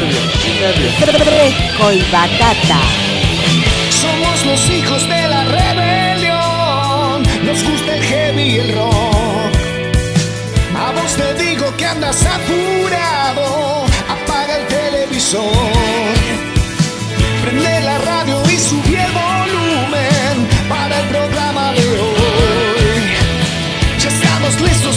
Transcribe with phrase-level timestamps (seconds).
[0.00, 0.94] nervios,
[1.94, 2.80] y batata.
[3.90, 7.22] Somos los hijos de la rebelión.
[7.44, 9.52] Nos gusta el heavy y el rock.
[10.76, 13.86] A vos te digo que andas apurado.
[14.08, 15.42] Apaga el televisor.
[17.42, 23.16] Prende la radio y subí el volumen para el programa de hoy.
[23.98, 24.95] Ya estamos listos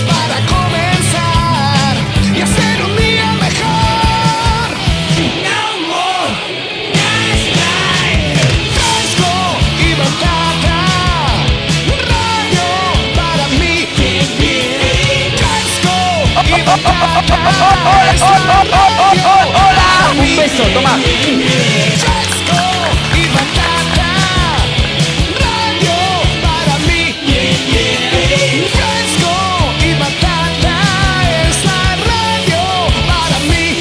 [31.63, 32.61] la radio
[33.07, 33.79] para mí.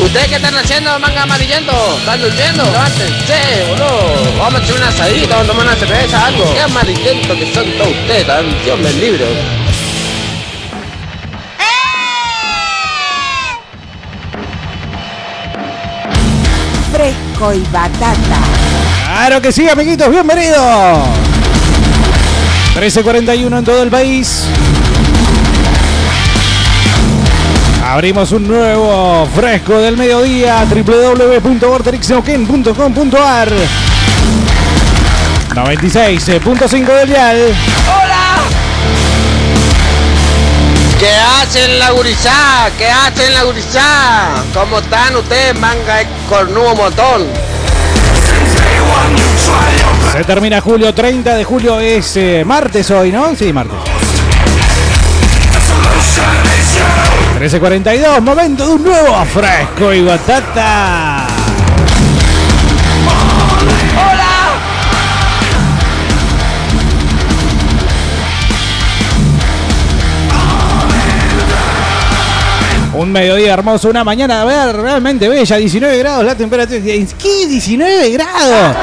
[0.00, 1.72] ¿Ustedes qué están haciendo, manga amarillento?
[1.98, 2.64] ¿Están durmiendo?
[2.64, 4.38] Levántense, boludo.
[4.38, 6.54] Vamos a echar una asadita, vamos a tomar una cerveza, algo.
[6.54, 9.57] Qué amarillento que son todos ustedes, Dios me libre.
[17.40, 18.40] Y batata.
[19.04, 20.58] Claro que sí, amiguitos, bienvenidos.
[22.74, 24.42] 13.41 en todo el país.
[27.86, 33.52] Abrimos un nuevo fresco del mediodía www.vorterixneuquén.com.ar
[35.54, 37.54] 96.5 del dial.
[40.98, 42.68] ¿Qué hacen la gurizá?
[42.76, 44.42] ¿Qué hacen la gurizá?
[44.52, 47.26] ¿Cómo están ustedes, manga de cornudo motón?
[50.12, 53.34] Se termina julio, 30 de julio es eh, martes hoy, ¿no?
[53.34, 53.76] Sí, martes.
[57.38, 61.27] 13.42, momento de un nuevo fresco y batata.
[72.98, 76.80] Un mediodía hermoso, una mañana a ver, realmente bella, 19 grados la temperatura.
[76.80, 78.76] ¿Qué 19 grados?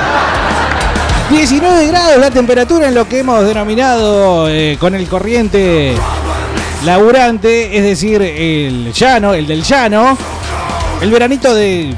[1.30, 5.96] 19 grados la temperatura en lo que hemos denominado eh, con el corriente
[6.86, 10.18] laburante, es decir, el llano, el del llano,
[11.02, 11.94] el veranito de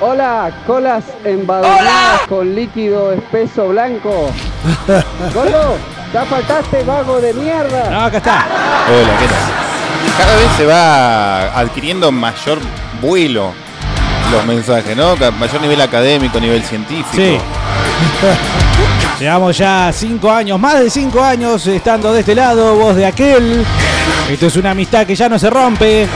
[0.00, 4.32] Hola, colas embadurnadas con líquido espeso blanco.
[5.32, 5.78] Gordo,
[6.12, 7.90] ya faltaste, vago de mierda.
[7.90, 8.46] No, acá está.
[8.88, 9.38] Hola, ¿qué tal?
[10.18, 12.58] Cada vez se va adquiriendo mayor
[13.00, 13.52] vuelo
[14.32, 15.16] los mensajes, ¿no?
[15.16, 17.10] Mayor nivel académico, nivel científico.
[17.14, 17.38] Sí.
[19.20, 23.64] Llevamos ya cinco años, más de cinco años estando de este lado, vos de aquel.
[24.30, 26.08] Esto es una amistad que ya no se rompe.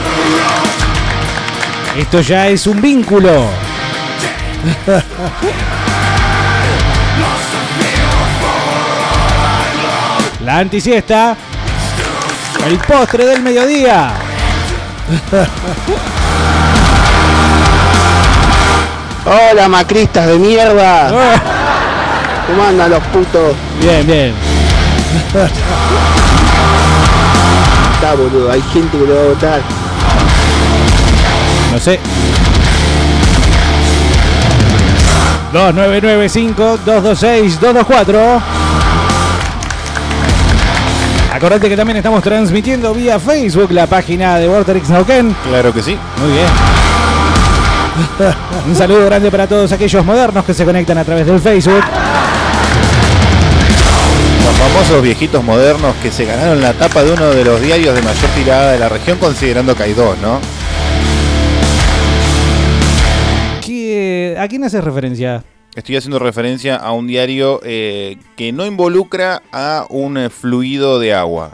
[1.97, 3.45] Esto ya es un vínculo.
[10.45, 11.35] La antisiesta.
[12.67, 14.11] El postre del mediodía.
[19.25, 21.09] Hola, macristas de mierda.
[22.47, 23.55] ¿Cómo andan los putos?
[23.81, 24.35] Bien, bien.
[27.95, 29.61] Está, boludo, hay gente que lo va a votar.
[31.71, 31.99] No sé.
[35.53, 38.41] 2995-226-224.
[41.35, 45.35] Acordate que también estamos transmitiendo vía Facebook la página de Vorterix Nauquén.
[45.49, 45.97] Claro que sí.
[46.21, 46.47] Muy bien.
[48.67, 51.81] Un saludo grande para todos aquellos modernos que se conectan a través del Facebook.
[54.45, 58.01] Pam, famosos viejitos modernos que se ganaron la tapa de uno de los diarios de
[58.01, 60.39] mayor tirada de la región, considerando que hay dos, ¿no?
[63.61, 65.43] ¿Qué- ¿A quién haces referencia?
[65.75, 71.13] Estoy haciendo referencia a un diario eh, que no involucra a un eh, fluido de
[71.13, 71.51] agua.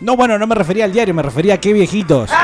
[0.00, 2.30] No, bueno, no me refería al diario, me refería a qué viejitos.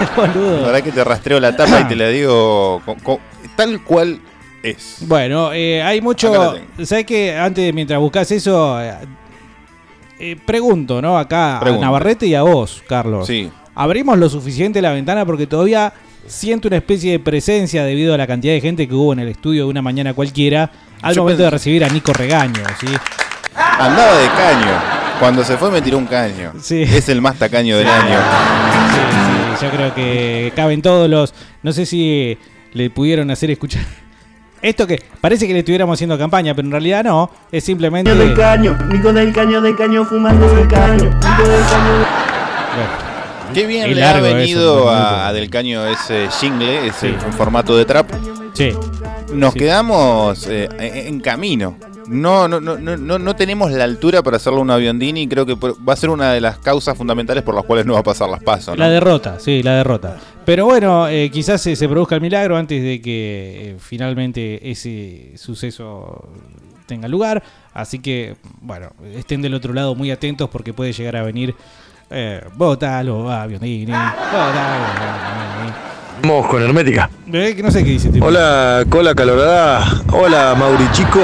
[0.00, 0.62] La Boludo.
[0.66, 3.20] verdad que te rastreo la tapa y te la digo co- co-
[3.56, 4.20] tal cual
[4.62, 4.98] es.
[5.00, 6.32] Bueno, eh, hay mucho.
[6.76, 6.86] la.
[6.86, 7.36] ¿Sabes qué?
[7.36, 8.94] Antes, mientras buscas eso, eh,
[10.20, 11.18] eh, pregunto, ¿no?
[11.18, 13.26] Acá a Navarrete y a vos, Carlos.
[13.26, 13.50] Sí.
[13.74, 15.92] Abrimos lo suficiente la ventana porque todavía
[16.28, 19.28] siento una especie de presencia debido a la cantidad de gente que hubo en el
[19.28, 20.70] estudio de una mañana cualquiera
[21.02, 22.86] al Yo momento pensé- de recibir a Nico Regaño, ¿sí?
[23.56, 24.98] Andaba de caño.
[25.20, 26.52] Cuando se fue me tiró un caño.
[26.60, 26.82] Sí.
[26.82, 28.18] Es el más tacaño del año.
[28.92, 31.34] Sí, sí, yo creo que caben todos los.
[31.62, 32.38] No sé si
[32.72, 33.82] le pudieron hacer escuchar.
[34.62, 37.30] Esto que parece que le estuviéramos haciendo campaña, pero en realidad no.
[37.50, 38.14] Es simplemente.
[38.14, 42.06] del caño, Nico del caño del caño fumando del caño, Nico del caño.
[42.74, 43.07] Bueno,
[43.54, 47.14] Qué bien le ha eso, venido a, a Del Caño ese jingle, ese Sí.
[47.36, 48.10] formato de trap.
[48.54, 48.70] sí.
[49.32, 49.58] Nos Sí.
[49.58, 51.76] quedamos eh, en, camino.
[52.06, 55.54] No, no, no, no, no, tenemos la altura para hacerlo un aviondini y creo que
[55.54, 58.30] va a ser una de las causas fundamentales por las cuales no va a pasar
[58.30, 58.68] las pasos.
[58.68, 58.82] ¿no?
[58.82, 60.16] La derrota, sí, la derrota.
[60.46, 65.32] Pero bueno, eh, quizás se, se produzca el milagro antes de que eh, finalmente ese
[65.36, 66.26] suceso
[66.86, 67.42] tenga lugar.
[67.74, 71.54] Así que, bueno, estén del otro lado muy atentos porque puede llegar a venir
[72.10, 75.08] eh, Botalo, Aviondini, Botalo,
[76.22, 77.08] Vamos con Hermética.
[77.32, 78.08] Eh, que no sé qué dice.
[78.10, 78.26] tipo.
[78.26, 79.84] Hola, cola calorada.
[80.12, 81.20] Hola, Mauri chico.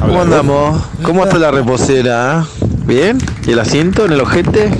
[0.00, 0.82] ¿Cómo andamos?
[1.02, 2.44] ¿Cómo está la reposera?
[2.84, 3.18] ¿Bien?
[3.46, 4.70] ¿Y el asiento en el ojete?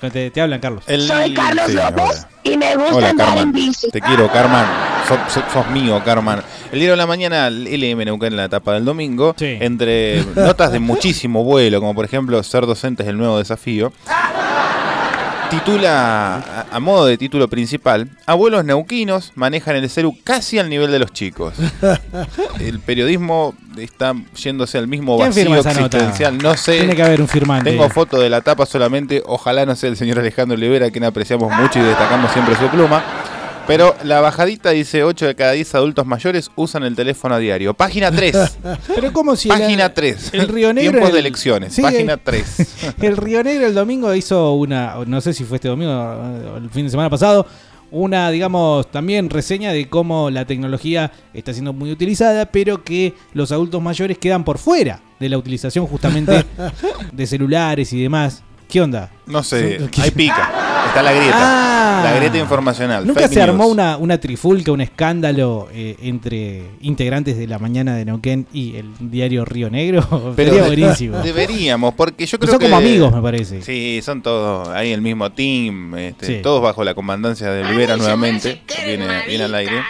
[0.12, 0.84] te, te hablan, Carlos.
[0.86, 3.44] El- Soy Carlos sí, López y me gusta Hola, andar Carmen.
[3.44, 3.90] en bici.
[3.90, 4.64] Te quiero, Carmen.
[5.08, 6.40] Sos, sos- sos mío, Carmen.
[6.70, 9.56] El diario de la mañana, LM Neuquén en la etapa del domingo, Sí.
[9.60, 13.92] entre notas de muchísimo vuelo, como por ejemplo ser docente es el nuevo desafío,
[15.50, 16.36] titula,
[16.70, 20.98] a, a modo de título principal, abuelos neuquinos manejan el celu casi al nivel de
[20.98, 21.54] los chicos.
[22.60, 25.96] El periodismo está yéndose al mismo ¿Quién vacío esa nota?
[25.96, 26.36] existencial.
[26.38, 26.78] No sé.
[26.78, 27.70] Tiene que haber un firmante.
[27.70, 31.04] Tengo foto de la tapa solamente, ojalá no sea el señor Alejandro Olivera, a quien
[31.04, 33.02] apreciamos mucho y destacamos siempre su pluma.
[33.68, 37.74] Pero la bajadita dice 8 de cada 10 adultos mayores usan el teléfono a diario.
[37.74, 38.58] Página 3.
[38.94, 40.30] Pero como si Página la- 3.
[40.34, 41.72] el Río Negro Tiempos el- de elecciones.
[41.74, 42.66] Sí, Página el- 3.
[43.02, 46.68] El Río Negro el domingo hizo una, no sé si fue este domingo o el
[46.70, 47.46] fin de semana pasado,
[47.90, 53.52] una, digamos, también reseña de cómo la tecnología está siendo muy utilizada, pero que los
[53.52, 56.44] adultos mayores quedan por fuera de la utilización justamente
[57.12, 58.42] de celulares y demás.
[58.68, 59.10] ¿Qué onda?
[59.26, 60.67] No sé, hay pica.
[60.88, 61.36] Está la grieta.
[61.40, 62.00] Ah.
[62.04, 63.06] la grieta informacional.
[63.06, 67.94] ¿Nunca fake se armó una, una trifulca, un escándalo eh, entre integrantes de la mañana
[67.94, 70.02] de Neuquén y el diario Río Negro?
[70.36, 71.18] Pero Sería de- buenísimo.
[71.22, 72.66] Deberíamos, porque yo creo son que.
[72.66, 73.62] como amigos, me parece.
[73.62, 76.38] Sí, son todos ahí el mismo team, este, Sí.
[76.42, 79.82] todos bajo la comandancia de Olivera nuevamente, viene, viene al aire.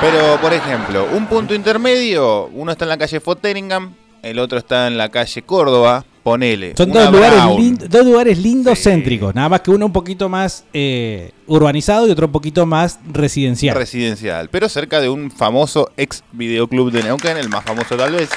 [0.00, 3.92] Pero, por ejemplo, un punto intermedio, uno está en la calle Fotteringham,
[4.22, 6.74] el otro está en la calle Córdoba, ponele.
[6.76, 7.56] Son dos lugares, Brown.
[7.62, 8.90] lin- dos lugares lindos Sí.
[8.90, 12.98] céntricos, nada más que uno un poquito más eh, urbanizado y otro un poquito más
[13.12, 13.76] residencial.
[13.76, 18.28] residencial, pero cerca de un famoso ex videoclub de Neuquén, el más famoso tal vez.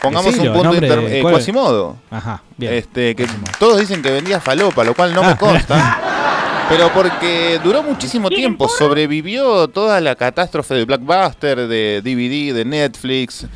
[0.00, 1.22] Pongamos Decilo, un punto nombre inter de- eh.
[1.22, 1.96] Quasimodo.
[2.12, 2.74] Ajá, bien.
[2.74, 3.26] Este, que
[3.58, 5.36] todos dicen que vendía falopa, lo cual no me Ah.
[5.36, 5.98] consta.
[6.68, 13.46] Pero porque duró muchísimo tiempo, sobrevivió toda la catástrofe de Blackbuster, de DVD, de Netflix,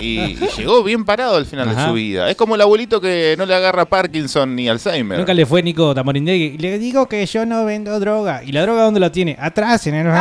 [0.00, 2.30] y, y llegó bien parado al final de su vida.
[2.30, 5.18] Es como el abuelito que no le agarra Parkinson ni Alzheimer.
[5.18, 6.56] Nunca le fue Nico Tamorindegui.
[6.58, 8.42] Le digo que yo no vendo droga.
[8.42, 9.36] ¿Y la droga dónde la tiene?
[9.38, 10.06] Atrás, en el...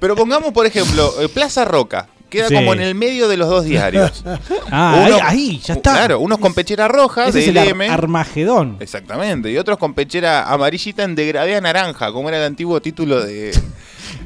[0.00, 2.06] Pero pongamos, por ejemplo, eh, Plaza Roca.
[2.28, 2.54] Queda Sí.
[2.54, 4.22] como en el medio de los dos diarios.
[4.70, 5.92] Ah, Uno- ahí, ahí, ya está.
[5.94, 7.88] Claro, unos con pechera roja Ese de es el Ar- LM.
[7.90, 8.76] Armagedón.
[8.80, 13.22] Exactamente, y otros con pechera amarillita en degradé a naranja, como era el antiguo título
[13.24, 13.52] de...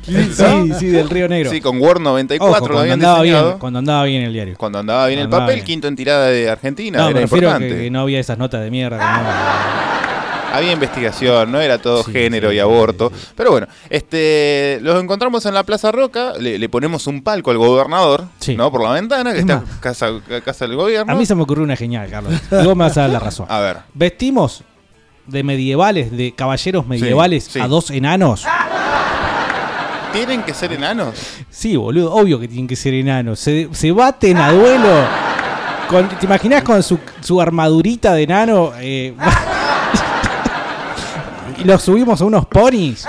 [0.04, 1.50] Sí, sí, del Río Negro.
[1.50, 3.46] Sí, con Word 94 Ojo, lo cuando habían andaba, diseñado.
[3.50, 4.54] bien, cuando andaba bien el diario.
[4.58, 5.66] Cuando andaba bien el Andaba papel, bien.
[5.66, 7.68] quinto en tirada de Argentina, No, era importante.
[7.68, 8.98] que no había esas notas de mierda.
[8.98, 10.11] que no-
[10.52, 13.10] Había investigación, no era todo Sí, género sí, y aborto.
[13.14, 13.26] sí.
[13.36, 17.58] Pero bueno, este los encontramos en la Plaza Roca, le, le ponemos un palco al
[17.58, 18.24] gobernador.
[18.56, 18.70] ¿no?
[18.70, 20.10] Por la ventana, que Es está más, casa,
[20.44, 21.12] casa del gobierno.
[21.12, 22.34] A mí se me ocurrió una genial, Carlos.
[22.50, 23.46] Vos me vas a dar la razón.
[23.48, 24.62] A ver, Vestimos
[25.26, 28.44] de medievales, de caballeros medievales a dos enanos.
[30.12, 31.14] ¿tienen que ser enanos?
[31.50, 33.38] Sí, boludo, obvio que tienen que ser enanos.
[33.40, 34.88] Se, se baten a duelo.
[35.88, 38.72] Con- ¿Te imaginas con su, su armadurita de enano?
[38.78, 39.14] eh,
[41.62, 43.06] y los subimos a unos ponis.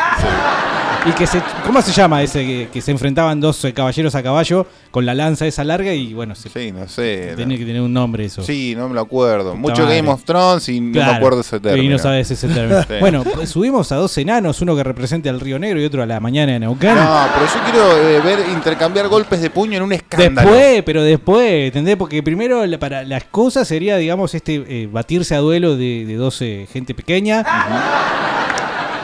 [1.05, 4.23] Y que se, ¿cómo se llama ese que, que se enfrentaban dos eh, caballeros a
[4.23, 7.33] caballo con la lanza esa larga y bueno, se, Sí, no sé.
[7.35, 8.41] tenía que tener un nombre eso.
[8.41, 9.53] Sí, no me lo acuerdo.
[9.53, 9.97] Mucho madre.
[9.97, 11.83] Game of Thrones y no me acuerdo ese término.
[11.83, 12.81] Y no sabes ese término.
[12.87, 12.93] Sí.
[13.01, 16.05] Bueno, pues subimos a dos enanos, uno que represente al Río Negro y otro a
[16.05, 16.95] la mañana de Neuquén.
[16.95, 20.49] No, pero yo quiero eh, ver intercambiar golpes de puño en un escándalo.
[20.53, 21.97] Después, pero después, ¿entendés?
[21.97, 26.15] Porque primero la- para las cosas sería, digamos, este eh, batirse a duelo de, de
[26.15, 27.43] 12 gente pequeña.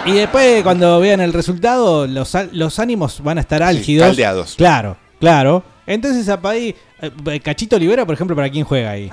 [0.09, 4.07] Y después, cuando vean el resultado, los, los ánimos van a estar álgidos.
[4.07, 4.55] caldeados.
[4.55, 5.63] Claro, claro.
[5.85, 9.09] Entonces, apa ahí, eh, Cachito Olivera, por ejemplo, ¿para quién juega ahí?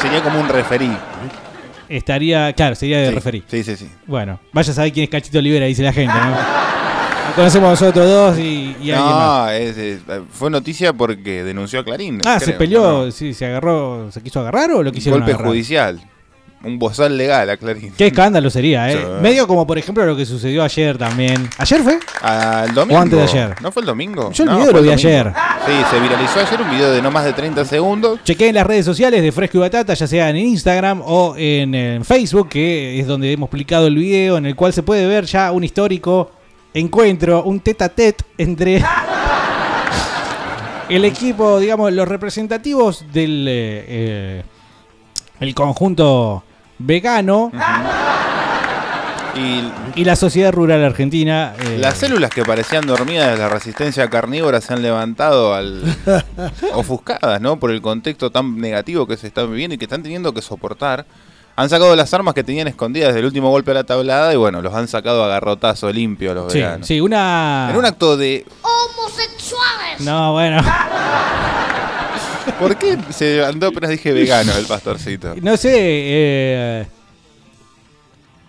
[0.00, 0.90] Sería como un referí.
[1.88, 3.44] Estaría, claro, sería de Sí, referí.
[3.46, 3.90] Sí, sí, sí.
[4.06, 6.36] Bueno, vaya a saber quién es Cachito Olivera, dice la gente, ¿no?
[7.36, 9.00] Conocemos nosotros dos y, y más.
[9.00, 12.20] No, es- es- fue noticia porque denunció a Clarín.
[12.24, 13.10] Ah, se peleó, ¿no?
[13.10, 15.48] sí, se agarró, se quiso agarrar o lo quisieron Golpe agarrar?
[15.50, 16.00] judicial.
[16.64, 17.92] Un bozal legal a Clarín.
[17.96, 18.96] Qué escándalo sería, ¿eh?
[18.96, 19.04] Sí.
[19.20, 21.48] Medio como por ejemplo lo que sucedió ayer también.
[21.58, 21.98] ¿Ayer fue?
[22.20, 23.00] Al domingo.
[23.00, 23.56] O antes de ayer.
[23.60, 24.30] ¿No fue el domingo?
[24.30, 25.32] Yo el No, video lo vi ayer.
[25.66, 28.20] Sí, se viralizó ayer un video de no más de 30 segundos.
[28.22, 31.74] Chequé en las redes sociales de Fresco y Batata, ya sea en Instagram o en,
[31.74, 35.24] en Facebook, que es donde hemos publicado el video, en el cual se puede ver
[35.24, 36.30] ya un histórico
[36.74, 38.82] encuentro, un tete a tete entre
[40.88, 44.42] el equipo, digamos, los representativos del eh, eh,
[45.40, 46.44] el conjunto
[46.86, 47.50] vegano
[49.34, 49.62] Y
[49.94, 51.54] y la sociedad rural argentina.
[51.60, 55.82] eh, las células que parecían dormidas de la resistencia carnívora se han levantado al
[56.74, 57.58] ofuscadas, ¿no?
[57.58, 61.04] Por el contexto tan negativo que se está viviendo y que están teniendo que soportar.
[61.56, 64.36] Han sacado las armas que tenían escondidas desde el último golpe de la tablada y
[64.36, 66.86] bueno, los han sacado a garrotazo limpio a los sí, veganos.
[66.86, 67.68] sí, una.
[67.70, 68.46] En un acto de...
[68.62, 70.00] Homosexuales.
[70.00, 70.62] No, bueno.
[72.58, 75.34] ¿Por qué se levantó apenas dije vegano el pastorcito?
[75.42, 75.72] No sé.
[75.74, 76.86] eh,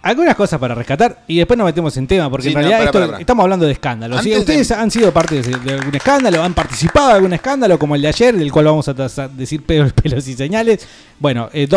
[0.03, 2.83] algunas cosas para rescatar y después nos metemos en tema, porque Sí, en no, realidad
[2.85, 4.21] esto- estamos hablando de escándalos.
[4.21, 4.29] ¿sí?
[4.31, 7.95] De- Ustedes han sido parte de, de algún escándalo, han participado de algún escándalo como
[7.95, 8.93] el de ayer, del cual vamos a
[9.29, 10.87] decir pelos, pelos y señales.
[11.19, 11.67] Bueno, eh,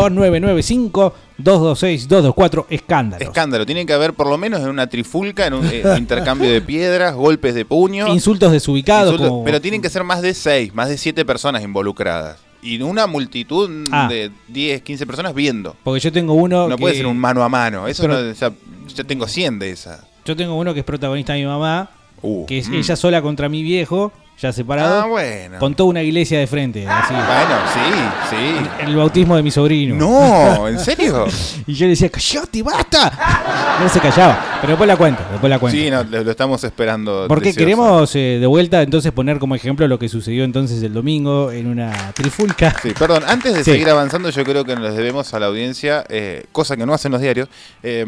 [1.38, 3.28] 2995-226-224, escándalos.
[3.28, 6.60] Escándalo, tiene que haber por lo menos en una trifulca, en un eh, intercambio de
[6.60, 8.08] piedras, golpes de puño.
[8.08, 9.12] Insultos desubicados.
[9.12, 12.38] Insultos, como- Pero tienen que ser más de seis, más de siete personas involucradas.
[12.62, 14.08] Y una multitud Ah.
[14.08, 15.76] de 10, 15 personas viendo.
[15.84, 16.68] Porque yo tengo uno.
[16.68, 17.86] No que- puede ser un mano a mano.
[17.86, 18.52] Eso Pero- no, o sea,
[18.94, 20.00] yo tengo 100 de esas.
[20.24, 21.88] Yo tengo uno que es protagonista de mi mamá,
[22.22, 22.74] Uh, que es mm.
[22.74, 25.02] ella sola contra mi viejo, ya separado.
[25.02, 25.58] Ah, bueno.
[25.58, 26.86] Con toda una iglesia de frente.
[26.86, 27.14] Así.
[27.14, 28.84] Bueno, sí, sí.
[28.86, 29.94] El bautismo de mi sobrino.
[29.94, 31.26] No, ¿en serio?
[31.66, 33.78] Y yo le decía, ¡callate, basta!
[33.80, 34.58] No se callaba.
[34.60, 35.78] Pero después la cuento, después la cuento.
[35.78, 37.26] Sí, no, lo, lo estamos esperando.
[37.28, 37.58] Porque deseoso.
[37.64, 41.66] queremos eh, de vuelta entonces poner como ejemplo lo que sucedió entonces el domingo en
[41.66, 42.74] una trifulca.
[42.82, 43.72] Sí, perdón, antes de Sí.
[43.72, 47.12] seguir avanzando, yo creo que nos debemos a la audiencia, eh, cosa que no hacen
[47.12, 47.48] los diarios,
[47.82, 48.04] eh,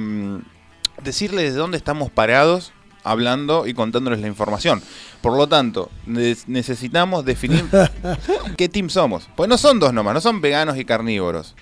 [1.03, 2.73] decirles de dónde estamos parados
[3.05, 4.83] hablando y contándoles la información.
[5.21, 7.65] Por lo tanto, ne- necesitamos definir
[8.57, 9.29] qué team somos.
[9.37, 11.55] Pues no son dos nomás, no son veganos y carnívoros.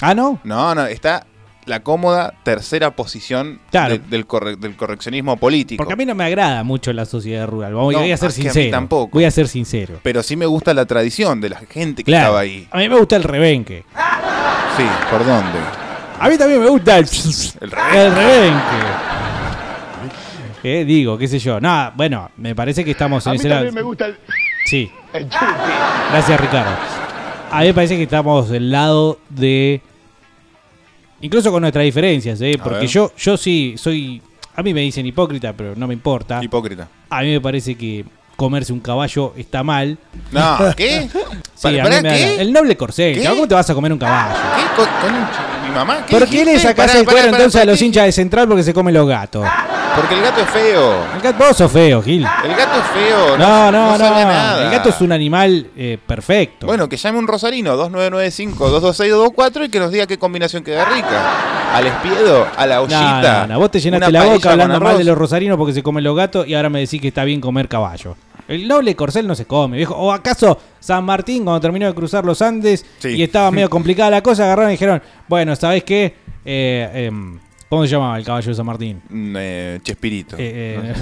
[0.00, 0.40] Ah, ¿no?
[0.44, 1.26] No, no, está
[1.64, 3.94] la cómoda tercera posición Claro.
[3.94, 5.78] de- del, corre- del correccionismo político.
[5.84, 7.74] Porque a mí no me agrada mucho la sociedad rural.
[7.74, 8.70] Voy, No, voy a ser a mí sincero.
[8.72, 9.10] tampoco.
[9.12, 10.00] Voy a ser sincero.
[10.02, 12.24] Pero sí me gusta la tradición de la gente que Claro.
[12.26, 12.66] estaba ahí.
[12.72, 13.84] A mí me gusta el rebenque.
[14.76, 15.58] Sí, ¿por dónde?
[16.18, 17.06] A mí también me gusta el,
[17.60, 17.98] El rebenque.
[18.00, 19.11] el rebenque.
[20.64, 21.60] Eh, digo, qué sé yo.
[21.60, 23.68] Nada, bueno, me parece que estamos en ese lado.
[23.82, 24.16] gusta el,
[24.66, 24.90] Sí.
[26.10, 26.70] Gracias, Ricardo.
[27.50, 29.80] A mí me parece que estamos del lado de.
[31.20, 32.56] Incluso con nuestras diferencias, ¿eh?
[32.58, 32.88] A Porque ver.
[32.88, 34.20] yo, yo sí soy.
[34.56, 36.40] A mí me dicen hipócrita, pero no me importa.
[36.42, 36.88] Hipócrita.
[37.10, 38.04] A mí me parece que
[38.36, 39.98] comerse un caballo está mal.
[40.30, 41.08] No, ¿qué?
[41.54, 42.40] Sí, a ¿Para mí me da- qué?
[42.40, 43.20] El noble corcel.
[43.20, 43.28] ¿Qué?
[43.28, 44.34] ¿Cómo te vas a comer un caballo?
[44.56, 44.62] ¿Qué?
[44.74, 46.04] Con, concha de mi mamá?
[46.06, 46.52] ¿Qué ¿Por qué dijiste?
[46.54, 47.84] le sacás Pará, el pará, cuero pará, entonces a pará, los ¿qué?
[47.84, 49.46] hinchas de central porque se comen los gatos?
[49.94, 51.04] Porque el gato es feo.
[51.14, 52.26] El gato, vos sos feo, Gil.
[52.44, 53.36] El gato es feo.
[53.38, 53.98] No, no, no.
[53.98, 54.64] sabe nada.
[54.64, 56.66] El gato es un animal eh, perfecto.
[56.66, 61.74] Bueno, que llame un rosarino, 2995-226-224 y que nos diga qué combinación queda rica.
[61.74, 63.46] Al espiedo, a la No, ollita.
[63.46, 66.04] no, no, vos te llenaste la boca hablando mal de los rosarinos porque se comen
[66.04, 68.16] los gatos y ahora me decís que está bien comer caballo.
[68.48, 69.94] El noble corcel no se come, viejo.
[69.94, 73.08] ¿O acaso San Martín, cuando terminó de cruzar los Andes Sí.
[73.10, 76.16] y estaba medio complicada la cosa, agarraron y dijeron, bueno, ¿sabés qué?
[76.44, 77.38] Eh, em,
[77.72, 79.00] ¿Cómo se llamaba el caballo de San Martín?
[79.08, 80.36] Mm, eh, Chespirito.
[80.38, 80.94] Eh, eh,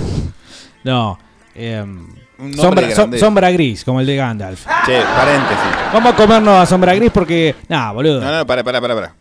[0.85, 1.19] no.
[1.57, 2.07] em,
[2.55, 4.67] sombra, sombra gris, como el de Gandalf.
[4.87, 5.93] Che, paréntesis.
[5.93, 7.57] Vamos a comernos a sombra gris porque...
[7.69, 8.21] Nah, boludo.
[8.21, 9.15] No, no, para, para, para, para.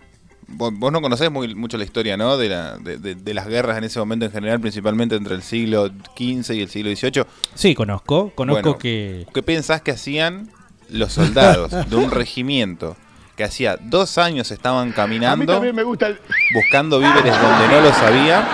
[0.48, 2.38] Vos, vos no conocés muy, mucho la historia, ¿no?
[2.38, 5.42] De, la, de, de- de las guerras en ese momento en general, principalmente entre el
[5.42, 7.24] siglo XV y el siglo XVIII.
[7.56, 8.32] Sí, conozco.
[8.36, 9.26] Conozco Bueno, que...
[9.34, 10.50] ¿Qué pensás que hacían
[10.88, 12.96] los soldados de un regimiento
[13.40, 16.20] que hacía dos años estaban caminando me gusta el,
[16.54, 18.46] buscando víveres donde no los había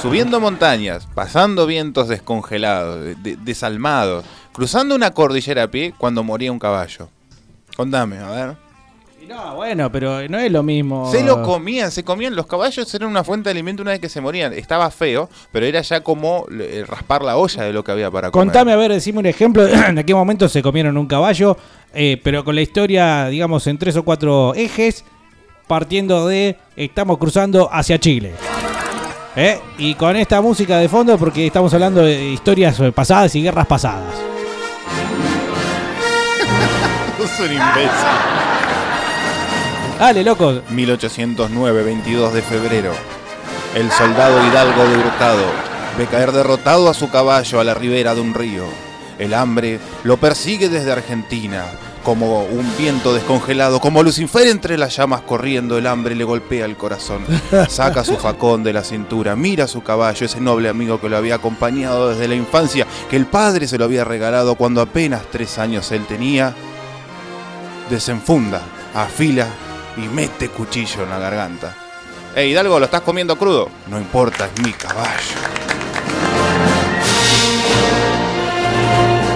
[0.00, 6.50] Subiendo montañas, pasando vientos descongelados, de- de- desalmados, cruzando una cordillera a pie cuando moría
[6.52, 7.08] un caballo.
[7.76, 8.56] Contame, a ver.
[9.30, 11.08] No, bueno, pero no es lo mismo.
[11.08, 12.34] Se lo comían, se comían.
[12.34, 14.52] Los caballos eran una fuente de alimento una vez que se morían.
[14.52, 18.32] Estaba feo, pero era ya como eh, raspar la olla de lo que había para
[18.32, 18.46] comer.
[18.48, 19.64] Contame, a ver, decime un ejemplo.
[19.86, 21.56] ¿En qué momento se comieron un caballo?
[21.94, 25.04] Eh, pero con la historia, digamos, en tres o cuatro ejes,
[25.68, 28.32] partiendo de estamos cruzando hacia Chile.
[29.36, 29.60] ¿Eh?
[29.78, 34.12] Y con esta música de fondo, porque estamos hablando de historias pasadas y guerras pasadas.
[37.16, 38.59] Sos un imbécil.
[40.00, 40.62] Dale, loco.
[40.70, 42.90] 1809, 22 de febrero.
[43.74, 45.44] El soldado Hidalgo de Hurtado
[45.98, 48.64] ve caer derrotado a su caballo a la ribera de un río.
[49.18, 51.66] El hambre lo persigue desde Argentina.
[52.02, 56.78] Como un viento descongelado, como Lucifer entre las llamas corriendo, el hambre le golpea el
[56.78, 57.22] corazón.
[57.68, 61.18] Saca su facón de la cintura, mira a su caballo, ese noble amigo que lo
[61.18, 65.58] había acompañado desde la infancia, que el padre se lo había regalado cuando apenas tres
[65.58, 66.54] años él tenía.
[67.90, 68.62] Desenfunda,
[68.94, 69.46] afila
[70.02, 71.74] y mete cuchillo en la garganta.
[72.34, 73.68] Ey, Hidalgo, ¿lo estás comiendo crudo?
[73.88, 75.10] No importa, es mi caballo.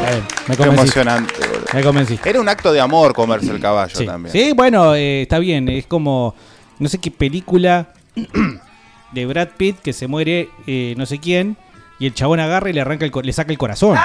[0.07, 1.01] Eh, me convenciste.
[1.01, 1.65] emocionante, boludo.
[1.73, 2.31] Me convenciste.
[2.31, 4.33] Era un acto de amor comerse el caballo Sí, también.
[4.33, 5.69] Sí, bueno, eh, está bien.
[5.69, 6.35] Es como,
[6.79, 7.89] no sé qué película
[9.13, 11.57] de Brad Pitt que se muere eh, no sé quién
[11.99, 13.97] y el chabón agarra y le arranca el, le saca el corazón.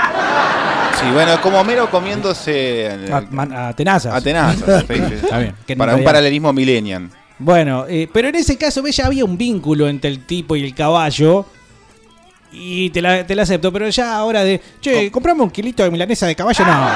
[1.00, 4.14] Sí, bueno, es como Homero comiéndose A, man- a tenazas.
[4.14, 4.86] a tenazas.
[4.88, 5.14] sí, sí.
[5.24, 5.56] Está bien.
[5.66, 7.10] que no Para un había- paralelismo millennial.
[7.38, 10.64] Bueno, eh, pero en ese caso ve, ya había un vínculo entre el tipo y
[10.66, 11.46] el caballo.
[12.52, 15.92] Y te la, te la acepto, pero ya ahora de, che, comprame un kilito de
[15.92, 16.90] milanesa de caballo, no.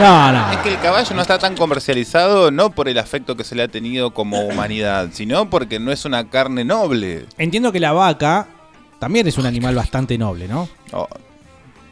[0.00, 0.50] No, no.
[0.52, 3.62] Es que el caballo no está tan comercializado no por el afecto que se le
[3.62, 7.26] ha tenido como humanidad, sino porque no es una carne noble.
[7.38, 8.48] Entiendo que la vaca
[8.98, 10.68] también es un animal bastante noble, ¿no?
[10.92, 11.08] Oh,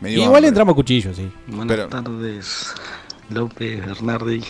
[0.09, 0.49] igual hambre.
[0.49, 1.30] entramos cuchillos, sí.
[1.47, 2.73] Buenas Pero- tardes,
[3.30, 4.42] López Bernardi,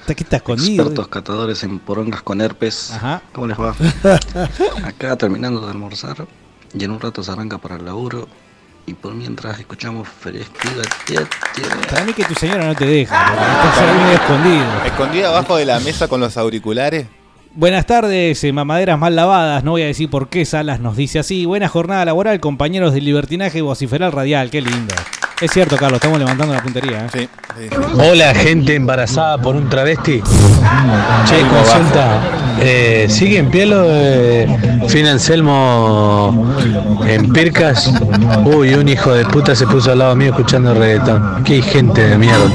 [0.00, 0.82] Está que está escondido.
[0.82, 2.90] expertos catadores en porongas con herpes.
[2.92, 3.22] Ajá.
[3.32, 3.74] ¿Cómo les va?
[4.84, 6.26] Acá terminando de almorzar
[6.74, 8.26] y en un rato se arranca para el laburo
[8.84, 10.08] y por mientras escuchamos
[11.06, 11.28] tía.
[11.88, 13.28] Para mí que tu señora no te deja,
[13.80, 14.84] ahí medio escondido.
[14.84, 17.06] Escondida abajo de la mesa con los auriculares.
[17.54, 19.62] Buenas tardes, eh, mamaderas mal lavadas.
[19.62, 21.44] No voy a decir por qué Salas nos dice así.
[21.44, 24.48] Buena jornada laboral, compañeros del libertinaje vociferal radial.
[24.48, 24.94] Qué lindo.
[25.38, 27.04] Es cierto, Carlos, estamos levantando la puntería.
[27.04, 27.08] ¿eh?
[27.12, 27.76] Sí, sí.
[27.98, 30.22] Hola, gente embarazada por un travesti.
[31.26, 32.22] Che, consulta.
[32.58, 36.56] Eh, ¿Sigue en pie lo de Fin Anselmo
[37.06, 37.92] en Pircas?
[38.46, 41.44] Uy, un hijo de puta se puso al lado mío escuchando reggaetón.
[41.44, 42.50] Qué gente de mierda.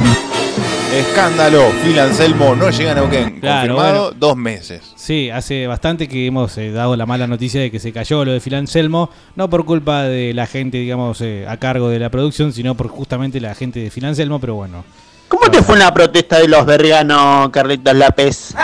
[0.94, 3.40] Escándalo, Phil Anselmo no llega a Neuquén.
[3.40, 4.18] Claro, Confirmado bueno.
[4.18, 4.94] dos meses.
[4.96, 8.32] Sí, hace bastante que hemos eh, dado la mala noticia de que se cayó lo
[8.32, 12.54] de Filanselmo, no por culpa de la gente, digamos, eh, a cargo de la producción,
[12.54, 14.86] sino por justamente la gente de Filanselmo, pero bueno.
[15.28, 18.56] ¿Cómo te fue una protesta de los verganos, Carlitos López?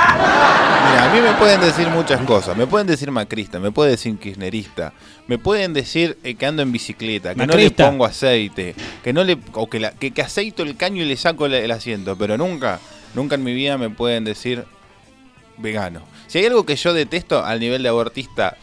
[0.93, 2.55] Mira, a mí me pueden decir muchas cosas.
[2.55, 4.93] Me pueden decir macrista, me pueden decir kirchnerista,
[5.27, 9.23] me pueden decir eh, que ando en bicicleta, que no le pongo aceite, que no
[9.23, 12.15] le o que, la- que, que aceito el caño y le saco el, el asiento,
[12.15, 12.79] pero nunca,
[13.15, 14.65] nunca en mi vida me pueden decir
[15.57, 16.01] vegano.
[16.27, 18.57] Si hay algo que yo detesto al nivel de abortista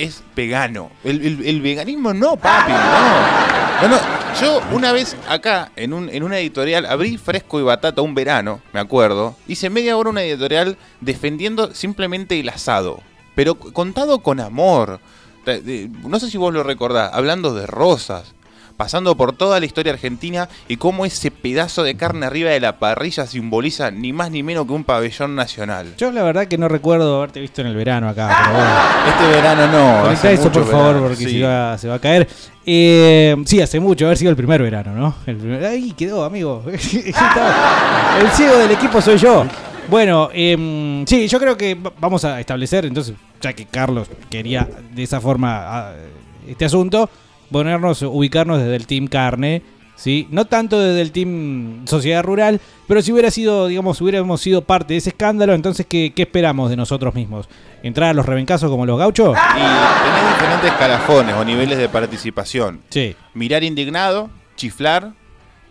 [0.00, 0.90] es vegano.
[1.04, 4.20] El, veganismo no, papi, no.
[4.40, 8.60] Yo una vez acá, en, un, en una editorial, abrí Fresco y Batata un verano,
[8.72, 9.36] me acuerdo.
[9.46, 13.00] Hice media hora una editorial defendiendo simplemente el asado.
[13.34, 15.00] Pero contado con amor.
[16.04, 18.34] No sé si vos lo recordás, hablando de rosas.
[18.80, 22.78] Pasando por toda la historia argentina y cómo ese pedazo de carne arriba de la
[22.78, 25.92] parrilla simboliza ni más ni menos que un pabellón nacional.
[25.98, 28.70] Yo la verdad que no recuerdo haberte visto en el verano acá, pero bueno.
[29.10, 30.02] Este verano no.
[30.04, 31.30] Conectá eso por favor, porque sí.
[31.32, 32.26] se, va, se va a caer.
[32.64, 35.14] Eh, sí, hace mucho, haber sido el primer verano, ¿no?
[35.26, 36.64] El primer- Ahí quedó, amigo.
[36.66, 39.44] El ciego del equipo soy yo.
[39.90, 44.66] Bueno, em, sí, yo creo que va- vamos a establecer, entonces, ya que Carlos quería
[44.94, 45.92] de esa forma ah,
[46.48, 47.10] este asunto,
[47.50, 49.62] ponernos, ubicarnos desde el Team Carne,
[49.96, 50.26] ¿sí?
[50.30, 54.94] No tanto desde el Team Sociedad Rural, pero si hubiera sido, digamos, hubiéramos sido parte
[54.94, 57.48] de ese escándalo, entonces, ¿qué, qué esperamos de nosotros mismos?
[57.82, 59.36] ¿Entrar a los rebencazos como los gauchos?
[59.36, 62.80] Y tenés diferentes escalafones o niveles de participación.
[62.90, 63.14] Sí.
[63.34, 65.12] Mirar indignado, chiflar,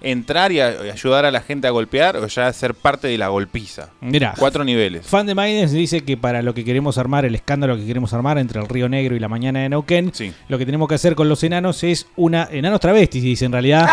[0.01, 3.17] entrar y, a- y ayudar a la gente a golpear o ya ser parte de
[3.17, 3.89] la golpiza.
[4.01, 4.33] Mirá.
[4.37, 5.05] Cuatro niveles.
[5.05, 8.37] Fan de Maidens dice que para lo que queremos armar, el escándalo que queremos armar
[8.37, 10.11] entre el Río Negro y la mañana de Neuquén,
[10.47, 12.47] lo que tenemos que hacer con los enanos es una.
[12.51, 13.87] Enanos travestis, dice en realidad.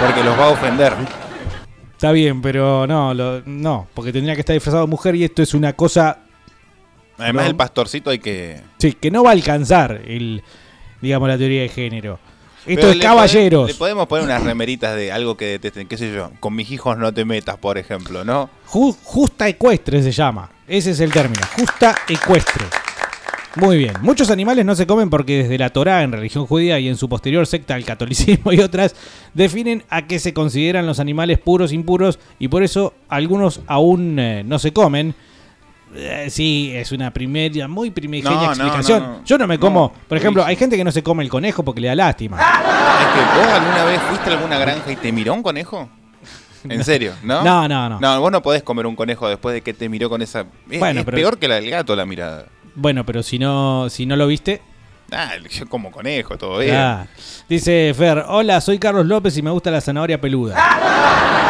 [0.00, 0.92] Porque los va a ofender.
[1.92, 5.42] Está bien, pero no, lo- no, porque tendría que estar disfrazado de mujer y esto
[5.42, 6.18] es una cosa
[7.18, 7.50] Además, No.
[7.50, 8.60] el pastorcito hay que.
[8.78, 10.42] Sí, que no va a alcanzar el,
[11.00, 12.18] digamos, la teoría de género.
[12.66, 13.68] Esto es le caballeros.
[13.68, 16.30] le podemos poner unas remeritas de algo que detesten, qué sé yo.
[16.40, 18.50] Con mis hijos no te metas, por ejemplo, ¿no?
[18.68, 20.50] Ju- justa ecuestre se llama.
[20.66, 21.42] Ese es el término.
[21.56, 22.64] Justa ecuestre.
[23.56, 23.94] Muy bien.
[24.02, 27.08] Muchos animales no se comen porque desde la Torá en religión judía y en su
[27.08, 28.94] posterior secta al catolicismo y otras
[29.32, 34.42] definen a qué se consideran los animales puros, impuros y por eso algunos aún eh,
[34.44, 35.14] no se comen.
[35.98, 39.02] Eh, sí, es una primera, muy primigenia No, explicación.
[39.02, 39.24] no, no.
[39.24, 41.80] Yo no me como, por ejemplo, hay gente que no se come el conejo porque
[41.80, 42.38] le da lástima.
[42.96, 45.88] Es que vos alguna vez fuiste a alguna granja y te miró un conejo.
[46.68, 47.12] ¿En serio?
[47.22, 47.42] ¿No?
[47.42, 48.00] No, no, no.
[48.00, 50.46] No, vos no podés comer un conejo después de que te miró con esa.
[50.70, 52.46] Es, Bueno, es pero- peor que la del gato la mirada.
[52.74, 54.60] Bueno, pero si no, si no lo viste,
[55.12, 56.74] Ah, yo como conejo, todo bien.
[56.74, 57.06] Ah.
[57.48, 60.56] Dice Fer, hola, soy Carlos López y me gusta la zanahoria peluda.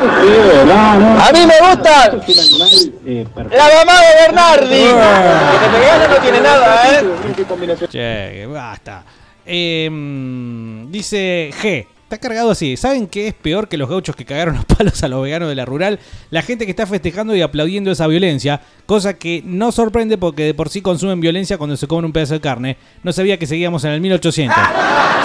[0.00, 2.10] A mí me gusta
[3.50, 4.82] la mamá de Bernardi.
[5.50, 7.04] Que te pegás no tiene nada, ¿eh?
[7.88, 9.04] Che, basta.
[9.44, 11.86] Em, dice G.
[12.10, 12.76] Está cargado así.
[12.76, 15.54] ¿Saben qué es peor que los gauchos que cagaron los palos a los veganos de
[15.54, 16.00] la rural?
[16.30, 20.52] La gente que está festejando y aplaudiendo esa violencia, cosa que no sorprende porque de
[20.52, 22.76] por sí consumen violencia cuando se comen un pedazo de carne.
[23.04, 24.56] No sabía que seguíamos en el 1800.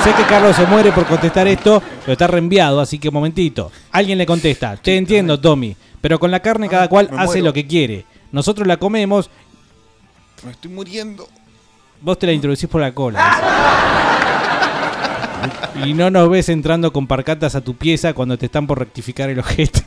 [0.04, 3.72] Sé que Carlos se muere por contestar esto, pero está reenviado, así que momentito.
[3.92, 7.66] Alguien le contesta, te entiendo, Tommy, pero con la carne cada cual hace lo que
[7.66, 8.06] quiere.
[8.32, 9.32] Nosotros la comemos,
[10.44, 11.28] Me estoy muriendo.
[12.00, 14.02] Vos te la introducís por la cola.
[15.84, 19.30] Y no nos ves entrando con parcatas a tu pieza cuando te están por rectificar
[19.30, 19.84] el ojete.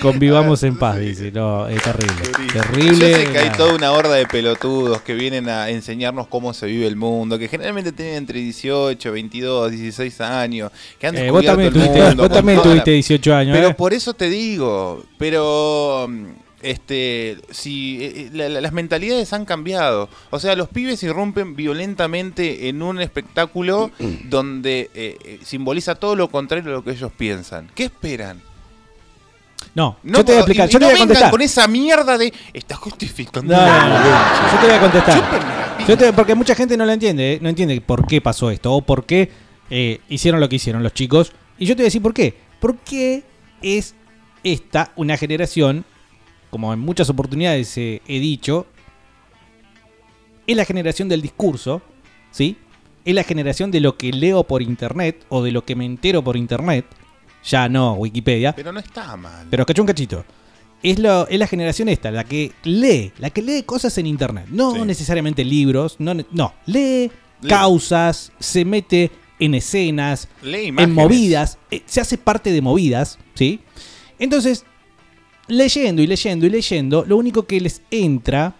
[0.00, 1.30] Convivamos en paz, dice.
[1.30, 2.22] No, es terrible.
[2.52, 3.10] Terrible.
[3.10, 6.66] Yo sé que hay toda una horda de pelotudos que vienen a enseñarnos cómo se
[6.66, 11.44] vive el mundo, que generalmente tienen entre 18, 22, 16 años, que han Eh, vos
[11.44, 13.56] también el tuviste, mundo vos también tuviste 18 años.
[13.56, 13.74] Pero ¿eh?
[13.74, 16.08] por eso te digo, pero
[16.62, 20.08] este si eh, eh, la- la- las mentalidades han cambiado.
[20.30, 23.90] O sea, los pibes irrumpen violentamente en un espectáculo
[24.28, 27.70] donde eh, eh, simboliza todo lo contrario a lo que ellos piensan.
[27.74, 28.40] ¿Qué esperan?
[29.74, 31.30] No, No, yo te voy a explicar, y- y yo te no voy a contestar.
[31.30, 33.54] con esa mierda de estás justificando.
[33.54, 34.04] No, la no, no, no.
[34.04, 34.50] violencia".
[34.52, 35.86] Yo te voy a contestar.
[35.88, 37.38] Yo te- porque mucha gente no lo entiende, ¿eh?
[37.40, 39.30] no entiende por qué pasó esto o por qué
[39.70, 41.32] eh, hicieron lo que hicieron los chicos.
[41.58, 42.34] Y yo te voy a decir por qué.
[42.58, 43.22] Porque
[43.62, 43.94] es
[44.42, 45.84] esta una generación,
[46.50, 48.66] como en muchas oportunidades eh, he dicho,
[50.46, 51.80] es la generación del discurso,
[52.30, 52.56] ¿sí?
[53.04, 56.22] Es la generación de lo que leo por internet o de lo que me entero
[56.22, 56.84] por internet.
[57.44, 58.54] Ya no Wikipedia.
[58.54, 59.46] Pero no está mal.
[59.48, 60.24] Pero cachó un cachito.
[60.82, 64.46] Es, lo, es la generación esta, la que lee, la que lee cosas en internet.
[64.50, 67.10] No necesariamente libros, no, no, lee,
[67.42, 67.48] Lee.
[67.48, 73.60] causas, se mete en escenas, Lee en movidas, eh, se hace parte de movidas, ¿sí?
[74.18, 74.64] Entonces,
[75.50, 78.54] leyendo y leyendo y leyendo, lo único que les entra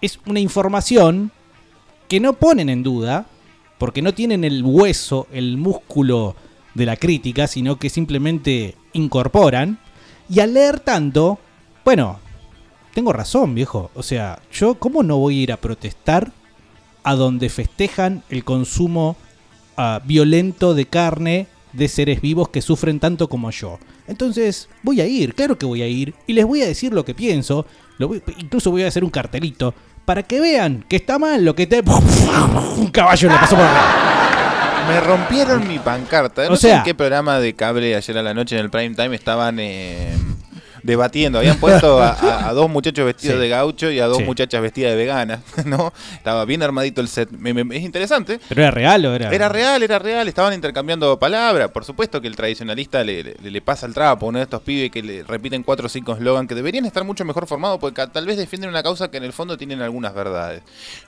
[0.00, 1.30] es una información
[2.08, 3.26] que no ponen en duda,
[3.78, 6.34] porque no tienen el hueso, el músculo
[6.74, 9.78] de la crítica, sino que simplemente incorporan.
[10.28, 11.38] Y al leer tanto,
[11.84, 12.18] bueno,
[12.94, 13.90] tengo razón, viejo.
[13.94, 16.32] O sea, yo, ¿cómo no voy a ir a protestar
[17.02, 19.16] a donde festejan el consumo
[19.76, 23.78] ah, violento de carne de seres vivos que sufren tanto como yo?
[24.06, 27.04] Entonces, voy a ir, claro que voy a ir, y les voy a decir lo
[27.04, 27.66] que pienso.
[27.98, 31.54] Lo voy- incluso voy a hacer un cartelito para que vean que está mal lo
[31.54, 31.82] que te.
[32.78, 34.04] Un caballo le pasó por arriba.
[34.88, 36.46] Me rompieron mi pancarta.
[36.46, 38.70] No O sé sea- en qué programa de cable ayer a la noche en el
[38.70, 40.16] prime time estaban eh,
[40.82, 41.38] debatiendo.
[41.38, 43.40] Habían puesto a, a- a dos muchachos vestidos Sí.
[43.42, 44.24] de gaucho y a dos Sí.
[44.24, 45.40] muchachas vestidas de vegana.
[45.64, 45.92] ¿no?
[46.14, 47.30] Estaba bien armadito el set.
[47.30, 48.40] Me- me- es interesante.
[48.48, 49.30] ¿Pero era real o era.?
[49.30, 51.70] Era real, era real, estaban intercambiando palabras.
[51.70, 54.90] Por supuesto que el tradicionalista le, le- le pasa el trapo, uno de estos pibes
[54.90, 58.26] que le repiten cuatro o cinco eslogan que deberían estar mucho mejor formados porque tal
[58.26, 60.62] vez defienden una causa que en el fondo tienen algunas verdades.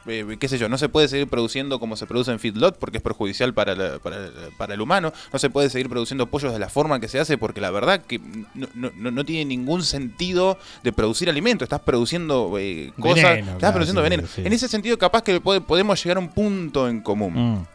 [0.06, 2.98] Eh, qué sé yo, no se puede seguir produciendo como se produce en feedlot porque
[2.98, 4.16] es perjudicial para, la- para,
[4.58, 5.12] para el humano.
[5.32, 8.00] No se puede seguir produciendo pollos de la forma que se hace porque la verdad
[8.02, 8.18] que
[8.54, 11.64] no, no- no- no tiene ningún sentido de producir alimento.
[11.64, 14.28] Estás produciendo eh, cosas, Veneno, estás claro, produciendo sí, veneno.
[14.34, 14.42] sí.
[14.44, 17.32] En ese sentido capaz que puede- podemos llegar a un punto en común.
[17.34, 17.66] Mm.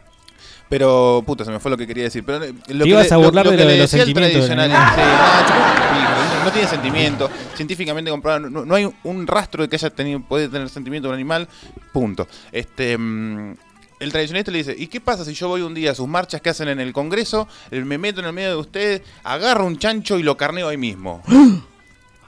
[0.68, 2.24] Pero, puta, se me fue lo que quería decir.
[2.24, 3.90] Pero eh, lo Te que ibas le- a burlar de que lo le de los
[3.90, 7.30] decía el sentimientos sí, un pico, no, no tiene sentimiento.
[7.54, 11.14] Científicamente comprobado, no, no hay un rastro de que haya tenido, puede tener sentimiento un
[11.14, 11.48] animal.
[11.92, 12.26] Punto.
[12.50, 12.98] Este.
[12.98, 13.54] mm,
[13.98, 16.42] el tradicionalista le dice, ¿y qué pasa si yo voy un día a sus marchas
[16.42, 19.78] que hacen en el Congreso, eh, me meto en el medio de ustedes, agarro un
[19.78, 21.22] chancho y lo carneo ahí mismo?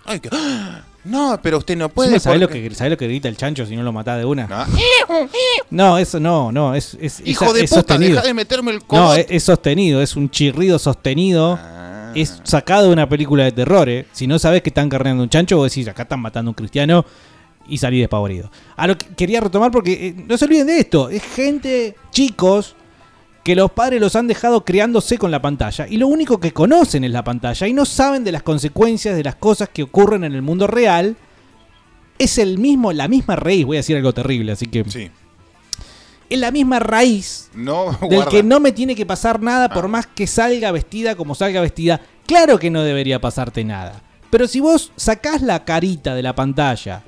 [0.08, 0.30] Ay, que-
[1.04, 2.18] No, pero usted no puede.
[2.20, 4.46] ¿Sabés lo, que, ¿Sabés lo que grita el chancho si no lo matás de una?
[4.46, 4.64] No.
[5.70, 8.80] No, eso no, no, es, es, Hijo esa- de es puta, deja de meterme el
[8.90, 11.58] No, es sostenido, es un chirrido sostenido.
[11.60, 12.12] Ah.
[12.14, 14.06] es sacado de una película de terror, ¿eh?
[14.12, 16.54] Si no sabes que están carneando un chancho, vos decís, acá están matando a un
[16.54, 17.04] cristiano
[17.68, 18.50] y salí despavorido.
[18.76, 22.74] A lo que quería retomar porque eh, no se olviden de esto, es gente, chicos,
[23.48, 27.02] que los padres los han dejado criándose con la pantalla y lo único que conocen
[27.04, 30.34] es la pantalla y no saben de las consecuencias de las cosas que ocurren en
[30.34, 31.16] el mundo real.
[32.18, 35.10] Es el mismo, la misma raíz, voy a decir algo terrible, así que Sí.
[36.28, 38.30] es la misma raíz No, del guarda.
[38.30, 42.02] que no me tiene que pasar nada por más que salga vestida como salga vestida.
[42.26, 44.02] Claro que no debería pasarte nada.
[44.28, 47.02] Pero si vos sacás la carita de la pantalla,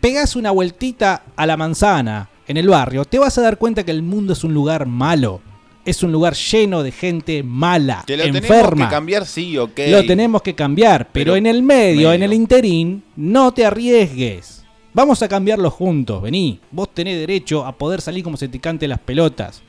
[0.00, 3.90] pegás una vueltita a la manzana en el barrio, te vas a dar cuenta que
[3.90, 5.40] el mundo es un lugar malo.
[5.86, 8.88] Es un lugar lleno de gente mala, Que lo tenemos enferma.
[8.88, 9.78] que cambiar, sí, ok.
[9.88, 12.12] Lo tenemos que cambiar, pero, Pero en el medio, medio.
[12.12, 14.64] en el interín, no te arriesgues.
[14.92, 16.58] Vamos a cambiarlo juntos, vení.
[16.70, 19.62] Vos tenés derecho a poder salir como se te cante las pelotas.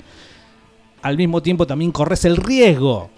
[1.02, 3.10] Al mismo tiempo también corres el riesgo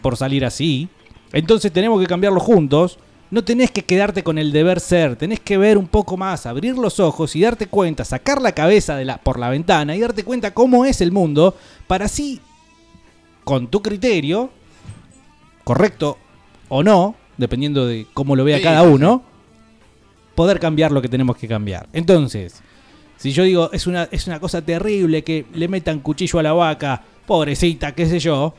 [0.00, 0.88] por salir así.
[1.32, 2.98] Entonces tenemos que cambiarlo juntos.
[3.30, 6.76] No tenés que quedarte con el deber ser, tenés que ver un poco más, abrir
[6.76, 10.24] los ojos y darte cuenta, sacar la cabeza de la, por la ventana y darte
[10.24, 11.56] cuenta cómo es el mundo,
[11.86, 12.40] para así,
[13.42, 14.50] con tu criterio,
[15.64, 16.18] correcto
[16.68, 19.22] o no, dependiendo de cómo lo vea Sí, cada uno,
[20.34, 21.88] poder cambiar lo que tenemos que cambiar.
[21.92, 22.62] Entonces,
[23.16, 26.52] si yo digo, es una, es una cosa terrible que le metan cuchillo a la
[26.52, 28.54] vaca, pobrecita, qué sé yo,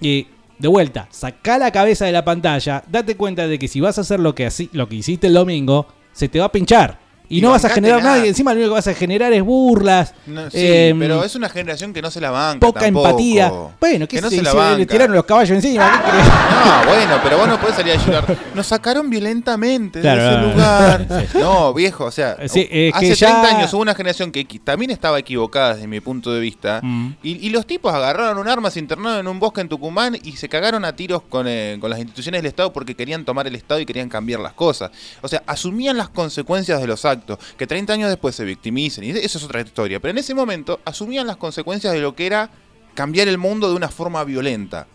[0.00, 0.26] y
[0.58, 4.02] de vuelta, saca la cabeza de la pantalla, date cuenta de que si vas a
[4.02, 7.03] hacer lo que, lo que hiciste el domingo, se te va a pinchar.
[7.34, 8.24] Y, Y no vas a generar nada.
[8.24, 10.14] y encima lo único que vas a generar es burlas.
[10.26, 13.08] No, sí, em, pero es una generación que no se la banca poca tampoco.
[13.08, 13.52] empatía.
[13.80, 14.86] Bueno, que que no se, se la se le banca.
[14.86, 16.02] tiraron los caballos encima.
[16.04, 16.26] ¿qué crees?
[16.64, 18.38] No, bueno, pero vos no podés salir a llorar.
[18.54, 21.06] Nos sacaron violentamente Claro, de ese no, lugar.
[21.32, 21.38] sí.
[21.38, 24.44] No, viejo, o sea, Sí, es hace que ya- 30 años hubo una generación que
[24.62, 26.80] también estaba equivocada desde mi punto de vista.
[26.82, 27.16] Mm.
[27.22, 30.32] Y, y los tipos agarraron un arma, se internaron en un bosque en Tucumán y
[30.36, 33.54] se cagaron a tiros con, eh, con las instituciones del Estado porque querían tomar el
[33.56, 34.90] Estado y querían cambiar las cosas.
[35.20, 37.23] O sea, asumían las consecuencias de los actos.
[37.56, 40.00] Que 30 años después se victimicen, y eso es otra historia.
[40.00, 42.50] Pero en ese momento asumían las consecuencias de lo que era
[42.94, 44.86] cambiar el mundo de una forma violenta.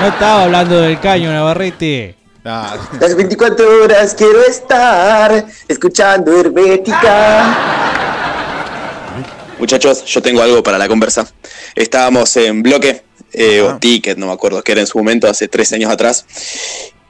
[0.00, 2.16] No estaba hablando del caño, Navarrete.
[2.44, 7.56] Ah, Las 24 horas quiero estar escuchando Hermética.
[9.58, 11.26] Muchachos, yo tengo algo para la conversa.
[11.74, 15.46] Estábamos en bloque, eh, o ticket, no me acuerdo, que era en su momento, hace
[15.46, 16.26] tres años atrás.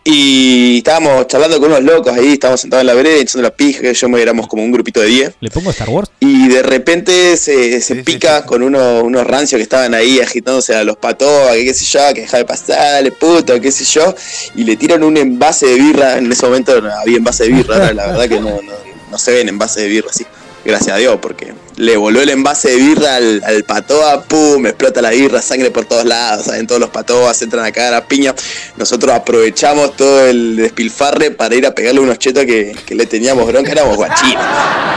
[0.04, 3.80] Y estábamos charlando con unos locos ahí, estábamos sentados en la vereda, echando la pija,
[3.82, 5.32] que yo me éramos como un grupito de 10.
[5.40, 6.10] ¿Le pongo Star Wars?
[6.18, 10.82] Y de repente se, se pica con uno- unos rancios que estaban ahí agitándose a
[10.82, 14.12] los patos, que qué sé yo, que deja de pasar, dale puto, qué sé yo.
[14.56, 16.18] Y le tiran un envase de birra.
[16.18, 18.72] En ese momento no había envase de birra, la verdad que no, no,
[19.10, 20.26] no se ven envases de birra así.
[20.64, 25.02] Gracias a Dios, porque le voló el envase de birra al, al patoa, pum, explota
[25.02, 28.32] la birra, sangre por todos lados, salen todos los patoas, entran a la piña.
[28.76, 33.48] Nosotros aprovechamos todo el despilfarre para ir a pegarle unos chetos que, que le teníamos
[33.48, 34.44] bronca, éramos guachinos.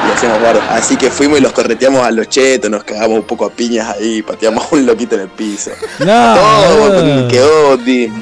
[0.07, 0.61] Y hacíamos bardo.
[0.69, 3.89] Así que fuimos y los correteamos a los chetos, nos cagamos un poco a piñas
[3.89, 5.71] ahí, pateamos a un loquito en el piso.
[5.97, 7.79] No, Todo quedó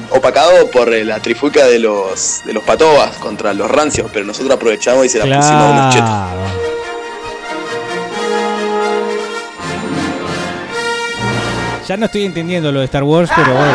[0.08, 4.56] opacado por eh, la trifuca de los, de los patobas contra los rancios, pero nosotros
[4.56, 6.73] aprovechamos y se la pusimos a unos chetos.
[11.88, 13.72] Ya no estoy entendiendo lo de Star Wars, pero bueno.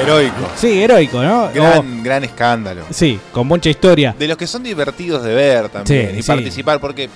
[0.00, 0.50] heroico.
[0.56, 1.50] Sí, heroico, ¿no?
[1.54, 2.82] Gran, gran escándalo.
[2.90, 4.14] Sí, con mucha historia.
[4.18, 6.26] De los que son divertidos de ver también Sí, y sí.
[6.26, 7.08] participar, porque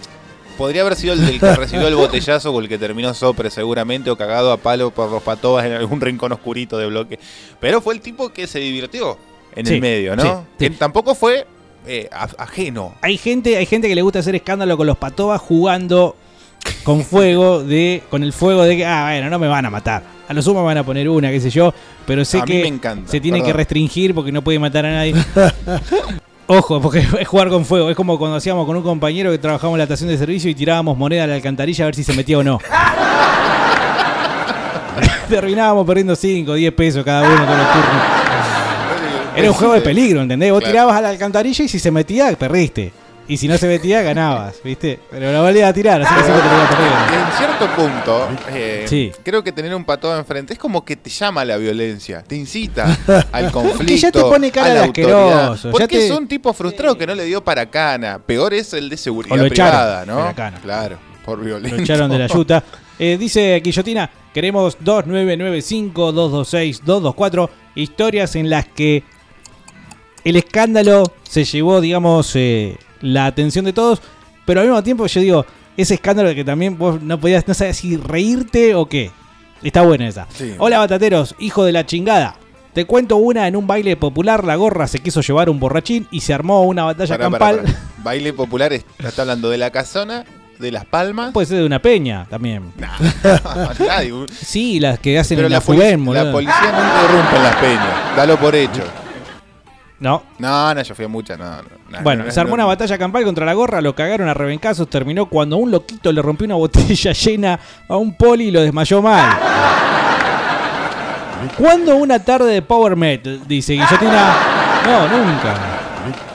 [0.57, 4.11] podría haber sido el del que recibió el botellazo o el que terminó sopre seguramente
[4.11, 7.19] o cagado a palo por los patobas en algún rincón oscurito de bloque.
[7.61, 9.19] Pero fue el tipo que se divirtió
[9.57, 10.23] en Sí, el medio, ¿no?
[10.23, 10.29] sí,
[10.61, 10.71] sí.
[10.71, 11.47] Que tampoco fue
[11.87, 12.09] eh,
[12.39, 12.95] ajeno.
[13.03, 16.15] Hay gente, hay gente que le gusta hacer escándalo con los patobas jugando
[16.85, 18.03] con fuego de.
[18.11, 20.03] con el fuego de que, ah, bueno, no me van a matar.
[20.29, 21.75] A lo sumo me van a poner una, qué sé yo.
[22.07, 24.87] Pero sé A mí que me encanta, se tiene que restringir porque no puede matar
[24.87, 25.15] a nadie.
[26.47, 27.91] Ojo, porque es jugar con fuego.
[27.91, 30.55] Es como cuando hacíamos con un compañero que trabajamos en la estación de servicio y
[30.55, 32.59] tirábamos moneda a la alcantarilla a ver si se metía o no.
[35.29, 38.03] Terminábamos perdiendo 5, 10 pesos cada uno todos los turnos.
[39.37, 40.51] Era un juego de peligro, ¿entendés?
[40.51, 40.73] Vos Claro.
[40.73, 42.93] tirabas a la alcantarilla y si se metía, perdiste.
[43.31, 44.99] Y si no se metía, ganabas, ¿viste?
[45.09, 47.21] Pero la valía a tirar, así que siempre te perder.
[47.21, 49.13] En cierto punto, eh, Sí.
[49.23, 52.35] creo que tener un patoba enfrente es como que te llama a la violencia, te
[52.35, 52.85] incita
[53.33, 53.95] al conflicto.
[53.95, 55.53] Ya te pone cara a la de autoridad.
[55.53, 58.19] asqueroso, ya Porque te- es un tipo frustrado que no le dio para cana.
[58.19, 60.25] Peor es el de seguridad O lo echaron privada, de ¿no?
[60.25, 60.59] la cana.
[60.61, 61.77] Claro, por violento.
[61.77, 62.65] Lo echaron de la yuta.
[63.03, 67.49] Eh, dice Guillotina, queremos 2995-226-224.
[67.75, 69.05] Historias en las que
[70.25, 74.01] el escándalo se llevó, digamos, eh, la atención de todos.
[74.45, 77.77] Pero al mismo tiempo yo digo, ese escándalo que también vos no podías, no sabías
[77.77, 79.11] si reírte o qué.
[79.63, 80.27] Está buena esa.
[80.35, 80.55] Sí.
[80.59, 82.37] Hola, batateros, hijo de la chingada.
[82.73, 86.21] Te cuento una, en un baile popular la gorra se quiso llevar un borrachín y
[86.21, 87.57] se armó una batalla Pará, campal.
[87.63, 87.79] pará.
[88.03, 90.25] Baile popular, es- está hablando de la casona,
[90.59, 91.33] de las palmas.
[91.33, 92.73] Puede ser de una peña también.
[93.79, 94.13] Nadie.
[94.33, 97.57] Sí, las que hacen Pero en la, la, Fubén, la policía nunca irrumpe en las
[97.57, 98.17] peñas.
[98.17, 98.83] Dalo por hecho.
[100.01, 100.23] No.
[100.39, 101.39] No, no, yo fui a muchas.
[101.39, 104.29] No, no, no, Bueno, no, se armó una batalla campal contra la gorra, lo cagaron
[104.29, 108.51] a rebencazos, terminó cuando un loquito le rompió una botella llena a un poli y
[108.51, 109.31] lo desmayó mal.
[111.57, 113.41] ¿Cuándo una tarde de Power Metal?
[113.47, 114.35] Dice Guillotina.
[114.87, 115.55] No, nunca.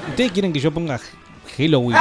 [0.10, 1.00] ¿Ustedes quieren que yo ponga
[1.58, 1.98] Halloween?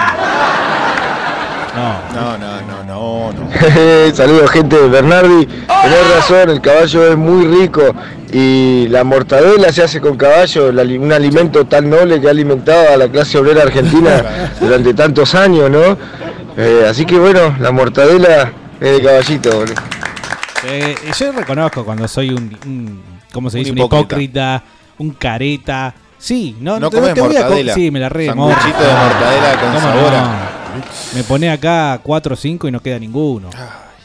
[1.74, 1.98] No.
[2.14, 3.50] No, no, no, no, no.
[4.14, 5.46] Saludos gente de Bernardi.
[5.46, 7.94] Tenés razón, el caballo es muy rico
[8.32, 12.96] y la mortadela se hace con caballo, un alimento tan noble que ha alimentado a
[12.96, 15.96] la clase obrera argentina durante tantos años, ¿no?
[16.56, 19.50] Eh, así que bueno, la mortadela es de caballito.
[19.58, 19.74] boludo.
[20.66, 23.72] Eh, yo reconozco cuando soy un, un- ¿cómo se dice?
[23.72, 23.98] Un hipócrita.
[24.06, 24.62] hipócrita,
[24.98, 25.94] un careta.
[26.16, 27.74] Sí, no, No te- comes te voy a co- mortadela.
[27.74, 30.53] Sí, me la re Sanguchito de mortadela con ¿Cómo sabor no?
[31.14, 33.50] Me pone acá 4 o 5 y no queda ninguno.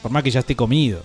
[0.02, 1.02] Por más que ya esté comido.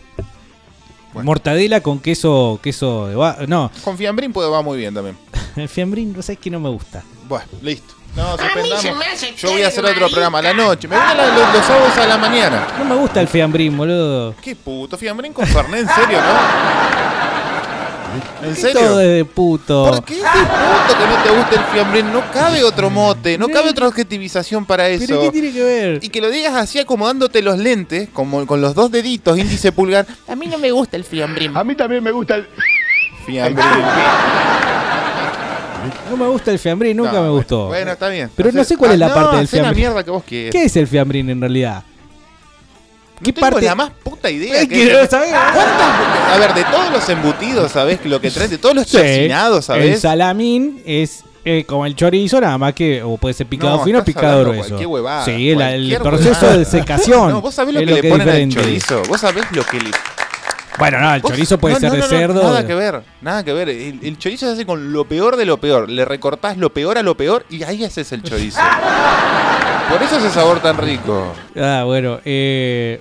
[1.14, 5.16] Mortadela con queso, queso de va- No, Con fiambrín puede va muy bien también.
[5.56, 7.02] el fiambrín, no sabes que no me gusta.
[7.28, 7.94] Bueno, listo.
[8.16, 8.82] No, suspendamos.
[9.36, 10.86] Yo voy a hacer otro programa a la noche.
[10.88, 12.66] Me la- los, los sábados a la mañana.
[12.78, 14.34] No me gusta el fiambrín, boludo.
[14.42, 17.23] Qué puto, fiambrín con Fernet, en serio, ¿no?
[18.42, 18.80] ¿En ¿Qué serio?
[18.80, 19.84] todo es de puto?
[19.90, 22.12] ¿Por qué es de puto que no te guste el fiambrín?
[22.12, 25.04] No cabe otro mote, no cabe otra objetivización para eso.
[25.06, 25.98] ¿Pero qué tiene que ver?
[26.04, 30.06] Y que lo digas así acomodándote los lentes, como con los dos deditos, índice pulgar.
[30.28, 31.56] A mí no me gusta el fiambrín.
[31.56, 32.46] A mí también me gusta el
[33.26, 33.64] Fiambrín.
[36.10, 37.66] No me gusta el fiambrín, nunca No, me gustó.
[37.66, 38.30] Bueno, está bien.
[38.34, 39.84] Pero no sé cuál es la Ah, parte no, del hacé la fiambrín.
[39.84, 40.50] mierda que vos quieres.
[40.52, 41.82] ¿Qué es el fiambrín en realidad?
[43.22, 45.02] ¿Qué parte- la más puta idea Es que que es.
[45.02, 45.30] no sabés.
[45.30, 48.00] ¿Cuántas- A ver, de todos los embutidos, ¿sabés?
[48.04, 48.96] Lo que traen, de todos los Sí.
[48.96, 50.00] chocinados, El ¿sabés?
[50.00, 53.98] salamín es eh, como el chorizo, nada más que o puede ser picado No, fino
[53.98, 54.76] o picado grueso.
[54.88, 56.56] huevada, sí, el, el proceso huevada.
[56.58, 57.28] de secación.
[57.30, 59.02] No, vos sabés lo es que le ponen al chorizo.
[59.08, 59.90] Vos sabés lo que le.
[60.78, 62.42] Bueno, no, el Vos- chorizo puede no, ser de cerdo.
[62.42, 63.68] Nada de- que ver, nada que ver.
[63.68, 65.88] El, el chorizo se hace con lo peor de lo peor.
[65.90, 68.58] Le recortás lo peor a lo peor y ahí haces el chorizo.
[69.90, 71.32] Por eso ese sabor tan rico.
[71.56, 73.00] Ah, bueno, eh,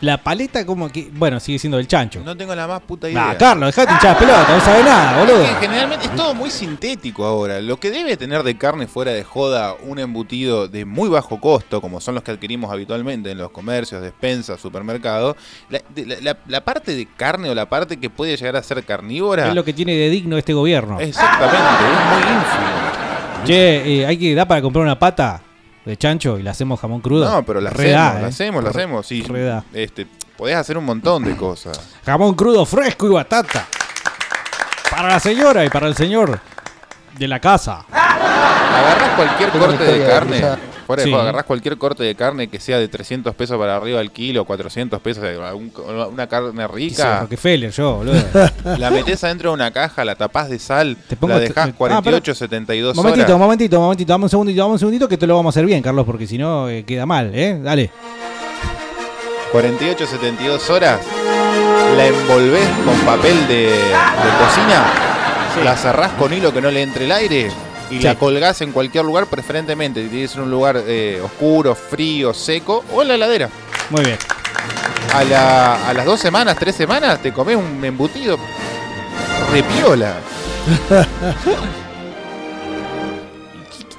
[0.00, 2.20] la paleta como que, bueno, sigue siendo del chancho.
[2.24, 3.24] No tengo la más puta idea.
[3.28, 5.46] Nah, Carlos, dejate hinchar pelota, no sabes nada, boludo.
[5.60, 7.60] Generalmente es todo muy sintético ahora.
[7.62, 11.80] Lo que debe tener de carne fuera de joda un embutido de muy bajo costo,
[11.80, 15.36] como son los que adquirimos habitualmente en los comercios, despensas, supermercados,
[15.70, 18.62] la, de- la- la- la parte de carne o la parte que puede llegar a
[18.62, 21.00] ser carnívora, Es lo que tiene de digno este gobierno.
[21.00, 23.03] exactamente, es muy ínfimo.
[23.44, 25.40] Che, eh, hay que dar para comprar una pata
[25.84, 27.30] de chancho y la hacemos jamón crudo.
[27.30, 28.30] No, pero la Re hacemos, da, la eh.
[28.30, 29.06] hacemos, la hacemos.
[29.06, 29.24] Sí,
[29.72, 31.78] este, podés hacer un montón de cosas.
[32.04, 33.66] Jamón crudo fresco y batata.
[34.90, 36.38] Para la señora y para el señor
[37.18, 37.84] de la casa.
[37.90, 40.42] Agarrás cualquier corte de carne.
[40.86, 41.14] Fuera de Sí.
[41.14, 45.00] agarrás cualquier corte de carne que sea de 300 pesos para arriba al kilo, 400
[45.00, 45.72] pesos, algún-
[46.12, 47.20] una carne rica.
[47.20, 48.14] Rockefeller, yo, boludo.
[48.78, 51.74] La metés adentro de una caja, la tapás de sal, pongo la te- dejás ah,
[51.76, 53.38] 48, 72 Momentito, horas.
[53.38, 55.82] momentito, momentito, dame un segundito, dame un segundito que te lo vamos a hacer bien,
[55.82, 57.58] Carlos, porque si no eh, queda mal, ¿eh?
[57.62, 57.90] Dale.
[59.52, 61.00] 48, 72 horas,
[61.96, 64.84] la envolvés con papel de, de cocina,
[65.64, 67.50] la cerrás con hilo que no le entre el aire
[67.90, 68.02] y Sí.
[68.04, 70.02] la colgás en cualquier lugar, preferentemente.
[70.02, 73.48] Si tienes un lugar eh, oscuro, frío, seco o en la heladera.
[73.90, 74.18] Muy bien.
[75.12, 78.38] A, la- a las dos semanas, tres semanas, te comés un embutido
[79.52, 80.14] repiola.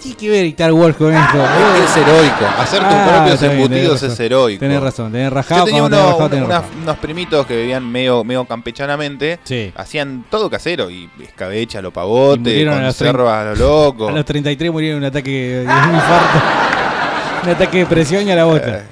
[0.07, 1.37] ¿Qué tiene que ver Star Wars con esto?
[1.43, 2.45] Es heroico.
[2.59, 4.59] Hacer tus Ah, propios bien, embutidos tenés es heroico.
[4.59, 5.61] Tenés razón, tenés rajado.
[5.61, 6.81] Yo tenía cuando tenés uno- rajado, tenés unas- rajado.
[6.83, 9.39] unos primitos que vivían medio, medio campechanamente.
[9.43, 9.71] Sí.
[9.75, 10.89] Hacían todo casero.
[10.91, 14.07] Y escabeche a lo pavote, murieron a los conserva a lo loco.
[14.09, 16.39] A los 33 murieron de un ataque de un infarto.
[17.43, 18.83] un ataque de presión y a la bota.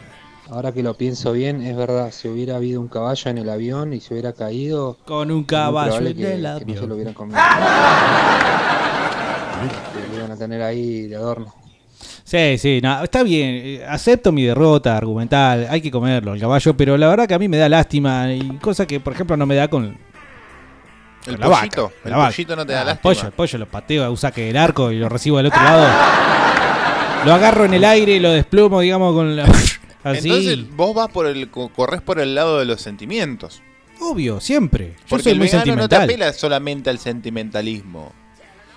[0.50, 3.94] Ahora que lo pienso bien, es verdad, si hubiera habido un caballo en el avión
[3.94, 4.98] y se hubiera caído...
[5.06, 6.78] Con un caballo en que, el que no avión.
[6.80, 7.40] se lo hubieran comido.
[10.24, 11.54] Iban a tener ahí de adorno.
[12.24, 13.50] Sí, sí, no, está bien.
[13.64, 15.68] eh, Acepto mi derrota argumental.
[15.70, 18.32] Hay que comerlo, el caballo, pero la verdad que a mí me da lástima.
[18.34, 19.98] Y cosa que, por ejemplo, no me da con.
[21.26, 22.30] El la pollito, el la vaca.
[22.32, 23.02] pollito no te da Ah, el lástima.
[23.14, 25.88] pollo, el pollo lo pateo, un saque del arco y lo recibo del otro lado.
[27.26, 29.44] Lo agarro en el aire y lo desplumo, digamos, con la.
[30.04, 30.28] Así.
[30.30, 33.62] Entonces vos vas por el, co- corres por el lado de los sentimientos.
[34.02, 34.96] Obvio, siempre.
[34.98, 38.12] Yo Porque soy el muy vegano no te apela solamente al sentimentalismo,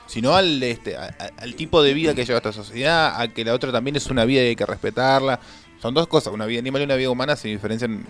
[0.06, 3.44] sino al, este, a- a- al tipo de vida que lleva esta sociedad, a que
[3.44, 5.40] la otra también es una vida y hay que respetarla.
[5.80, 8.06] Son dos cosas, una vida animal y una vida humana se diferencian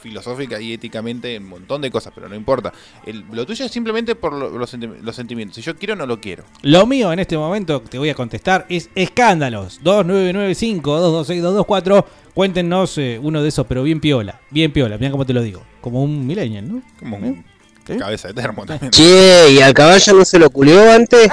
[0.00, 2.72] filosófica y éticamente un montón de cosas, pero no importa.
[3.06, 5.56] El- lo tuyo es simplemente por lo- los, los sentimientos.
[5.56, 6.44] Si yo quiero, no lo quiero.
[6.60, 9.80] Lo mío en este momento, te voy a contestar, es escándalos.
[9.82, 12.04] 2995-226-224.
[12.34, 14.40] Cuéntenos eh, uno de esos, pero bien piola.
[14.50, 15.62] Bien piola, mira cómo te lo digo.
[15.80, 16.82] Como un millennial, ¿no?
[16.98, 17.44] Como un
[17.84, 18.90] cabeza de termo también.
[18.90, 21.28] Che, ¿y al caballo no se lo culió antes?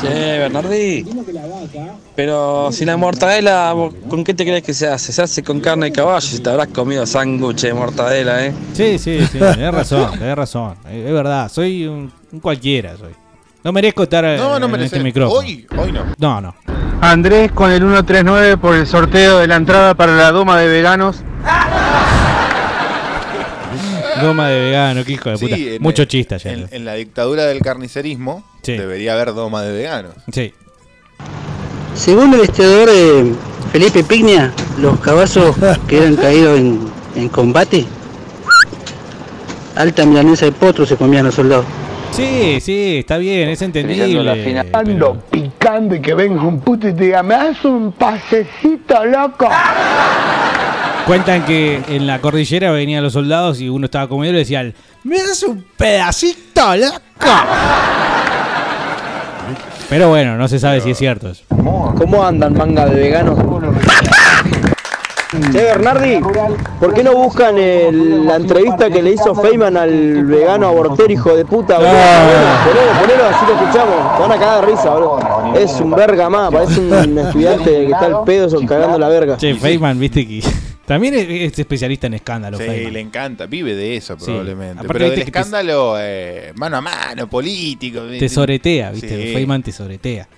[0.00, 1.06] Che, Bernardi.
[2.14, 5.12] Pero si la mortadela, ¿vos ¿con qué te crees que se hace?
[5.12, 6.20] Se hace con carne de caballo.
[6.20, 8.52] Si te habrás comido sándwich de mortadela, ¿eh?
[8.74, 10.74] Sí, sí, sí, tenés razón, tenés razón.
[10.88, 13.12] Eh, Es verdad, soy un, un cualquiera, soy.
[13.64, 15.40] No merezco estar eh, No, no en este micrófono.
[15.40, 16.04] Hoy, hoy no.
[16.18, 16.54] No, no.
[17.00, 21.16] Andrés con el 139 por el sorteo de la entrada para la doma de veganos.
[24.22, 25.56] Doma de vegano, qué hijo de Sí, puta.
[25.56, 26.52] en Mucho el- chiste ayer.
[26.54, 30.12] En, en la dictadura del carnicerismo debería haber doma de veganos.
[30.32, 30.52] Sí.
[31.94, 33.32] Según el historiador eh,
[33.72, 35.54] Felipe Pignia, los caballos
[35.88, 36.80] que eran caídos en,
[37.14, 37.84] en combate,
[39.74, 41.64] alta milanesa de potro se comían los soldados.
[42.12, 44.60] Sí, sí, está bien, es entendible.
[44.72, 49.48] Ando picando y que venga un puto y te diga, me das un pasecito, loco.
[51.06, 54.74] Cuentan que en la cordillera venían los soldados y uno estaba comiendo y le decían,
[55.04, 56.98] ¿me das un pedacito, loco?
[59.88, 61.44] Pero bueno, no se sabe si es cierto eso.
[61.48, 63.38] ¿Cómo andan, manga de veganos?
[65.52, 66.18] Che, Bernardi,
[66.80, 71.36] ¿por qué no buscan el- la entrevista que le hizo Feynman al vegano abortero, hijo
[71.36, 71.92] de puta, boludo?
[71.92, 74.16] Ponelo, ponelo, así lo escuchamos.
[74.16, 75.18] Te van a cagar de risa, boludo.
[75.56, 79.36] Es un verga más, parece un estudiante que está al pedo cagando la verga.
[79.36, 80.42] Che, Feynman, viste que
[80.86, 82.60] también es, es especialista en escándalos.
[82.60, 82.92] Sí, Feynman.
[82.92, 84.24] le encanta, vive de eso Sí.
[84.26, 84.74] probablemente.
[84.80, 88.00] Aparte, Pero del te- escándalo eh, mano a mano, político.
[88.18, 89.34] Te soretea, viste, Sí.
[89.34, 90.28] Feynman te soretea.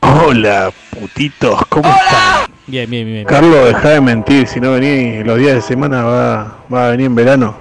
[0.00, 2.50] Hola, putitos, ¿cómo están?
[2.66, 3.24] Bien, bien, bien.
[3.24, 7.06] Carlos, deja de mentir, si no venís los días de semana va, va a venir
[7.06, 7.56] en verano.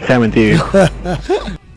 [0.00, 0.70] Deja de mentir, viejo.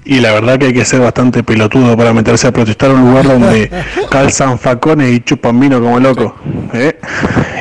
[0.05, 3.05] Y la verdad que hay que ser bastante pelotudo para meterse a protestar a un
[3.09, 3.71] lugar donde
[4.11, 6.35] calzan facones y chupan vino como loco.
[6.73, 6.99] ¿eh?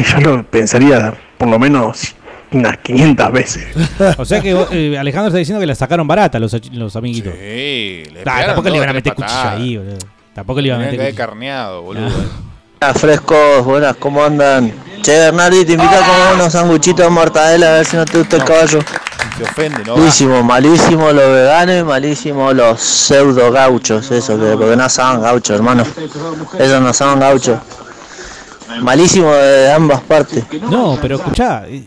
[0.01, 2.17] Y yo lo pensaría por lo menos
[2.53, 3.67] unas 500 veces.
[4.19, 7.33] O sea que eh, Alejandro está diciendo que la sacaron barata los, los amiguitos.
[7.35, 9.99] Sí, le Ah, tampoco le iban a meter cuchillo ahí, boludo.
[10.35, 11.17] Tampoco le iban a meter cuchillo.
[11.17, 12.07] carneado, boludo.
[12.81, 14.73] Hola, frescos, buenas, ¿cómo andan?
[15.03, 18.19] Che, Bernardi, te invito a comer unos sanguchitos de mortadela a ver si no te
[18.19, 18.81] gusta el caballo.
[19.37, 19.97] Se ofende, ¿no?
[19.97, 25.57] Malísimo, malísimo los veganos y malísimo los pseudo gauchos, eso, que, porque no son gauchos,
[25.57, 25.85] hermano.
[26.59, 27.59] Esos no son gauchos.
[28.81, 30.45] Malísimo de ambas partes.
[30.71, 31.85] No, pero escuchá, eh,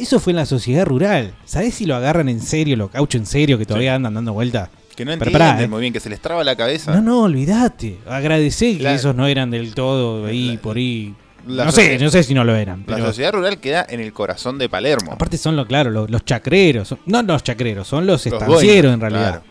[0.00, 1.34] eso fue en la sociedad rural.
[1.44, 4.70] ¿Sabés si lo agarran en serio, los gauchos en serio, que todavía andan dando vueltas?
[4.96, 5.68] Que no entienden pará, eh.
[5.68, 6.92] muy bien, que se les traba la cabeza.
[6.94, 7.98] No, no, olvídate.
[8.08, 11.14] Agradecé que La- esos no eran del todo ahí, por ahí.
[11.46, 12.80] No sé, no sé si no lo eran.
[12.86, 15.12] La Pero sociedad rural queda en el corazón de Palermo.
[15.12, 16.88] aparte son, lo, claro, los, los chacreros.
[16.88, 19.28] son- no los chacreros, son los Los estancieros en realidad.
[19.42, 19.44] claro.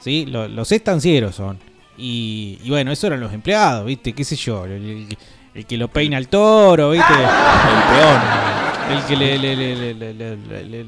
[0.00, 0.24] ¿Sí?
[0.26, 1.58] Lo- los estancieros son.
[1.98, 4.12] Y, y bueno, eso eran los empleados, ¿viste?
[4.12, 4.64] ¿Qué sé yo?
[4.64, 5.18] El, el-
[5.54, 7.12] el que lo peina al toro, ¿viste?
[7.12, 8.75] El peón.
[8.90, 10.86] El que le, le, le, le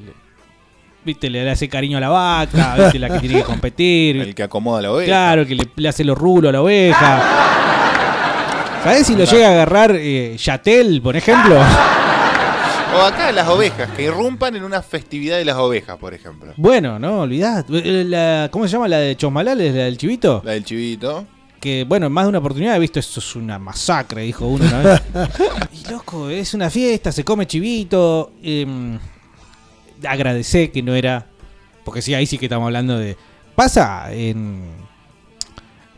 [1.05, 1.31] ¿viste?
[1.31, 2.99] Le, hace cariño a la vaca, ¿viste?
[2.99, 4.17] La que tiene que competir.
[4.17, 5.07] El que acomoda a la oveja.
[5.07, 7.23] Claro, el que le, hace los rulos a la oveja.
[8.85, 11.57] ¿Sabés si lo llega a agarrar eh, Yatel, por ejemplo?
[12.91, 16.55] O acá las ovejas, que irrumpan en una festividad de las ovejas, por ejemplo.
[16.57, 17.67] Bueno, no, olvidad.
[18.51, 19.59] ¿Cómo se llama la de Chosmalal?
[19.59, 20.41] ¿La del chivito?
[20.43, 21.27] La del chivito.
[21.61, 24.65] Que, bueno, en más de una oportunidad he visto, esto es una masacre, dijo uno
[24.65, 25.03] una vez.
[25.73, 28.33] y loco, es una fiesta, se come chivito.
[28.43, 28.67] eh,
[30.07, 31.27] agradecé que no era.
[31.85, 33.17] Porque sí, ahí sí que estamos hablando de.
[33.55, 34.89] Pasa en.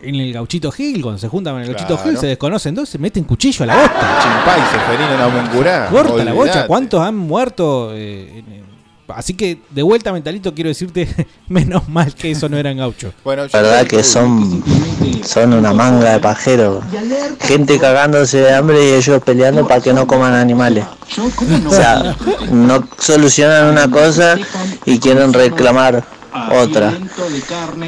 [0.02, 2.10] En el gauchito Gil, cuando se juntan con el gauchito Claro.
[2.10, 4.18] Gil, se desconocen dos, se meten cuchillo a la bosta.
[4.22, 5.88] Chimpay, la mongurá.
[5.90, 6.66] Corta la bocha.
[6.66, 7.90] ¿cuántos han muerto?
[7.94, 8.69] eh, en- en-
[9.14, 11.08] Así que de vuelta, mentalito, quiero decirte,
[11.48, 13.12] menos mal que eso no eran gauchos.
[13.24, 14.62] Bueno, La verdad que son,
[15.24, 16.84] son una manga de pajeros.
[17.40, 20.84] Gente cagándose de hambre y ellos peleando para que no coman animales.
[21.66, 22.16] O sea,
[22.50, 24.36] no solucionan una cosa
[24.84, 26.04] y quieren reclamar
[26.52, 26.92] otra.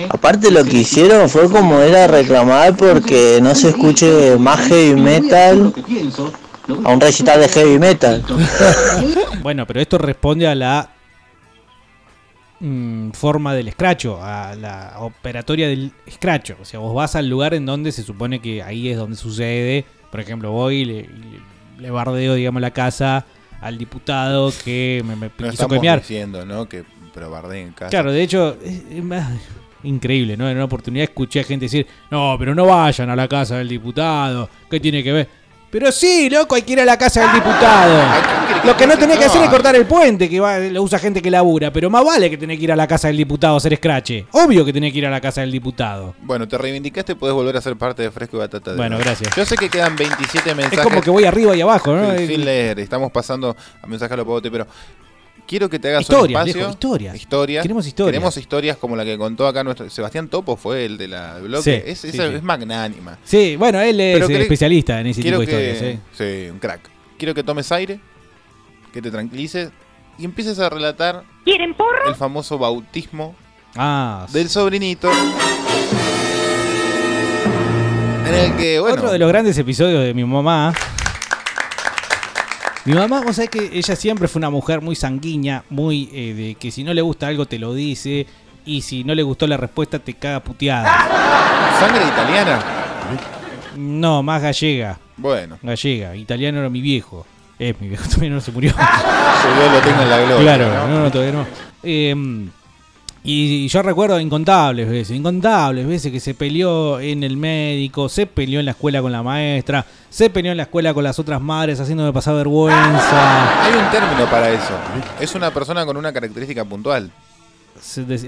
[0.08, 5.72] Aparte lo que hicieron fue como era reclamar porque no se escuche más heavy metal
[6.84, 8.24] a un recital de heavy metal.
[9.42, 10.88] Bueno, pero esto responde a la
[12.62, 16.56] mm, forma del escracho, a la operatoria del escracho.
[16.60, 19.84] O sea, vos vas al lugar en donde se supone que ahí es donde sucede.
[20.10, 20.84] Por ejemplo, voy y
[21.80, 23.26] le, bardeo, digamos, la casa
[23.60, 26.00] al diputado que me, me No quiso comear.
[26.00, 26.68] diciendo, ¿no?
[26.68, 27.90] Que pero bardeen en casa.
[27.90, 29.30] Claro, de hecho, es, es más
[29.82, 30.48] increíble, ¿no?
[30.48, 33.68] En una oportunidad escuché a gente decir, no, pero no vayan a la casa del
[33.68, 35.28] diputado, ¿qué tiene que ver?
[35.72, 37.98] Pero sí, loco, hay que ir a la casa del diputado.
[38.62, 41.22] Lo que no tenía que hacer es cortar el puente, que va, lo usa gente
[41.22, 41.72] que labura.
[41.72, 44.24] Pero más vale que tenés que ir a la casa del diputado a hacer scratch.
[44.32, 46.14] Obvio que tenés que ir a la casa del diputado.
[46.20, 48.72] Bueno, te reivindicaste, podés volver a ser parte de Fresco y Batata.
[48.72, 49.34] de Bueno, gracias.
[49.34, 50.78] Yo sé que quedan 27 mensajes.
[50.78, 52.18] Es como que voy arriba y abajo, ¿no?
[52.18, 54.66] Sin, sin leer, estamos pasando a mensajes a lo popote, pero
[55.46, 56.54] quiero que te hagas un Historias, espacio.
[56.54, 57.14] viejo, historias.
[57.16, 57.62] Historias.
[57.62, 58.12] Queremos historias.
[58.12, 61.44] Queremos historias como la que contó acá nuestro Sebastián Topo, fue el de la del
[61.44, 61.62] bloque.
[61.84, 62.34] Sí, es, sí, esa sí.
[62.36, 63.18] es magnánima.
[63.24, 65.82] Sí, bueno, él es el especialista en ese tipo de que- historias.
[65.82, 65.98] ¿eh?
[66.44, 66.80] Sí, un crack.
[67.18, 68.00] Quiero que tomes aire,
[68.92, 69.70] que te tranquilices
[70.18, 72.08] y empieces a relatar ¿Quieren porro?
[72.08, 73.34] el famoso bautismo
[73.76, 75.10] Ah, del sobrinito.
[78.26, 80.72] En el que, bueno, Otro de los grandes episodios de mi mamá.
[82.84, 86.54] Mi mamá, vos sabés que ella siempre fue una mujer muy sanguínea, muy eh, de
[86.56, 88.26] que si no le gusta algo te lo dice
[88.66, 90.90] y si no le gustó la respuesta te caga puteada.
[91.78, 92.60] ¿Sangre italiana?
[93.76, 94.98] No, más gallega.
[95.16, 95.58] Bueno.
[95.62, 96.16] Gallega.
[96.16, 97.24] Italiano era mi viejo.
[97.56, 98.72] Es mi viejo, todavía no se murió.
[98.72, 100.56] Dios lo tenga en la gloria.
[100.56, 100.88] Claro, ¿no?
[100.88, 101.46] no, no, todavía no.
[101.84, 102.48] Eh,
[103.24, 108.58] y yo recuerdo incontables veces, incontables veces que se peleó en el médico, se peleó
[108.58, 111.78] en la escuela con la maestra, se peleó en la escuela con las otras madres
[111.78, 113.62] haciéndome pasar vergüenza.
[113.64, 114.76] Hay un término para eso.
[115.20, 117.12] Es una persona con una característica puntual.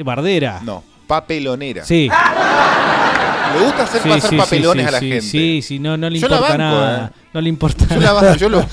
[0.05, 0.61] Bardera.
[0.63, 1.85] No, papelonera.
[1.85, 2.09] Sí.
[3.53, 5.21] Le gusta hacer Sí, pasar sí, papelones sí, a la gente.
[5.23, 7.07] Sí, sí, no, no le Yo la importa banco, nada.
[7.15, 7.19] eh.
[7.33, 8.23] No le importa Yo, la nada.
[8.23, 8.67] banco, yo, lo-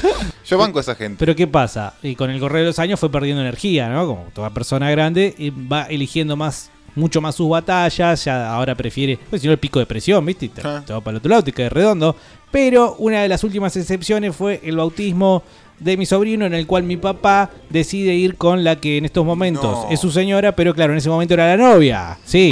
[0.46, 1.18] yo banco a esa gente.
[1.20, 1.94] Pero ¿qué pasa?
[2.02, 4.08] Y con el correr de los años fue perdiendo energía, ¿no?
[4.08, 9.18] Como toda persona grande, y va eligiendo más, mucho más sus batallas, ya ahora prefiere,
[9.30, 10.50] pues si no el pico de presión, ¿viste?
[10.50, 10.84] Te, Ah.
[10.86, 12.16] te va para el otro lado, te cae redondo.
[12.52, 15.44] Pero una de las últimas excepciones fue el bautismo
[15.80, 19.26] de mi sobrino, en el cual mi papá decide ir con la que en estos
[19.26, 19.88] momentos No.
[19.90, 22.18] es su señora, pero claro, en ese momento era la novia.
[22.26, 22.52] Sí.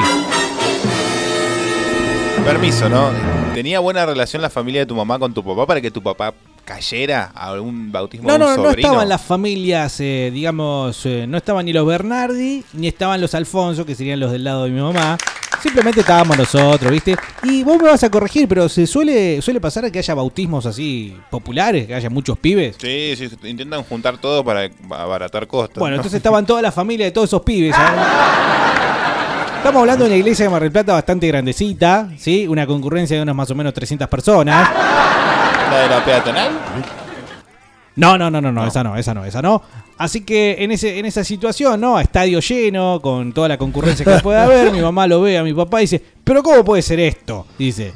[2.44, 3.10] Permiso, ¿no?
[3.54, 6.34] ¿Tenía buena relación la familia de tu mamá con tu papá para que tu papá
[6.66, 8.88] cayera a un bautismo No, de un no, no sobrino?
[8.88, 13.86] estaban las familias, eh, digamos, eh, no estaban ni los Bernardi, ni estaban los Alfonso,
[13.86, 15.18] que serían los del lado de mi mamá.
[15.62, 17.18] Simplemente estábamos nosotros, ¿viste?
[17.44, 21.18] Y vos me vas a corregir, pero se suele, suele pasar que haya bautismos así
[21.30, 22.78] populares, que haya muchos pibes.
[22.80, 25.78] Sí, sí, intentan juntar todo para abaratar costos.
[25.80, 26.02] Bueno, ¿no?
[26.02, 27.76] entonces estaban todas las familias de todos esos pibes.
[27.76, 28.00] ¿sabes?
[29.60, 32.48] Estamos hablando de una iglesia de Mar del Plata bastante grandecita, ¿sí?
[32.48, 34.70] Una concurrencia de unas más o menos 300 personas.
[35.70, 36.52] ¿La de la peatonal?
[37.98, 39.62] No, no, no, no, no, esa no, esa no, esa no.
[39.98, 41.98] Así que en ese, en esa situación, ¿no?
[41.98, 45.44] A estadio lleno, con toda la concurrencia que puede haber, mi mamá lo ve a
[45.44, 47.46] mi papá y dice, pero ¿cómo puede ser esto?
[47.58, 47.92] Dice.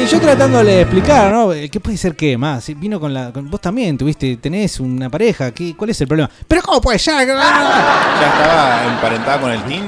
[0.00, 1.50] Y yo tratándole de explicar, ¿no?
[1.70, 2.66] ¿Qué puede ser qué más?
[2.76, 3.32] Vino con la.
[3.32, 6.28] con- vos también tuviste, tenés una pareja, ¿qué, ¿cuál es el problema?
[6.48, 7.26] ¿Pero cómo puede ser?
[7.26, 9.84] ¿Ya estaba emparentada con el team?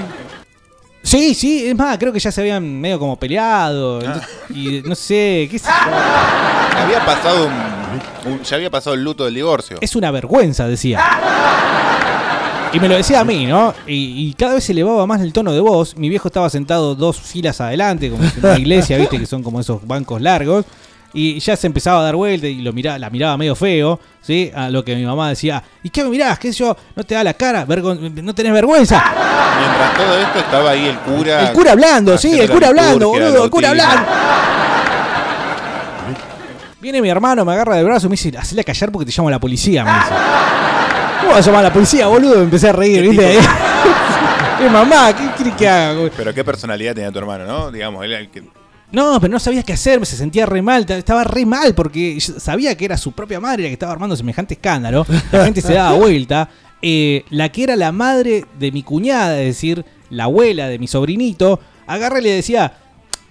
[1.02, 4.00] Sí, sí, es más, creo que ya se habían medio como peleado.
[4.00, 5.68] entonces- y no sé, qué sé.
[5.68, 9.78] Había pasado un, un- ya había pasado el luto del divorcio.
[9.80, 11.00] Es una vergüenza, decía.
[12.74, 13.72] Y me lo decía a mí, ¿no?
[13.86, 15.96] Y, y cada vez se elevaba más el tono de voz.
[15.96, 19.18] Mi viejo estaba sentado dos filas adelante, como en una iglesia, ¿viste?
[19.18, 20.64] Que son como esos bancos largos.
[21.16, 24.50] Y ya se empezaba a dar vuelta y lo miraba, la miraba medio feo, ¿sí?
[24.52, 26.36] A lo que mi mamá decía, ¿y qué me mirás?
[26.40, 26.76] ¿Qué sé yo?
[26.96, 27.64] ¿No te da la cara?
[27.64, 29.00] ¿No tenés vergüenza?
[29.60, 31.48] Mientras todo esto estaba ahí el cura.
[31.48, 34.06] El cura hablando, sí, el cura hablando, boludo, el cura hablando.
[36.80, 39.16] Viene mi hermano, me agarra del brazo y me dice, hacele a callar porque te
[39.16, 40.73] llamo a la policía, me dice.
[41.20, 42.36] ¿Cómo vas a llamar a la policía, boludo?
[42.36, 43.38] Me empecé a reír, ¿viste?
[44.58, 45.14] ¿Qué mamá?
[45.16, 45.94] ¿Qué quiere que haga?
[45.98, 46.10] güey?
[46.16, 47.70] Pero qué personalidad tenía tu hermano, ¿no?
[47.70, 48.42] Digamos, él era el que.
[48.92, 52.20] No, pero no sabía qué hacer, se sentía re mal, ta- estaba re mal porque
[52.20, 55.04] sabía que era su propia madre la que estaba armando semejante escándalo.
[55.32, 56.48] La gente se daba vuelta.
[56.80, 60.86] Eh, la que era la madre de mi cuñada, es decir, la abuela de mi
[60.86, 62.74] sobrinito, agarra y le decía,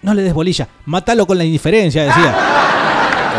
[0.02, 2.36] no le des bolilla, matalo con la indiferencia, decía.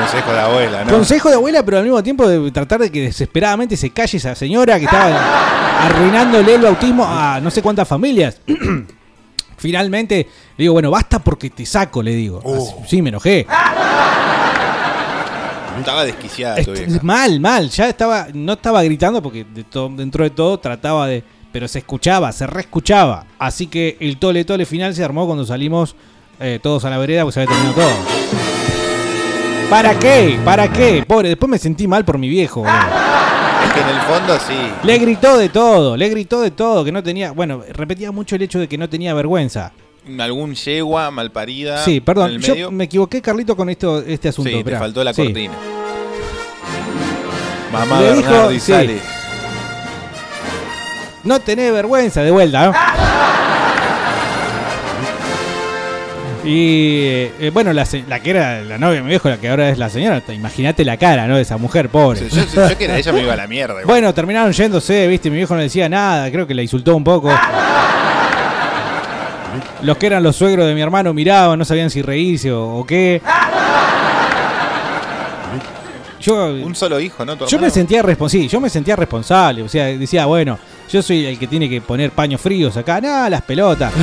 [0.01, 0.91] Consejo de abuela, ¿no?
[0.93, 4.35] Consejo de abuela, pero al mismo tiempo de tratar de que desesperadamente se calle esa
[4.35, 8.41] señora que estaba arruinándole el bautismo a no sé cuántas familias.
[9.57, 12.41] Finalmente le digo, bueno, basta porque te saco, le digo.
[12.45, 13.47] Así- Sí, me enojé.
[15.79, 17.01] Estaba desquiciada tu vieja.
[17.03, 17.69] mal, mal.
[17.69, 19.65] Ya estaba, no estaba gritando porque de
[19.97, 21.25] dentro de todo trataba de.
[21.53, 23.27] Pero se escuchaba, se reescuchaba.
[23.39, 25.95] Así que el tole tole final se armó cuando salimos
[26.41, 28.44] eh, todos a la vereda porque se había terminado todo.
[29.71, 30.39] ¿Para qué?
[30.45, 31.05] ¿Para qué?
[31.07, 32.65] Pobre, después me sentí mal por mi viejo.
[32.67, 34.55] Es que en el fondo sí.
[34.85, 37.33] Le gritó de todo, le gritó de todo, que no tenía.
[37.33, 39.73] Bueno, repetía mucho el hecho de que no tenía vergüenza.
[40.21, 41.79] Algún yegua malparida.
[41.85, 44.49] Sí, en perdón, yo me equivoqué, Carlito, con esto, este asunto.
[44.51, 44.79] Sí, te esperá.
[44.79, 45.23] faltó la Sí.
[45.23, 45.55] cortina.
[47.73, 48.73] Mamá Le dijo, Bernardi sí.
[48.73, 48.99] sale.
[51.25, 52.73] No tenés vergüenza de vuelta, ¿no?
[56.45, 59.49] Y eh, bueno, la, se- la que era la novia de mi viejo, la que
[59.49, 61.37] ahora es la señora, te- imagínate la cara, ¿no?
[61.37, 62.21] De esa mujer pobre.
[62.29, 63.75] Yo, yo- yo que era ella me iba a la mierda.
[63.75, 63.87] igual.
[63.87, 67.31] Bueno, terminaron yéndose, viste, mi viejo no decía nada, creo que la insultó un poco.
[69.83, 72.87] Los que eran los suegros de mi hermano miraban, no sabían si reírse o, o
[72.87, 73.21] qué.
[76.25, 77.47] Yo, Un solo hijo, ¿no?
[77.47, 80.59] Yo me sentía responsable, yo me sentía responsable, o sea, decía, bueno,
[80.91, 83.93] yo soy el que tiene que poner paños fríos acá, nada, las pelotas.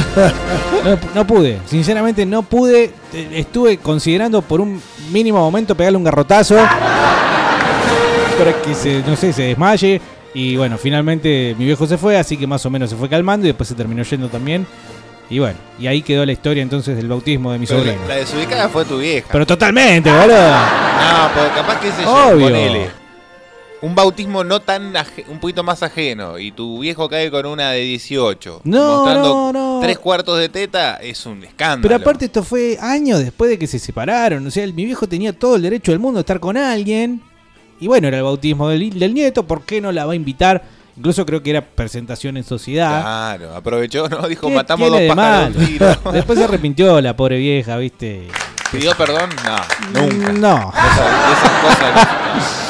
[0.82, 6.04] No, no pude, sinceramente no pude, eh, estuve considerando por un mínimo momento pegarle un
[6.04, 6.56] garrotazo
[8.40, 10.02] para que se, no sé, se desmaye.
[10.34, 13.46] Y bueno, finalmente mi viejo se fue, así que más o menos se fue calmando
[13.46, 14.66] y después se terminó yendo también.
[15.32, 18.02] Y bueno, y ahí quedó la historia entonces del bautismo de mi Pero sobrino.
[18.02, 19.30] la, la desubicada fue tu vieja.
[19.32, 20.38] Pero totalmente, boludo.
[20.52, 22.48] No, porque capaz que se Obvio.
[22.48, 23.02] ponele.
[23.82, 27.72] Un bautismo no tan aje- un poquito más ajeno y tu viejo cae con una
[27.72, 29.80] de 18 No, mostrando no, no.
[29.82, 31.82] tres cuartos de teta es un escándalo.
[31.82, 34.46] Pero aparte esto fue años después de que se separaron.
[34.46, 37.22] O sea, el- mi viejo tenía todo el derecho del mundo de estar con alguien.
[37.80, 39.48] Y bueno, era el bautismo del, del nieto.
[39.48, 40.62] ¿Por qué no la va a invitar?
[40.98, 43.02] Incluso creo que era presentación en sociedad.
[43.02, 44.28] Claro, aprovechó, ¿no?
[44.28, 45.88] Dijo, ¿Qué matamos dos de pájaros de tiro.
[46.14, 48.28] Después se arrepintió la pobre vieja, ¿viste?
[48.72, 49.30] ¿Pidió perdón?
[49.94, 50.32] No, nunca.
[50.34, 50.56] No.
[50.74, 52.62] Esa- esas cosas no.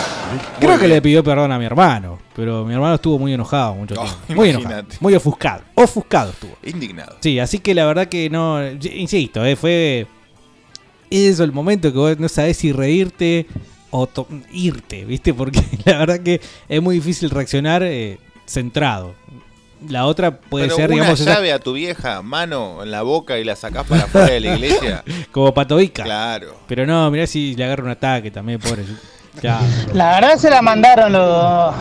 [0.60, 2.20] Creo que le pidió perdón a mi hermano.
[2.36, 4.34] Pero mi hermano estuvo muy enojado mucho Oh, tiempo.
[4.36, 4.84] Muy enojado.
[5.00, 5.62] Muy ofuscado.
[5.76, 6.56] Ofuscado estuvo.
[6.64, 7.18] Indignado.
[7.20, 8.60] Sí, así que la verdad que no.
[8.72, 10.08] Insisto, eh, fue.
[11.10, 13.46] Eso el momento que vos no sabés si reírte
[13.92, 14.10] o
[14.52, 15.34] irte, ¿viste?
[15.36, 19.14] Porque la verdad que es muy difícil reaccionar eh, centrado.
[19.90, 23.02] La otra puede Pero ser, una digamos, esa- llave a tu vieja, mano en la
[23.02, 25.04] boca y la sacás para afuera de la iglesia.
[25.32, 26.04] como patoica.
[26.04, 26.56] Claro.
[26.68, 28.84] Pero no, mirá si le agarra un ataque también, pobre.
[29.42, 29.62] Ya.
[29.94, 31.74] La verdad se la mandaron los,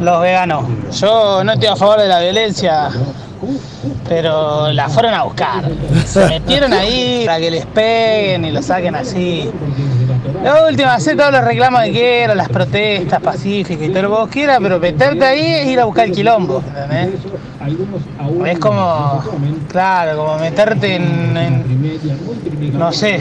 [0.00, 0.64] los veganos.
[0.98, 2.88] Yo no estoy a favor de la violencia,
[4.08, 5.70] pero la fueron a buscar.
[6.06, 9.50] Se metieron ahí para que les peguen y lo saquen así.
[10.42, 14.14] La última, hacer todos los reclamos que quieras, las protestas pacíficas y todo lo que
[14.14, 17.20] vos quieras, pero meterte ahí es ir a buscar el quilombo, ¿entendés?
[18.46, 19.22] Es como,
[19.68, 23.18] claro, como meterte en, en- no sé,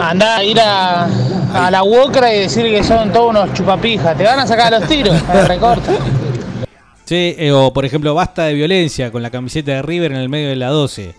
[0.00, 1.08] andar a ir a,
[1.54, 4.88] a la UOCRA y decir que son todos unos chupapijas, te van a sacar los
[4.88, 5.92] tiros, me recorta.
[7.04, 10.28] Sí, eh, o por ejemplo, basta de violencia con la camiseta de River en el
[10.28, 11.14] medio de la 12.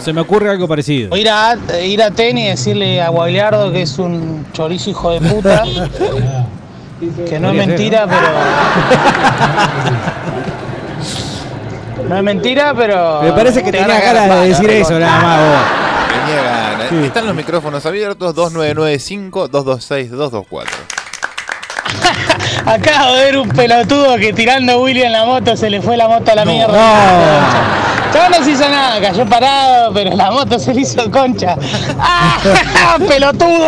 [0.00, 1.08] Se me ocurre algo parecido.
[1.12, 5.10] O ir a, ir a Ten y decirle a Guagliardo que es un chorizo hijo
[5.10, 5.64] de puta.
[7.28, 8.26] Que no es mentira, pero.
[12.08, 13.20] No es mentira, pero.
[13.22, 15.58] Me parece que tenía ganas de decir eso, nada más vos.
[16.08, 16.92] Tenía ganas.
[17.04, 20.66] Están los micrófonos abiertos 2995-226-224.
[22.66, 25.96] Acabo de ver un pelotudo que tirando a Willy en la moto se le fue
[25.96, 26.72] la moto a la mierda.
[26.72, 26.78] Yo
[28.30, 31.56] no se hizo nada, cayó parado, pero la moto se le hizo concha.
[31.98, 32.38] ¡Ah!
[33.08, 33.66] ¡Pelotudo!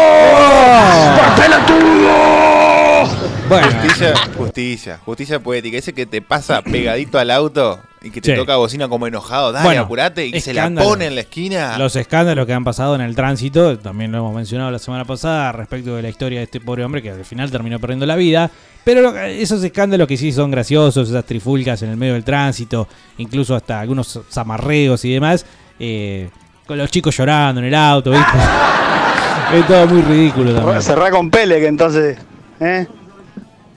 [3.48, 3.80] ¡Por pelotudo!
[3.80, 5.78] Justicia, justicia, justicia poética.
[5.78, 8.36] Ese que te pasa pegadito al auto y que te Sí.
[8.36, 9.52] toca bocina como enojado.
[9.52, 10.26] Dale, Bueno, apurate.
[10.26, 11.76] Y se la pone en la esquina.
[11.78, 15.52] Los escándalos que han pasado en el tránsito, también lo hemos mencionado la semana pasada
[15.52, 18.50] respecto de la historia de este pobre hombre que al final terminó perdiendo la vida.
[18.84, 22.88] Pero esos escándalos que sí son graciosos, esas trifulcas en el medio del tránsito,
[23.18, 25.44] incluso hasta algunos zamarreos y demás,
[25.78, 26.30] eh,
[26.66, 28.26] con los chicos llorando en el auto, ¿viste?
[29.54, 30.82] es todo muy ridículo también.
[30.82, 32.16] Cerrá con Pele, que entonces.
[32.60, 32.86] ¿Eh?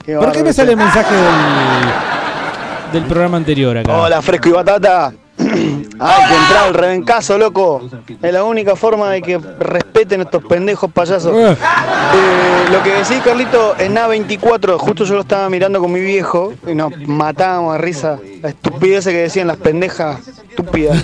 [0.04, 3.96] Qué ¿Por qué me sale el mensaje del, del programa anterior acá?
[3.96, 5.12] Hola, fresco y batata.
[5.44, 7.88] Hay que entrar al rebencazo, loco.
[8.22, 11.32] Es la única forma de que respeten estos pendejos payasos.
[11.36, 11.52] Eh.
[11.52, 16.52] Eh, lo que decís, Carlito, en A24, justo yo lo estaba mirando con mi viejo
[16.66, 18.18] y nos matábamos de risa.
[18.42, 21.02] La estupidez que decían las pendejas estúpidas.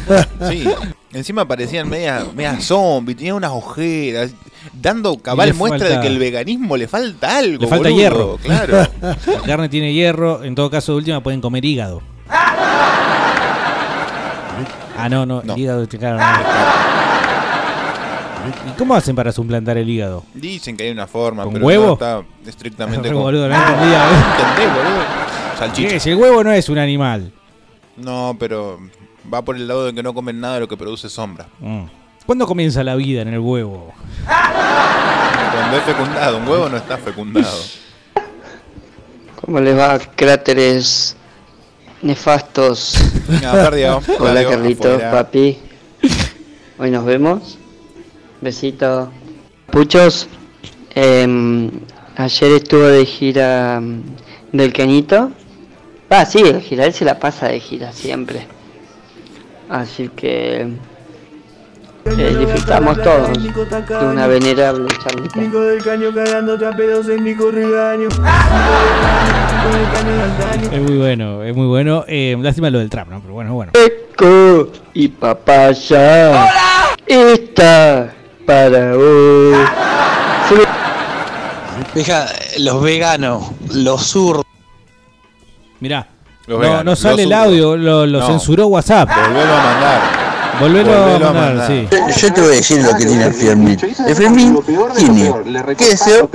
[0.48, 0.68] Sí.
[1.12, 4.32] Encima parecían medias media zombies, tenían unas ojeras,
[4.74, 7.62] dando cabal muestra falta- de que el veganismo le falta algo.
[7.62, 8.36] Le falta boludo, hierro.
[8.42, 8.86] Claro.
[9.26, 12.02] La carne tiene hierro, en todo caso de última pueden comer hígado.
[14.98, 16.24] Ah, no, no, el hígado, claro, no.
[18.66, 20.24] ¿Y cómo hacen para suplantar el hígado?
[20.34, 21.86] Dicen que hay una forma, ¿Con pero huevo?
[21.86, 24.04] no está estrictamente con- boludo, no entendía.
[24.08, 25.02] ¿Entendés, boludo?
[25.58, 25.88] Salchicha.
[25.88, 26.00] ¿Qué?
[26.00, 27.32] Si el huevo no es un animal.
[27.96, 28.78] No, pero
[29.32, 31.46] va por el lado de que no comen nada de lo que produce sombra.
[31.60, 31.84] Mm.
[32.26, 33.92] ¿Cuándo comienza la vida en el huevo?
[34.24, 37.56] Cuando es fecundado, un huevo no está fecundado.
[39.44, 41.16] ¿Cómo les va, cráteres
[42.02, 42.94] nefastos?
[43.42, 45.10] No, perdió, Hola, perdió, Carlitos, afuera.
[45.10, 45.58] papi.
[46.78, 47.58] Hoy nos vemos.
[48.40, 49.10] Besito.
[49.70, 50.28] Puchos,
[50.94, 51.70] em,
[52.16, 54.02] ayer estuvo de gira mm,
[54.52, 55.30] del Cañito.
[56.10, 58.46] Ah, sí, el gira, él se la pasa de gira siempre.
[59.68, 60.68] Así que
[62.16, 65.40] eh, disfrutamos todos de una venerable charlita.
[65.40, 68.08] Nico del caño cagándote a pedos en Nico Regaño.
[70.72, 72.04] Es muy bueno, es muy bueno.
[72.08, 73.20] Eh, lástima lo del trap, ¿no?
[73.20, 73.72] Pero bueno, bueno.
[73.72, 76.48] Peco y papaya.
[77.06, 78.14] Esta
[78.46, 79.68] para vos.
[81.92, 82.26] Fija,
[82.60, 84.44] los veganos, los zurdos.
[85.80, 86.06] Mirá,
[86.46, 88.26] Los no, veganos, no sale los el audio, lo, lo No.
[88.26, 89.08] censuró WhatsApp.
[89.08, 90.17] Volvelo a mandar.
[90.60, 91.66] Volvelo, Volvelo a a mandar, mandar.
[91.66, 92.20] sí.
[92.20, 93.78] Yo te voy a decir lo que tiene el Fermín.
[94.06, 94.58] El Fermín
[94.96, 95.32] tiene
[95.76, 96.28] queso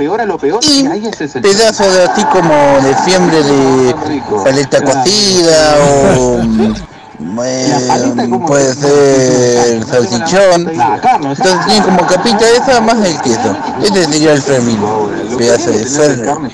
[0.62, 3.94] y pedazo de así como de fiambre de
[4.44, 5.76] paleta cocida
[6.18, 6.40] o
[7.44, 10.68] eh, puede ser salchichón.
[10.70, 13.56] Entonces tiene como capita esa más el queso.
[13.82, 14.78] Este sería el Fermín.
[15.36, 16.52] Pedazo de Fermín.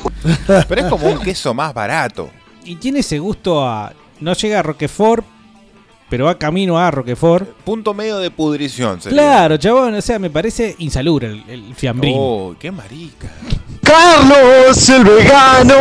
[0.68, 2.31] Pero es como un queso más barato.
[2.64, 3.93] Y tiene ese gusto a.
[4.21, 5.25] No llega a Roquefort,
[6.11, 7.49] pero va camino a Roquefort.
[7.65, 9.01] Punto medio de pudrición.
[9.01, 9.17] sería.
[9.23, 12.15] Claro, chabón, o sea, me parece insalubre el, el fiambrín.
[12.19, 13.29] Oh, qué marica.
[13.83, 15.75] Carlos el vegano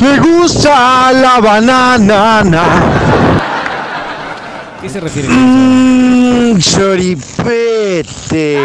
[0.00, 2.82] le gusta la banana.
[4.80, 8.58] ¿Qué se refiere Mmm, choripete.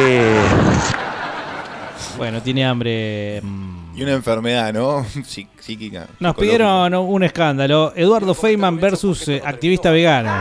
[2.18, 3.42] Bueno, tiene hambre.
[3.42, 3.79] mm.
[4.00, 5.04] Y una enfermedad, ¿no?
[5.26, 6.08] Psí- Psíquica.
[6.20, 7.92] Nos pidieron un escándalo.
[7.96, 10.32] Eduardo Feynman versus eh, activista vegano.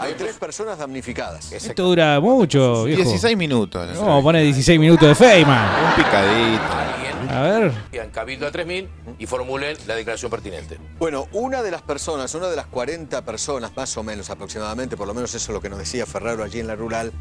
[0.00, 1.52] Hay tres personas damnificadas.
[1.52, 3.02] Esto dura mucho, viejo.
[3.02, 3.98] 16 minutos.
[3.98, 5.68] Vamos a poner 16 minutos de Feynman.
[5.88, 6.62] Un picadito.
[7.32, 7.72] A ver.
[7.92, 10.78] En Cabildo a 3000 y formulen la declaración pertinente.
[10.98, 15.06] Bueno, una de las personas, una de las 40 personas, más o menos aproximadamente, por
[15.06, 17.12] lo menos eso es lo que nos decía Ferraro allí en la rural,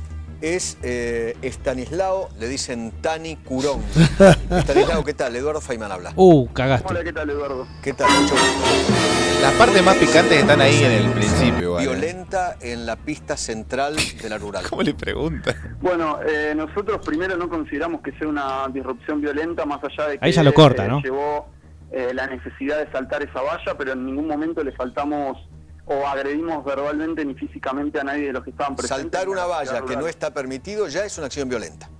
[0.41, 3.81] es eh, Estanislao, le dicen Tani Curón.
[4.49, 5.35] Estanislao, ¿qué tal?
[5.35, 6.13] Eduardo Feynman habla.
[6.15, 6.87] Uh, cagaste.
[6.89, 7.67] Hola, ¿qué tal, Eduardo?
[7.81, 8.09] ¿Qué tal?
[8.09, 9.09] Mucho gusto.
[9.41, 11.79] Las partes más picantes están ahí en el principio.
[11.79, 11.83] ¿eh?
[11.83, 14.63] Violenta en la pista central de la rural.
[14.69, 15.55] ¿Cómo le pregunta?
[15.79, 20.25] Bueno, eh, nosotros primero no consideramos que sea una disrupción violenta, más allá de que
[20.25, 21.01] Ahí ya lo corta, eh, ¿no?
[21.01, 21.47] llevó
[21.91, 25.37] eh, la necesidad de saltar esa valla, pero en ningún momento le faltamos
[25.89, 29.01] o agredimos verbalmente ni físicamente a nadie de los que estaban presentes.
[29.01, 31.89] Saltar una valla que no está permitido ya es una acción violenta.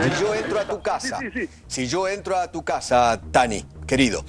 [0.00, 1.18] Si yo entro a tu casa,
[1.66, 4.24] si yo entro a tu casa, Tani, querido,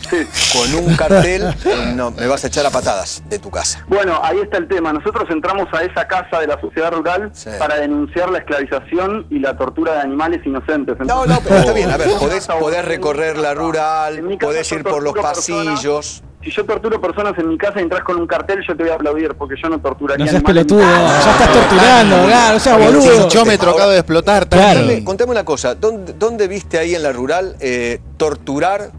[0.54, 1.54] con un cartel,
[1.96, 3.84] no, me vas a echar a patadas de tu casa.
[3.88, 4.92] Bueno, ahí está el tema.
[4.94, 9.58] Nosotros entramos a esa casa de la sociedad rural para denunciar la esclavización y la
[9.58, 10.98] tortura de animales inocentes.
[11.00, 15.02] No, no, pero está bien, a ver, podés, podés recorrer la rural, podés ir por
[15.02, 16.24] los pasillos.
[16.44, 18.92] Si yo torturo personas en mi casa y entras con un cartel, yo te voy
[18.92, 20.66] a aplaudir porque yo no torturaría No seas animales.
[20.66, 23.22] pelotudo, ya estás torturando, claro, no seas boludo.
[23.24, 24.50] Hinchómetro acaba de explotar.
[24.50, 28.92] Contame, contame una cosa, ¿dónde, dónde viste ahí en la rural eh, torturar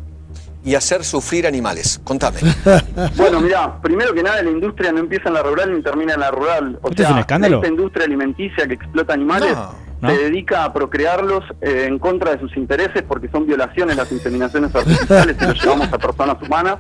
[0.65, 2.01] y hacer sufrir animales?
[2.05, 2.39] Contame.
[3.17, 6.21] Bueno, mira, primero que nada, la industria no empieza en la rural ni termina en
[6.21, 6.79] la rural.
[6.83, 7.57] O ¿Esto sea, es un escándalo?
[7.57, 9.57] esta industria alimenticia que explota animales
[10.01, 10.11] No.
[10.11, 14.75] se dedica a procrearlos eh, en contra de sus intereses porque son violaciones las inseminaciones
[14.75, 16.77] artificiales y los llevamos a personas humanas.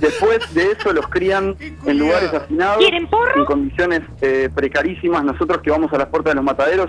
[0.00, 5.24] Después de eso los crían en lugares hacinados, en condiciones eh, precarísimas.
[5.24, 6.88] Nosotros que vamos a las puertas de los mataderos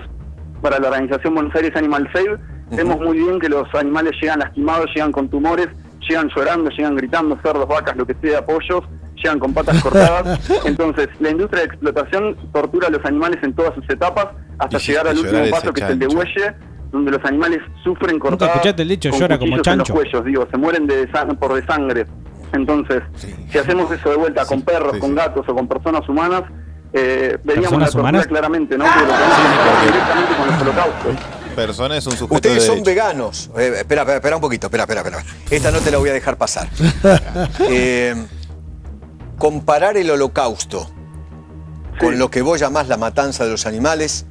[0.62, 2.38] para la organización Buenos Aires Animal Save,
[2.70, 5.68] vemos muy bien que los animales llegan lastimados, llegan con tumores,
[6.08, 8.84] llegan llorando, llegan gritando, cerdos, vacas, lo que sea, pollos,
[9.16, 10.50] llegan con patas cortadas.
[10.64, 14.80] Entonces, la industria de explotación tortura a los animales en todas sus etapas hasta Y
[14.80, 16.18] llegar al último paso que es el de chancho.
[16.18, 16.54] huelle,
[16.92, 19.88] donde los animales sufren Nunca cortadas escuchaste el dicho, con llora como cuchillos en los
[19.88, 19.94] chancho.
[19.94, 21.08] cuellos, digo, se mueren de
[21.38, 22.06] por de
[22.52, 23.02] Entonces,
[23.50, 26.42] si hacemos eso de vuelta con perros, con gatos o con personas humanas,
[26.92, 28.26] eh, veríamos la ¿Personas tortura humanas?
[28.26, 28.84] claramente, ¿no?
[28.84, 31.14] Podemos comparar directamente con los holocaustos.
[31.54, 32.90] Persona es un sujeto Ustedes de son derecho.
[32.90, 33.50] veganos.
[33.58, 35.24] Eh, espera, espera, espera un poquito, espera, espera, espera.
[35.50, 36.68] Esta no te la voy a dejar pasar.
[37.68, 38.14] Eh,
[39.38, 40.90] comparar el holocausto
[41.98, 44.26] con lo que vos llamás la matanza de los animales,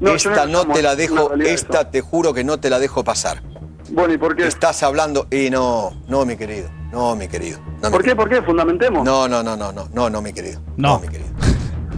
[0.00, 3.42] No, esta no te la dejo, esta te juro que no te la dejo pasar.
[3.90, 4.46] Bueno, ¿y por qué?
[4.46, 7.58] Estás hablando y no, no, mi querido, no, mi querido.
[7.82, 7.98] No, mi ¿Por qué?
[8.10, 8.16] querido.
[8.16, 8.42] ¿Por qué?
[8.42, 9.04] Fundamentemos.
[9.04, 10.60] No, no, no, no, no, no, no, mi querido.
[10.76, 10.98] No.
[11.00, 11.30] mi querido.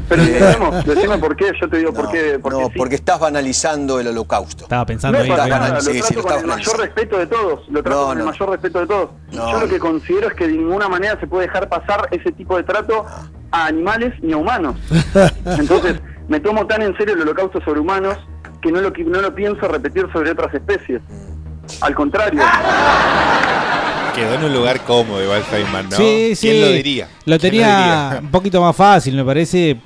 [0.09, 2.39] Pero decimos, decime por qué, yo te digo por No, qué.
[2.41, 2.75] Porque no, sí.
[2.79, 4.63] porque estás banalizando el holocausto.
[4.65, 5.51] Estaba No pensando es ahí.
[5.51, 8.01] nada, lo Sí, sí, trato lo con estás el mayor respeto de todos, lo trato
[8.01, 8.31] No, con el no.
[8.31, 9.11] mayor respeto de todos.
[9.33, 9.69] No, Yo lo no.
[9.69, 13.05] que considero es que de ninguna manera se puede dejar pasar ese tipo de trato
[13.51, 14.77] a animales ni a humanos.
[15.45, 18.17] Entonces, me tomo tan en serio el holocausto sobre humanos
[18.63, 21.01] que no lo, no lo pienso repetir sobre otras especies.
[21.81, 22.43] Al contrario.
[24.17, 25.97] Quedó en un lugar cómodo igual Feynman, ¿no?
[25.97, 26.49] Sí, sí.
[26.49, 27.09] ¿Quién lo diría?
[27.27, 28.19] Lo ¿Quién tenía diría?
[28.23, 29.77] un poquito más fácil, me parece.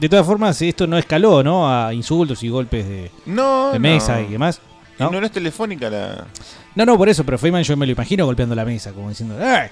[0.00, 1.68] De todas formas, esto no escaló, ¿no?
[1.72, 3.80] A insultos y golpes de, No, de no.
[3.80, 4.60] mesa y demás.
[4.98, 5.10] ¿no?
[5.12, 6.26] no, no es telefónica la.
[6.74, 9.36] No, no, por eso, pero Feynman yo me lo imagino golpeando la mesa, como diciendo,
[9.40, 9.70] ¡Eh!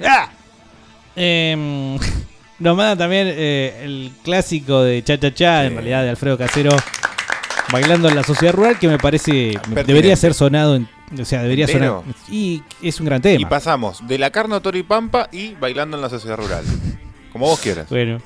[0.06, 0.30] ¡Ah!
[2.60, 6.70] Nos manda también eh, el clásico de Cha Cha Cha, en realidad de Alfredo Casero,
[7.72, 10.88] bailando en la sociedad rural, que me parece debería ser sonado, en-
[11.20, 12.00] o sea, debería ¿Entero?
[12.00, 12.16] sonar.
[12.30, 13.40] Y es un gran tema.
[13.40, 16.64] Y pasamos de la carne a toro y pampa y bailando en la sociedad rural.
[17.32, 17.86] Como vos quieras.
[17.88, 18.18] Bueno.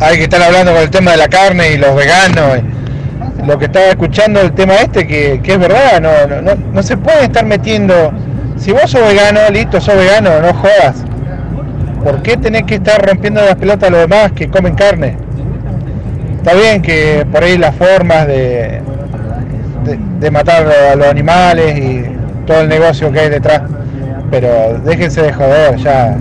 [0.00, 2.58] Hay que estar hablando con el tema de la carne y los veganos.
[2.58, 6.54] y Lo que estaba escuchando el tema este, que, que es verdad, no, no, no,
[6.72, 8.12] no se puede estar metiendo.
[8.56, 11.04] Si vos sos vegano, listo, sos vegano, no jodas.
[12.02, 15.16] ¿Por qué tenés que estar rompiendo las pelotas a los demás que comen carne?
[16.38, 18.82] Está bien que por ahí las formas de,
[19.84, 22.04] de, de matar a los animales y
[22.46, 23.62] todo el negocio que hay detrás,
[24.30, 26.16] pero déjense de joder, ya,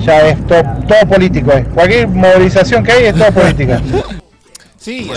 [0.00, 1.52] ya es todo, todo político.
[1.52, 1.64] eh.
[1.74, 3.80] Cualquier movilización que hay es todo política.
[4.78, 5.08] Sí,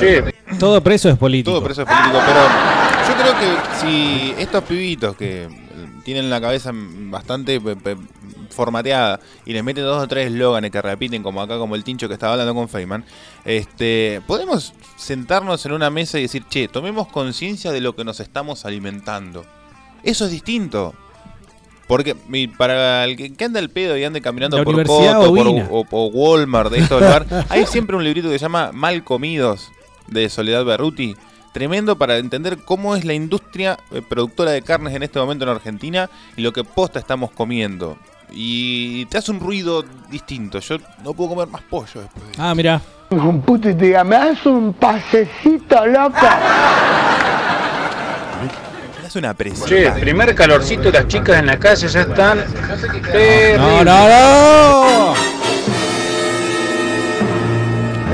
[0.60, 1.50] Todo preso es político.
[1.58, 2.40] Todo preso es político, pero
[3.08, 5.48] yo creo que si estos pibitos que
[6.06, 7.60] tienen la cabeza bastante
[8.52, 12.08] formateada y les meten dos o tres eslóganes que repiten como acá como el tincho
[12.08, 13.04] que estaba hablando con Feynman,
[13.44, 18.20] este, podemos sentarnos en una mesa y decir, che, tomemos conciencia de lo que nos
[18.20, 19.46] estamos alimentando.
[20.04, 20.94] Eso es distinto.
[21.88, 22.16] Porque
[22.58, 25.68] para el que, anda el pedo y ande caminando La por Coto por- Ovina.
[25.70, 29.72] o, o Walmart de estos lugares, hay siempre un librito que se llama Mal Comidos
[30.08, 31.16] de Soledad Berruti.
[31.56, 35.52] Tremendo para entender cómo es la industria eh, productora de carnes en este momento en
[35.52, 37.98] Argentina y lo que posta estamos comiendo.
[38.34, 40.60] Y te hace un ruido distinto.
[40.60, 42.26] Yo no puedo comer más pollo después.
[42.38, 42.82] Ah, mira.
[43.10, 46.28] Un puto y te diga, me das un pasecito, loco.
[49.00, 49.70] Me hace una presión.
[49.70, 52.44] Che, primer calorcito, las chicas en la calle ya están.
[53.58, 55.14] No, no, no.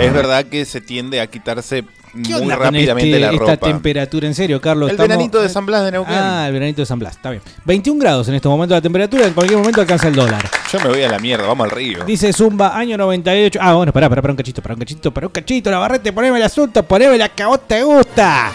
[0.02, 3.68] Es verdad que se tiende a quitarse ¿Qué muy rápidamente este- la esta ropa.
[3.68, 4.28] temperatura?
[4.28, 4.89] En serio, Carlos.
[4.89, 6.14] El estamos- veranito de San Blas de Neuquén.
[6.18, 7.16] Ah, el veranito de San Blas.
[7.16, 7.41] Está bien.
[7.66, 9.26] 21 grados en este momento la temperatura.
[9.28, 10.41] En cualquier momento alcanza el dólar.
[10.72, 12.04] Yo me voy a la mierda, vamos al río.
[12.06, 13.60] Dice Zumba, año 98.
[13.62, 15.72] Ah, bueno, pará, pará, pará un cachito, pará un cachito, pará un cachito.
[15.72, 18.52] La barrete, poneme el asunto, poneme la que a vos te gusta.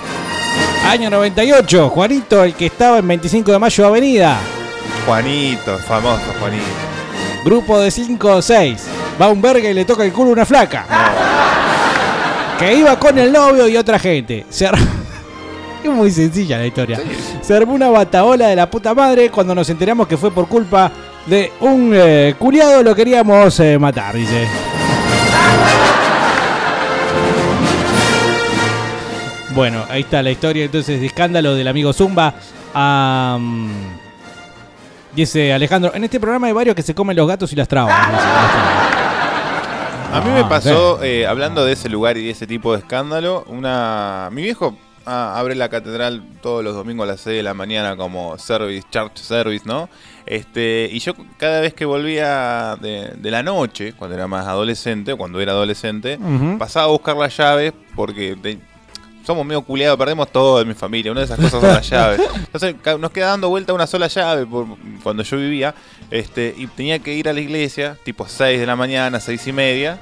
[0.86, 1.88] Año 98.
[1.90, 4.38] Juanito, el que estaba en 25 de mayo Avenida.
[5.07, 6.64] Juanito, famoso Juanito.
[7.44, 8.82] Grupo de 5 o 6.
[9.20, 10.84] Va un verga y le toca el culo a una flaca.
[12.58, 14.46] Que iba con el novio y otra gente.
[14.50, 14.76] Se ar-
[15.84, 17.00] Es muy sencilla la historia.
[17.42, 20.90] Se armó una bataola de la puta madre cuando nos enteramos que fue por culpa
[21.26, 24.46] de un eh, culiado lo queríamos eh, matar, dice.
[29.54, 32.34] Bueno, ahí está la historia entonces de escándalo del amigo Zumba.
[32.74, 33.70] Am,
[35.14, 37.96] dice Alejandro, en este programa hay varios que se comen los gatos y las trabas.
[40.16, 42.78] A mí me Ah, pasó, eh, hablando de ese lugar y de ese tipo de
[42.78, 47.42] escándalo, una mi viejo ah, abre la catedral todos los domingos a las 6 de
[47.42, 49.88] la mañana como service, church service, ¿no?
[50.24, 55.14] Este, y yo cada vez que volvía de, de la noche, cuando era más adolescente,
[55.14, 56.18] cuando era adolescente,
[56.58, 58.58] pasaba a buscar las llaves porque te-
[59.27, 61.11] somos medio culiados, perdemos todo en mi familia.
[61.12, 62.20] Una de esas cosas son las llaves.
[62.37, 64.66] Entonces nos queda dando vuelta una sola llave por-
[65.03, 65.74] cuando yo vivía.
[66.11, 69.53] Este, y tenía que ir a la iglesia, tipo 6 de la mañana, 6 y
[69.53, 69.99] media,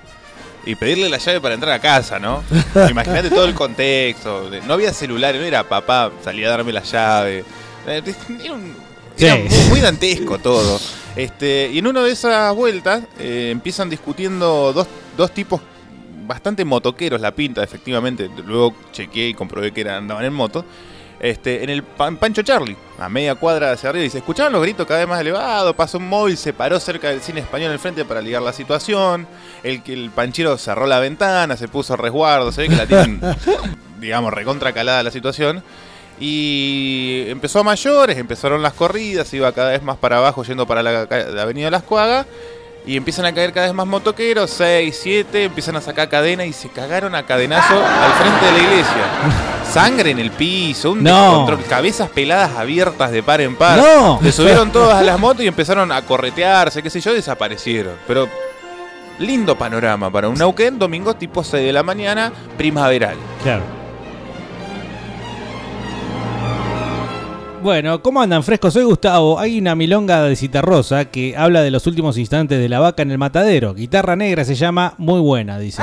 [0.66, 2.42] y pedirle la llave para entrar a casa, ¿no?
[2.90, 4.50] Imagínate todo el contexto.
[4.50, 7.44] de- No había celular, no era papá, salía a darme la llave.
[7.86, 8.02] Eh,
[8.42, 8.74] Era, un-
[9.16, 9.42] era Sí.
[9.48, 10.78] muy, muy dantesco todo.
[11.16, 15.60] Este, y en una de esas vueltas eh, empiezan discutiendo dos, dos tipos
[16.26, 18.30] bastante motoqueros, la pinta, efectivamente.
[18.46, 20.64] Luego chequeé y comprobé que eran, andaban en moto.
[21.20, 24.60] Este, en el Pan- Pancho Charlie, a media cuadra hacia arriba, y se escuchaban los
[24.60, 25.74] gritos cada vez más elevados.
[25.74, 29.26] Pasó un móvil, se paró cerca del cine español al frente para ligar la situación.
[29.62, 32.52] El, que el panchero cerró la ventana, se puso a resguardo.
[32.52, 33.20] Se ve que la tienen,
[34.00, 35.62] digamos, recontra calada la situación.
[36.20, 40.82] Y empezó a mayores, empezaron las corridas, iba cada vez más para abajo, yendo para
[40.82, 42.26] la, la avenida Las Cuagas.
[42.86, 46.52] Y empiezan a caer cada vez más motoqueros, 6, 7, empiezan a sacar cadena y
[46.52, 49.04] se cagaron a cadenazo al frente de la iglesia.
[49.72, 51.28] Sangre en el piso, un No.
[51.46, 53.78] descontrol, cabezas peladas abiertas de par en par.
[53.78, 54.18] No.
[54.22, 57.94] Se subieron todas a las motos y empezaron a corretearse, qué sé yo, desaparecieron.
[58.06, 58.28] Pero
[59.18, 63.16] lindo panorama para un Neuquén, domingo tipo 6 de la mañana, primaveral.
[63.42, 63.62] Claro.
[67.64, 68.74] Bueno, ¿cómo andan frescos?
[68.74, 69.38] Soy Gustavo.
[69.38, 73.10] Hay una milonga de Citarrosa que habla de los últimos instantes de la vaca en
[73.10, 73.72] el matadero.
[73.72, 75.80] Guitarra negra se llama Muy buena, dice.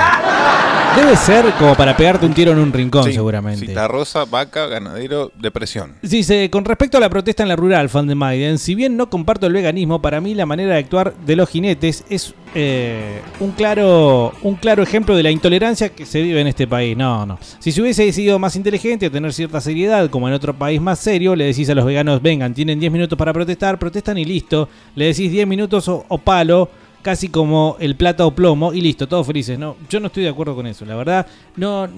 [0.96, 3.66] Debe ser como para pegarte un tiro en un rincón, Sí, seguramente.
[3.66, 5.94] Cita rosa, vaca, ganadero, depresión.
[6.02, 9.08] Dice, con respecto a la protesta en la rural, fan de Maiden, si bien no
[9.08, 13.52] comparto el veganismo, para mí la manera de actuar de los jinetes es eh, un,
[13.52, 16.94] claro, un claro ejemplo de la intolerancia que se vive en este país.
[16.94, 17.38] No, no.
[17.58, 21.34] Si se hubiese sido más inteligente, tener cierta seriedad, como en otro país más serio,
[21.34, 24.68] le decís a los veganos, vengan, tienen 10 minutos para protestar, protestan y listo.
[24.94, 26.68] Le decís 10 minutos o, o palo.
[27.02, 29.58] Casi como el plata o plomo y listo, todos felices.
[29.58, 31.26] No, yo no estoy de acuerdo con eso, la verdad.
[31.56, 31.88] No,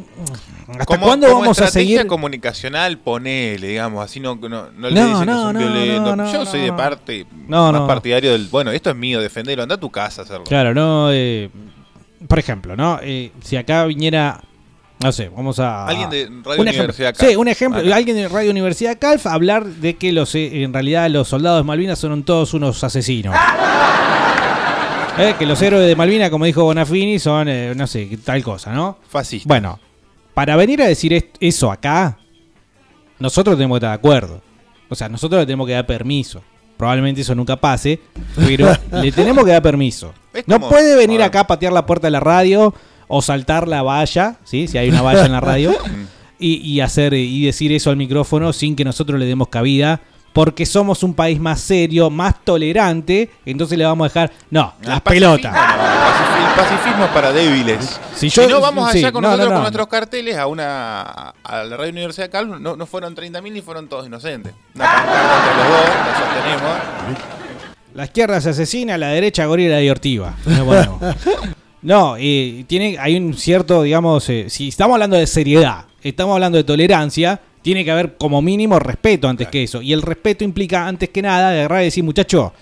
[0.68, 2.06] ¿hasta Como- cuándo como vamos a seguir?
[2.06, 6.16] comunicacional, ponele, digamos, así no, no, no le No, dicen que no, son no, violentos.
[6.16, 7.86] no, no, Yo soy de parte, No, más no.
[7.86, 10.44] partidario del, bueno, esto es mío, defenderlo, anda a tu casa a hacerlo.
[10.44, 11.12] Claro, no.
[11.12, 11.50] eh,
[12.26, 12.98] por ejemplo, ¿no?
[13.02, 14.40] Eh, si acá viniera.
[15.02, 15.86] No sé, vamos a.
[15.86, 16.70] Alguien de Radio un ejemplo.
[16.72, 17.28] Universidad Calf.
[17.30, 17.80] Sí, un ejemplo.
[17.80, 17.96] Acá.
[17.96, 21.58] Alguien de Radio Universidad Calf a hablar de que los eh, en realidad los soldados
[21.58, 23.34] de Malvinas son todos unos asesinos.
[25.16, 28.72] Eh, que los héroes de Malvinas, como dijo Bonafini, son, eh, no sé, tal cosa,
[28.72, 28.98] ¿no?
[29.08, 29.46] Fascista.
[29.46, 29.78] Bueno,
[30.34, 32.18] para venir a decir eso acá,
[33.20, 34.42] nosotros tenemos que estar de acuerdo.
[34.88, 36.42] O sea, nosotros le tenemos que dar permiso.
[36.76, 38.00] Probablemente eso nunca pase,
[38.34, 40.12] pero le tenemos que dar permiso.
[40.46, 42.74] No puede venir acá a patear la puerta de la radio
[43.06, 44.66] o saltar la valla, ¿sí?
[44.66, 45.72] si hay una valla en la radio,
[46.40, 50.00] y, y hacer y decir eso al micrófono sin que nosotros le demos cabida,
[50.34, 55.00] porque somos un país más serio, más tolerante, entonces le vamos a dejar, no, las
[55.00, 55.52] pelotas.
[55.52, 58.00] No, el pacifismo es para débiles.
[58.16, 59.56] Si no, vamos sí, allá con no, nosotros no, no.
[59.56, 61.02] con nuestros carteles a una
[61.44, 62.58] a la Radio Universidad Calvo.
[62.58, 64.52] No, no fueron 30.000 ni fueron todos inocentes.
[64.74, 66.78] Una pancarta entre los dos, la sostenemos.
[67.94, 70.34] La izquierda se asesina, la derecha gorila y ortiva.
[70.46, 70.98] No, bueno.
[71.80, 76.58] No, eh, tiene, hay un cierto, digamos, eh, si estamos hablando de seriedad, estamos hablando
[76.58, 79.80] de tolerancia, tiene que haber como mínimo respeto antes que eso.
[79.80, 82.52] Y el respeto implica, antes que nada, agarrar y decir, muchacho,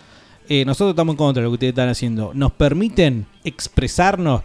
[0.49, 2.31] eh, nosotros estamos en contra de lo que ustedes están haciendo.
[2.35, 4.43] ¿Nos permiten expresarnos?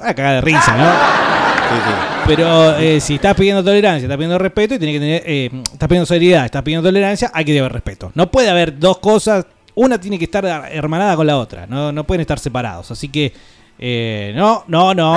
[0.00, 2.26] Una cagada de risa, ¿no?
[2.26, 5.88] Pero eh, si estás pidiendo tolerancia, estás pidiendo respeto y tiene que tener, eh, estás
[5.88, 8.10] pidiendo seriedad, estás pidiendo tolerancia, hay que haber respeto.
[8.16, 12.02] No puede haber dos cosas, una tiene que estar hermanada con la otra, no, no
[12.04, 12.90] pueden estar separados.
[12.90, 13.32] Así que,
[13.78, 15.14] eh, no, no, no.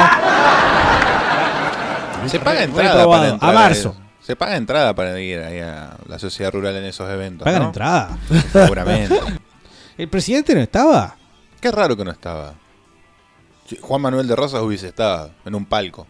[2.27, 3.95] Se paga entrada para entrar A marzo.
[4.29, 7.45] Se paga entrada para ir ahí a la sociedad rural en esos eventos.
[7.45, 7.67] ¿Pagan ¿no?
[7.69, 8.15] entrada?
[8.51, 9.19] Seguramente.
[9.97, 11.15] ¿El presidente no estaba?
[11.59, 12.53] Qué raro que no estaba.
[13.81, 16.05] Juan Manuel de Rosas hubiese estado en un palco.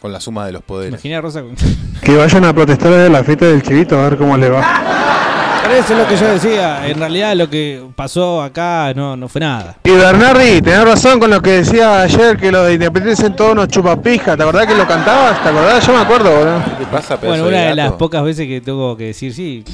[0.00, 0.90] Con la suma de los poderes.
[0.94, 1.54] Imagina a Rosa con-
[2.02, 4.64] Que vayan a protestar a la fiesta del chivito a ver cómo le va.
[5.70, 6.88] Pero eso es lo que yo decía.
[6.88, 9.76] En realidad lo que pasó acá no, no fue nada.
[9.84, 13.52] Y Bernardi, tenés razón con lo que decía ayer, que los de Independiente son todos
[13.52, 14.36] unos chupapijas.
[14.36, 15.40] ¿Te acordás que lo cantabas?
[15.40, 15.86] ¿Te acordás?
[15.86, 16.62] Yo me acuerdo, boludo.
[16.76, 19.64] ¿Qué pasa, pedazo Bueno, una de las pocas veces que tengo que decir sí.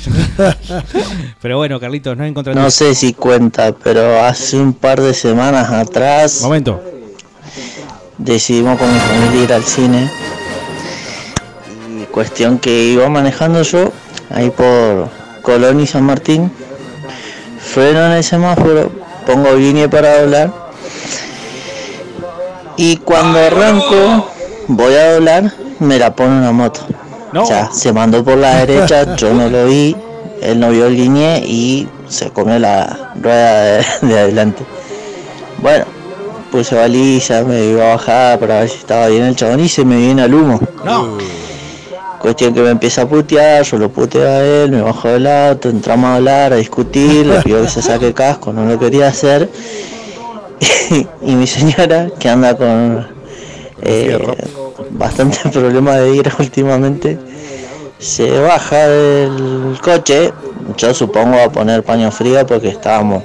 [1.41, 5.71] Pero bueno, Carlitos, no encontré No sé si cuenta, pero hace un par de semanas
[5.71, 6.43] atrás.
[6.43, 6.79] Momento.
[8.19, 10.11] Decidimos con mi familia ir al cine.
[11.99, 13.91] Y cuestión que iba manejando yo,
[14.29, 15.16] ahí por
[15.47, 16.51] Colón y San Martín.
[17.61, 18.91] Freno en el semáforo,
[19.25, 20.53] pongo línea para doblar.
[22.77, 24.29] Y cuando arranco,
[24.67, 26.81] voy a doblar, me la pone una moto.
[27.33, 29.97] O sea, se mandó por la derecha, yo no lo vi,
[30.43, 34.65] él no vio el línea y se comió la rueda de, de adelante.
[35.59, 35.85] Bueno,
[36.51, 39.85] puse baliza, me iba a bajar para ver si estaba bien el chabón y se
[39.85, 40.61] me viene al humo.
[40.85, 41.19] No.
[42.27, 45.69] Cuestión que me empieza a putear, yo lo puteo a él, me bajo del auto,
[45.69, 49.07] entramos a hablar, a discutir, le pido que se saque el casco, no lo quería
[49.07, 49.49] hacer.
[51.23, 53.07] y mi señora, que anda con
[53.81, 54.19] eh,
[54.91, 57.17] bastante problema de ira últimamente,
[58.01, 60.33] se baja del coche,
[60.77, 63.23] yo supongo a poner paño frío porque estábamos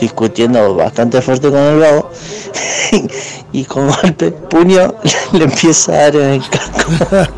[0.00, 2.10] discutiendo bastante fuerte con el vago
[3.52, 4.94] y con golpe puño
[5.32, 6.92] le empieza a dar en el casco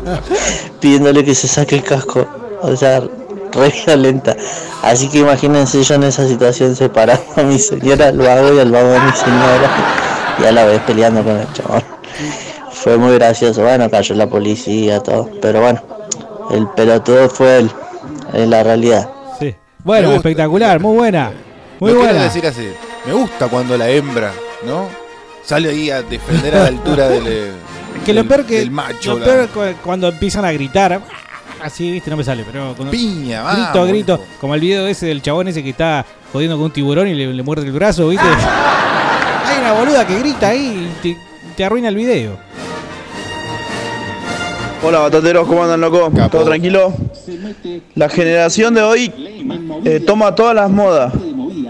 [0.79, 2.25] pidiéndole que se saque el casco
[2.61, 3.01] o sea
[3.51, 4.35] re violenta
[4.81, 8.71] así que imagínense yo en esa situación separando a mi señora al vago y al
[8.71, 9.71] vago a mi señora
[10.39, 11.83] y a la vez peleando con el chabón
[12.71, 15.81] fue muy gracioso bueno cayó la policía todo pero bueno
[16.51, 17.71] el pelotudo fue él
[18.33, 19.09] es la realidad
[19.39, 19.55] Sí.
[19.83, 21.31] Bueno, espectacular, muy buena.
[21.79, 22.23] Muy buena.
[22.23, 22.69] decir así.
[23.05, 24.31] Me gusta cuando la hembra,
[24.65, 24.87] ¿no?
[25.45, 27.23] Sale ahí a defender a la altura del,
[28.05, 29.13] Que lo del- peor que del macho.
[29.13, 31.01] lo la- peor cu- cuando empiezan a gritar
[31.61, 35.05] así viste no me sale pero cuando Piña, grito vamos, grito como el video ese
[35.05, 38.09] del chabón ese que está jodiendo con un tiburón y le, le muerde el brazo
[38.09, 38.25] viste
[39.45, 41.17] hay una boluda que grita ahí y te,
[41.55, 42.37] te arruina el video
[44.85, 46.11] Hola batateros, ¿cómo andan loco?
[46.29, 46.93] ¿Todo tranquilo?
[47.95, 49.13] La generación de hoy
[49.85, 51.13] eh, toma todas las modas.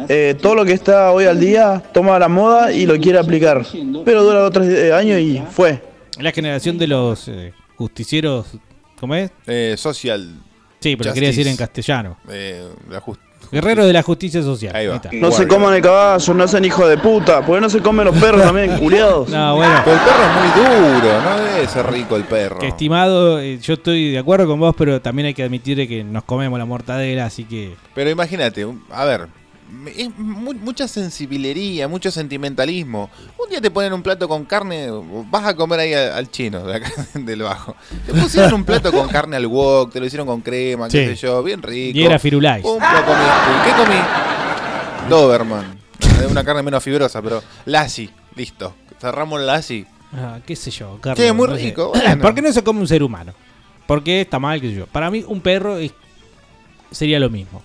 [0.10, 3.66] Eh, todo lo que está hoy al día toma la moda y lo quiere aplicar.
[4.06, 5.82] Pero dura otros eh, años y fue.
[6.20, 8.47] la generación de los eh, justicieros
[8.99, 9.32] ¿cómo es?
[9.47, 10.30] Eh, social.
[10.80, 13.20] sí pero quería decir en castellano Eh, la just-
[13.51, 15.01] guerreros de la justicia social Ahí va.
[15.14, 17.45] No se coman el caballo, no sean hijos de puta.
[17.45, 19.30] porque no se comen los perros también, culiados?
[19.30, 22.60] no bueno Pero el perro es muy duro, no debe ser rico el perro.
[22.60, 26.24] que estimado yo estoy de acuerdo con vos pero también hay que admitir que nos
[26.24, 29.28] comemos la mortadela así que Pero imagínate, a ver,
[29.95, 33.09] es mu- mucha sensibilería, mucho sentimentalismo.
[33.43, 34.88] Un día te ponen un plato con carne,
[35.32, 37.76] vas a comer ahí al, al chino de acá del bajo.
[38.05, 41.15] Te pusieron un plato con carne al wok, te lo hicieron con crema, qué sé
[41.28, 41.97] yo, bien rico.
[41.97, 42.61] Y era firulais.
[42.63, 42.78] Pum.
[42.82, 45.09] ¿Y qué comí?
[45.09, 45.80] Doberman.
[46.30, 48.74] Una carne menos fibrosa, pero Lassi, listo.
[48.99, 49.86] Cerramos Lassi.
[50.15, 51.26] Ah, qué sé yo, Carlos.
[51.26, 52.21] Sí, muy no rico, bueno.
[52.21, 53.34] ¿Por qué no se come un ser humano?
[53.88, 54.86] Porque está mal, qué sé yo.
[54.88, 55.91] Para mí, un perro es-
[56.91, 57.61] sería lo mismo.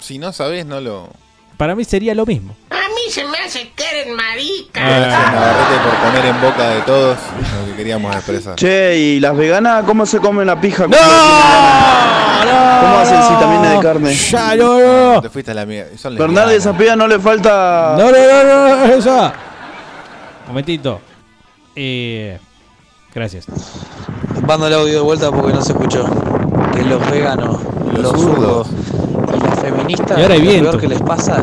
[0.00, 1.10] Si no sabes, no lo.
[1.56, 2.56] Para mí sería lo mismo.
[2.70, 4.80] A mí se me hace que eres marica.
[4.80, 7.18] Gracias, Navarrete, por poner en boca de todos
[7.60, 8.56] lo que queríamos expresar.
[8.56, 10.86] Che, ¿y las veganas cómo se comen la pija?
[10.86, 10.96] ¡No!
[12.80, 14.14] ¿Cómo hacen si también es de carne?
[14.14, 15.20] Ya, no, no.
[15.20, 15.96] Te fuiste a la mierda.
[15.98, 17.94] Son Bernardo, esa piba no le falta.
[17.98, 19.32] No, no, no, no, eso.
[20.48, 21.00] Momentito.
[21.76, 22.38] Eh,
[23.14, 23.46] gracias.
[24.46, 26.04] Mando el audio de vuelta porque no se escuchó.
[26.72, 27.60] Que los veganos,
[27.92, 28.79] los, zurdos y las
[29.70, 30.70] feministas, Y ahora hay lo viento.
[30.70, 31.36] peor que les pasa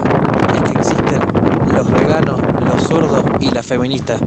[0.56, 1.22] es que existen
[1.74, 4.20] los veganos, los zurdos y las feministas.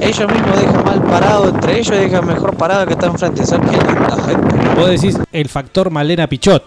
[0.00, 3.44] Ellos mismos dejan mal parado, entre ellos dejan mejor parado que está enfrente.
[3.46, 3.84] Son genios
[4.16, 4.56] la gente.
[4.76, 6.62] Vos decís el factor Malena Pichot.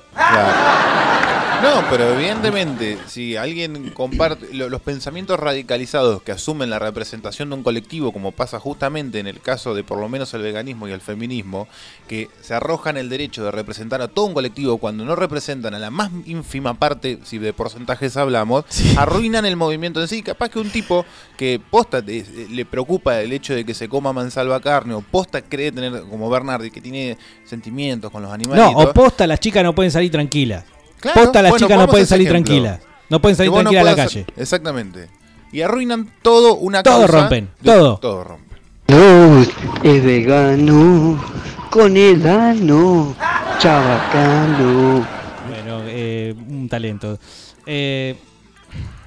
[1.61, 7.55] No, pero evidentemente, si alguien comparte lo- los pensamientos radicalizados que asumen la representación de
[7.55, 10.91] un colectivo, como pasa justamente en el caso de por lo menos el veganismo y
[10.91, 11.67] el feminismo,
[12.07, 15.79] que se arrojan el derecho de representar a todo un colectivo cuando no representan a
[15.79, 18.65] la más ínfima parte, si de porcentajes hablamos,
[18.97, 20.23] arruinan el movimiento en sí.
[20.23, 21.05] Capaz que un tipo
[21.37, 25.43] que posta te- le preocupa el hecho de que se coma mansalva carne, o posta
[25.43, 28.85] cree tener, como Bernardi, que tiene sentimientos con los No, animalitos.
[28.85, 30.63] o posta las chicas no pueden salir tranquilas.
[31.01, 32.45] Claro, posta las bueno, chicas no pueden salir ejemplo.
[32.53, 32.79] tranquilas.
[33.09, 34.21] No pueden salir no tranquilas a la calle.
[34.21, 35.09] hacer- Exactamente.
[35.51, 37.97] Y arruinan todo una Todo causa rompen, de- todo.
[37.97, 38.57] Todo rompen.
[38.87, 39.49] Luz
[39.83, 41.21] es vegano
[41.69, 43.15] con el ano
[43.59, 45.05] chabacano.
[45.49, 47.17] Bueno, eh, un talento.
[47.65, 48.15] Eh,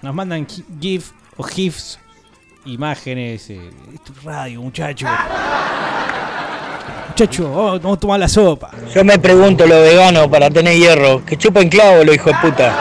[0.03, 1.99] nos mandan gi- GIF o GIFs,
[2.67, 3.49] imágenes.
[3.51, 5.07] Eh, esto es radio, muchacho.
[7.17, 8.73] Muchacho, oh, vamos a tomar la sopa.
[8.93, 12.75] Yo me pregunto lo vegano para tener hierro, que chupen clavo lo hijo de puta.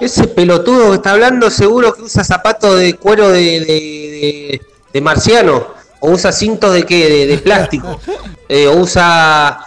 [0.00, 4.60] Ese pelotudo que está hablando seguro que usa zapatos de cuero de, de, de-
[4.92, 5.74] de marciano.
[5.98, 8.00] O usa cintos de qué, de, de plástico.
[8.48, 9.58] Eh, o usa...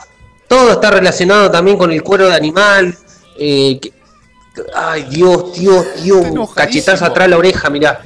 [0.47, 2.95] Todo está relacionado también con el cuero de animal.
[3.37, 3.91] eh, que-
[4.73, 6.21] Ay, Dios, Dios, Dios.
[6.31, 7.99] Un cachetazo atrás de la oreja, mirá.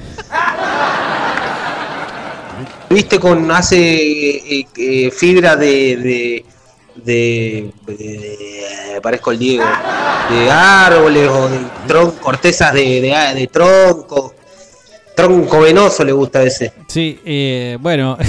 [2.91, 3.77] Viste con hace
[4.59, 6.45] eh, eh, fibra de, de,
[6.95, 9.63] de, de- parezco el Diego
[10.29, 14.35] de árboles o de tron, cortezas de, de, de tronco
[15.15, 18.17] tronco venoso le gusta ese Sí, eh, bueno.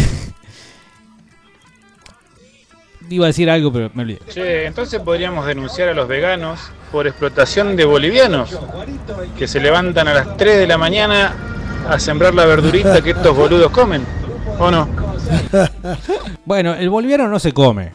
[3.11, 4.21] Iba a decir algo, pero me olvidé.
[4.31, 6.59] Che, entonces podríamos denunciar a los veganos
[6.91, 8.57] por explotación de bolivianos
[9.37, 11.35] que se levantan a las 3 de la mañana
[11.91, 14.07] a sembrar la verdurita que estos boludos comen,
[14.59, 14.88] ¿o no?
[16.45, 17.93] Bueno, el boliviano no se come.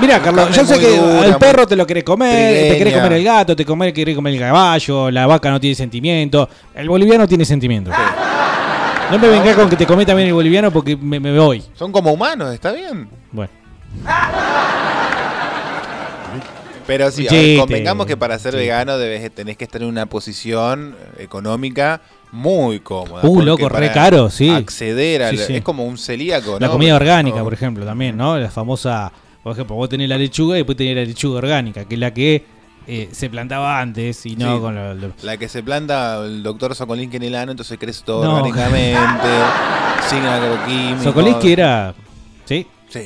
[0.00, 3.02] Mira, Carlos, yo sé que dura, muy perro te lo querés comer, te querés trigueña.
[3.02, 6.48] comer el gato, te comer, querés comer el caballo, la vaca no tiene sentimiento.
[6.74, 7.90] El boliviano tiene sentimiento.
[9.10, 11.62] No me vengas con que te comé también el boliviano porque me, me voy.
[11.74, 13.08] Son como humanos, ¿está bien?
[13.32, 13.50] Bueno.
[16.86, 17.48] Pero sí, a Chiste.
[17.50, 18.58] ver, convengamos que para ser Sí.
[18.60, 22.00] vegano debes, tenés que estar en una posición económica
[22.32, 23.22] muy cómoda.
[23.26, 24.50] Uh, loco, re caro, sí.
[24.50, 25.56] Acceder a Sí, la- sí.
[25.56, 26.72] Es como un celíaco, La ¿no?
[26.72, 27.44] comida orgánica, No.
[27.44, 28.36] por ejemplo, también, ¿no?
[28.38, 29.10] La famosa,
[29.42, 32.12] por ejemplo, vos tenés la lechuga y después tenés la lechuga orgánica, que es la
[32.12, 32.44] que
[32.90, 34.60] eh, se plantaba antes y no Sí.
[34.62, 38.02] con lo, lo- La que se planta el doctor Sokolinski en el ano, entonces crece
[38.04, 38.36] todo No.
[38.36, 39.28] orgánicamente,
[40.08, 41.04] sin agroquímicos.
[41.04, 41.94] Sokolinski era...
[42.46, 42.66] ¿Sí?
[42.88, 43.02] Sí.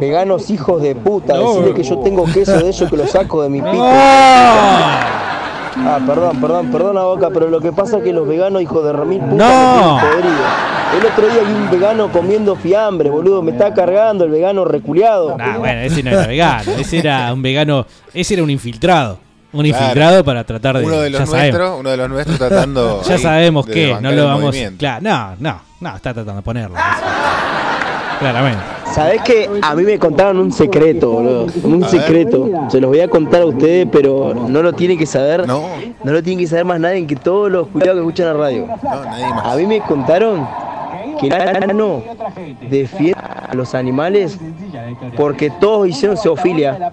[0.00, 1.48] Veganos hijos de puta, No.
[1.54, 3.72] decirle que yo tengo queso de ellos que lo saco de mi pito.
[5.86, 8.92] Ah, perdón, perdón, perdona Boca, pero lo que pasa es que los veganos hijos de
[8.92, 9.96] remil puta No.
[9.96, 10.98] me.
[10.98, 15.36] El otro día vi un vegano comiendo fiambre, boludo, me está cargando el vegano reculeado.
[15.38, 19.18] Ah, bueno, ese no era vegano, ese era un vegano, ese era un infiltrado.
[19.50, 19.78] Un Claro.
[19.82, 20.84] infiltrado para tratar de...
[20.84, 24.26] Uno de los nuestros, uno de los nuestros tratando Ya ahí sabemos que, no lo
[24.26, 24.54] vamos...
[24.78, 26.76] Claro, no, no, no, está tratando de ponerlo.
[28.18, 28.77] Claramente.
[28.98, 31.46] ¿Sabés que A mí me contaron un secreto, boludo.
[31.62, 32.00] Un A ver.
[32.00, 32.50] secreto.
[32.68, 35.46] Se los voy a contar a ustedes, pero no lo tiene que saber.
[35.46, 35.68] No.
[36.02, 38.66] No lo tiene que saber más nadie que todos los cuidados que escuchan la radio.
[39.44, 40.48] A mí me contaron
[41.20, 42.02] que el no
[42.68, 44.36] defiende a los animales
[45.16, 46.92] porque todos hicieron zoofilia.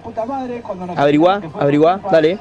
[0.94, 2.38] Averiguá, averiguá, dale.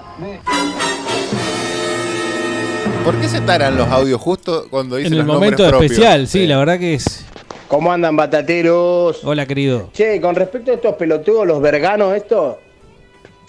[3.04, 5.92] ¿Por qué se taran los audios justo cuando dicen En el los momento propios?
[5.92, 7.25] especial, sí, la verdad que es...
[7.68, 9.24] ¿Cómo andan, batateros?
[9.24, 9.90] Hola, querido.
[9.92, 12.58] Che, con respecto a estos pelotudos, los verganos estos,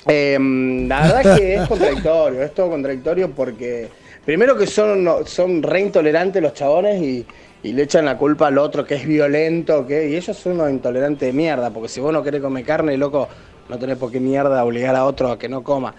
[0.09, 0.39] Eh,
[0.89, 3.89] la verdad que es contradictorio, es todo contradictorio porque
[4.25, 7.27] primero que son, son re intolerantes los chabones y,
[7.65, 10.71] y le echan la culpa al otro que es violento, que, y ellos son unos
[10.71, 13.29] intolerantes de mierda, porque si vos no querés comer carne, loco,
[13.69, 15.93] no tenés por qué mierda obligar a otro a que no coma.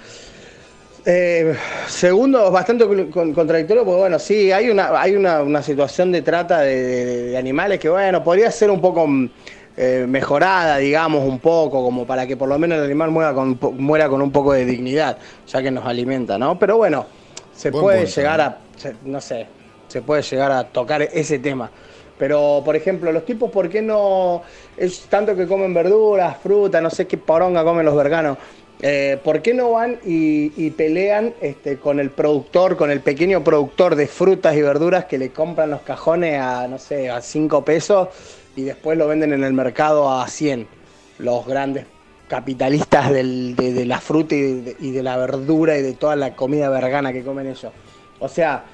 [1.09, 1.55] Eh,
[1.87, 6.59] segundo, bastante con- contradictorio, porque bueno, sí, hay una, hay una, una situación de trata
[6.61, 9.29] de, de- de animales que bueno, podría ser un poco mm,
[9.77, 13.57] eh, mejorada, digamos, un poco, como para que por lo menos el animal muera con,
[13.77, 15.17] muera con un poco de dignidad,
[15.47, 16.59] ya que nos alimenta, ¿no?
[16.59, 17.05] Pero bueno,
[17.53, 19.47] se Buen puede punto, llegar a, se- no sé,
[19.87, 21.71] se puede llegar a tocar ese tema.
[22.17, 24.41] Pero, por ejemplo, los tipos, ¿por qué no?
[24.75, 28.37] Es tanto que comen verduras, fruta, no sé qué poronga comen los veganos.
[28.81, 33.95] Eh, ¿Por qué no van y, pelean este, con el productor, con el pequeño productor
[33.95, 38.09] de frutas y verduras que le compran los cajones a, no sé, a 5 pesos
[38.55, 40.67] y después lo venden en el mercado a 100?
[41.17, 41.85] Los grandes
[42.27, 47.23] capitalistas de, la fruta y de, la verdura y de toda la comida vegana que
[47.23, 47.71] comen ellos.
[48.19, 48.65] O sea,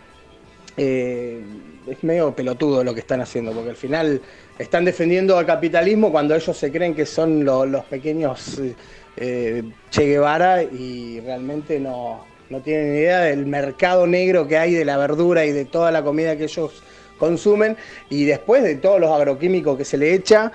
[0.75, 1.41] eh,
[1.88, 4.21] es medio pelotudo lo que están haciendo, porque al final
[4.57, 8.75] están defendiendo al capitalismo cuando ellos se creen que son lo- los pequeños eh,
[9.18, 14.85] eh, Che Guevara y realmente no, no tienen idea del mercado negro que hay de
[14.85, 16.84] la verdura y de toda la comida que ellos
[17.18, 17.77] consumen.
[18.10, 20.52] Y después de todos los agroquímicos que se le echa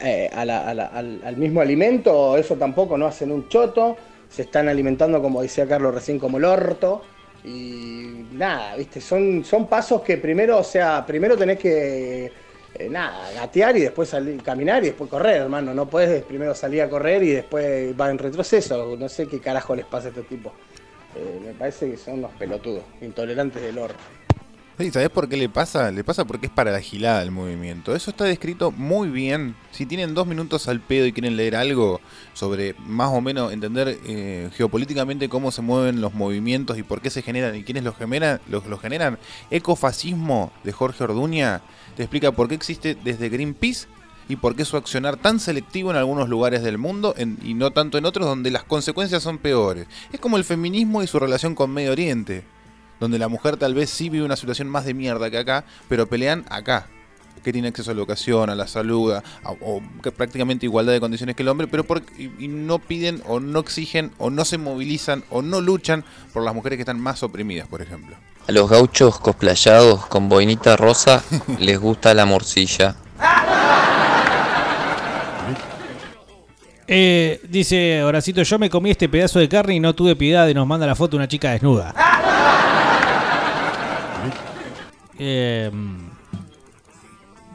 [0.00, 3.96] eh, al mismo alimento, eso tampoco no hacen un choto,
[4.28, 7.02] se están alimentando como decía Carlos recién como el orto.
[7.44, 12.32] Y nada, viste, son, son pasos que primero, o sea, primero tenés que
[12.76, 15.72] eh, nada, gatear y después salir, caminar y después correr, hermano.
[15.74, 18.96] No puedes primero salir a correr y después va en retroceso.
[18.96, 20.52] No sé qué carajo les pasa a este tipo.
[21.14, 23.94] Eh, me parece que son unos pelotudos, intolerantes del oro.
[24.76, 25.92] Sí, ¿Sabés por qué le pasa?
[25.92, 27.94] Le pasa porque es para la gilada el movimiento.
[27.94, 29.54] Eso está descrito muy bien.
[29.70, 32.00] Si tienen dos minutos al pedo y quieren leer algo
[32.32, 37.10] sobre más o menos entender eh, geopolíticamente cómo se mueven los movimientos y por qué
[37.10, 39.20] se generan y quiénes los generan, los, generan,
[39.52, 41.62] Ecofascismo de Jorge Orduña
[41.96, 43.86] te explica por qué existe desde Greenpeace
[44.28, 47.14] y por qué su accionar tan selectivo en algunos lugares del mundo
[47.44, 49.86] y no tanto en otros donde las consecuencias son peores.
[50.12, 52.53] Es como el feminismo y su relación con Medio Oriente
[53.00, 56.06] donde la mujer tal vez sí vive una situación más de mierda que acá, pero
[56.06, 56.86] pelean acá,
[57.42, 60.92] que tiene acceso a la educación, a la salud, a- a- o que prácticamente igualdad
[60.92, 64.30] de condiciones que el hombre, pero por- y, y no piden o no exigen o
[64.30, 68.16] no se movilizan o no luchan por las mujeres que están más oprimidas, por ejemplo.
[68.48, 71.22] A los gauchos cosplayados con boinita rosa
[71.58, 72.96] les gusta la morcilla.
[76.86, 80.54] Eh, dice Horacito, yo me comí este pedazo de carne y no tuve piedad y
[80.54, 81.94] nos manda la foto una chica desnuda.
[85.18, 85.70] Eh,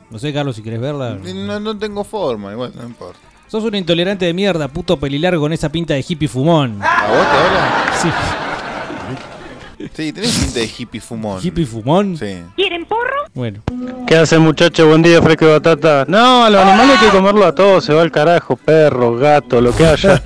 [0.09, 1.17] no sé, Carlos, si querés verla.
[1.21, 3.19] No, no tengo forma, igual, no importa.
[3.47, 6.79] Sos un intolerante de mierda, puto pelilargo con esa pinta de hippie fumón.
[6.81, 7.93] ¿A vos te habla?
[8.01, 8.09] Sí.
[9.93, 11.39] Sí, tenés pinta de hippie fumón.
[11.43, 12.17] ¿Hippie fumón?
[12.17, 12.43] Sí.
[12.55, 13.08] ¿Quieren porro?
[13.39, 13.61] Bueno.
[14.05, 14.85] ¿Qué hace muchacho?
[14.89, 16.03] Buen día, fresco de batata.
[16.09, 19.61] No, a los animales hay que comerlo a todos, se va al carajo, perro, gato,
[19.61, 20.21] lo que haya.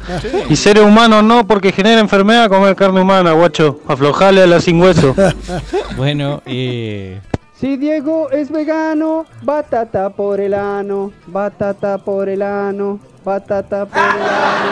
[0.50, 3.82] Y seres humanos no, porque genera enfermedad comer carne humana, guacho.
[3.88, 5.14] Aflojale a la sin hueso.
[5.96, 7.20] Bueno, eh,
[7.54, 14.22] Si Diego es vegano, batata por el ano, batata por el ano, batata por el
[14.24, 14.72] ano.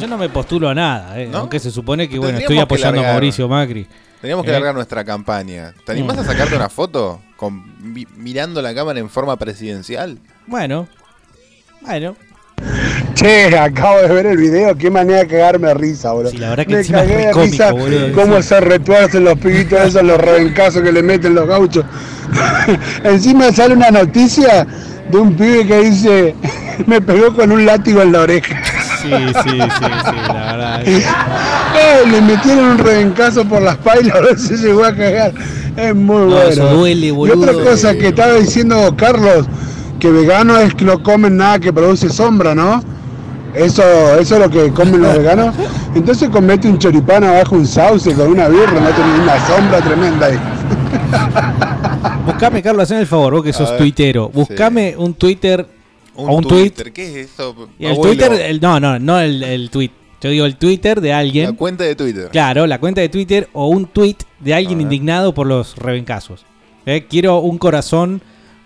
[0.00, 2.62] yo no me postulo a nada, eh, aunque se supone que bueno, Tendríamos estoy que
[2.62, 3.12] apoyando a.
[3.12, 3.86] Mauricio Macri.
[4.20, 5.72] Teníamos que Eh, largar nuestra campaña.
[5.84, 6.20] ¿Te animás Mm.
[6.20, 7.62] a sacarte una foto con,
[8.16, 10.18] mirando la cámara en forma presidencial?
[10.46, 10.88] Bueno,
[11.82, 12.16] bueno.
[13.14, 16.32] Che, acabo de ver el video, qué manera de cagarme de risa, boludo.
[16.38, 20.02] la verdad que Me cagué de cómico, risa boludo, cómo se retuercen los pibitos esos,
[20.02, 21.84] los rebencazos que le meten los gauchos.
[23.04, 24.66] encima sale una noticia
[25.10, 26.34] de un pibe que dice,
[26.86, 28.56] me pegó con un látigo en la oreja.
[29.02, 30.82] Sí, sí, sí, sí, la verdad.
[31.78, 35.32] Eh, le metieron un rebencazo por las pailas, a ver si se llegó a cagar.
[35.76, 36.40] Es muy No, bueno.
[36.48, 37.40] eso duele, Y boludo.
[37.40, 39.46] otra cosa que estaba diciendo Carlos,
[40.00, 42.82] que vegano es que no comen nada que produce sombra, ¿no?
[43.54, 43.82] Eso,
[44.18, 45.54] eso es lo que comen los veganos.
[45.94, 50.26] Entonces comete un choripán abajo un sauce con una birra, no tenés una sombra tremenda
[50.26, 50.38] ahí.
[52.26, 54.28] Buscame, Carlos, haceme el favor, vos que sos tuitero.
[54.28, 55.66] Buscame un Twitter
[56.14, 56.70] Un o un tweet.
[56.70, 57.68] Twitter, ¿qué es eso?
[57.78, 58.12] Y el abuelo?
[58.14, 59.90] Twitter, el- no, no, no el, el tweet.
[60.20, 61.50] Yo digo el Twitter de alguien.
[61.50, 62.28] La cuenta de Twitter.
[62.30, 66.44] Claro, la cuenta de Twitter o un tweet de alguien indignado por los rebencazos.
[66.86, 67.06] ¿Eh?
[67.08, 68.20] Quiero un corazón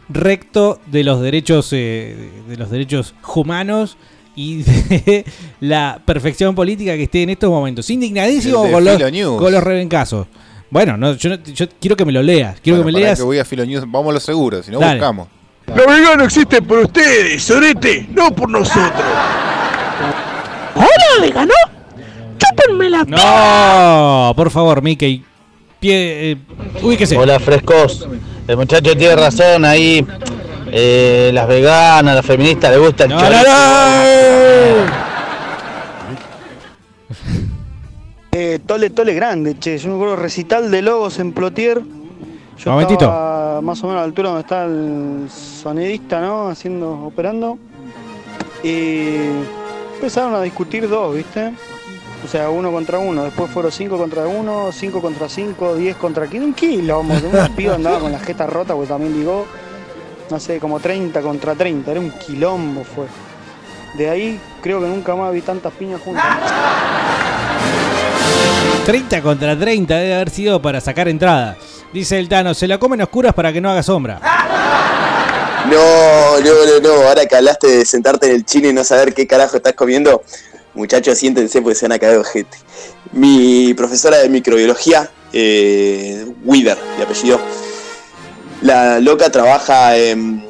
[0.08, 3.96] recto de los derechos eh, de los derechos humanos
[4.34, 5.24] y de
[5.60, 7.88] la perfección política que esté en estos momentos.
[7.90, 8.98] Indignadísimo con los,
[9.38, 10.26] con los rebencazos.
[10.72, 12.58] Bueno, no, yo, no- yo quiero que me lo leas.
[12.62, 13.18] Quiero Bueno, que me pará leas.
[13.18, 14.94] que voy a Filo News, vamos a lo seguro, si no Dale.
[14.94, 15.28] buscamos.
[15.66, 18.90] Los veganos existen por ustedes, sorete, no por nosotros.
[20.74, 20.88] ¡Hola!
[21.20, 21.52] vegano?
[22.38, 25.22] ¡Chúpenme la No, por favor, Mickey.
[25.78, 26.36] Pie, eh,
[26.80, 27.18] ubíquese.
[27.18, 28.08] Hola, frescos.
[28.48, 30.04] El muchacho tiene razón ahí.
[30.74, 33.42] Eh, las veganas, las feministas le gusta el No, chorizo.
[38.34, 39.76] Eh, tole, tole grande, che.
[39.76, 41.82] Yo me acuerdo recital de Logos en Plotier.
[42.56, 43.04] Yo Momentito.
[43.04, 46.48] estaba más o menos a la altura donde está el sonidista, ¿no?
[46.48, 47.58] Haciendo, operando.
[48.62, 49.16] Y
[49.96, 51.52] empezaron a discutir dos, ¿viste?
[52.24, 53.24] O sea, uno contra uno.
[53.24, 56.46] Después fueron cinco contra uno, cinco contra cinco, diez contra quince.
[56.46, 57.12] Un quilombo.
[57.12, 59.44] Un pibe andaba con la jeta rota porque también ligó.
[60.30, 61.90] No sé, como 30 contra 30.
[61.90, 63.04] Era un quilombo fue.
[63.98, 66.24] De ahí creo que nunca más vi tantas piñas juntas.
[68.84, 71.56] 30 contra 30 debe haber sido para sacar entrada.
[71.92, 74.18] Dice el Tano, se la comen oscuras para que no haga sombra.
[75.70, 77.08] No, no, no, no.
[77.08, 80.24] Ahora que hablaste de sentarte en el chino y no saber qué carajo estás comiendo,
[80.74, 82.58] muchachos, siéntense porque se van a caer gente.
[83.12, 87.40] Mi profesora de microbiología, eh, Wither, de apellido,
[88.62, 90.44] la loca trabaja en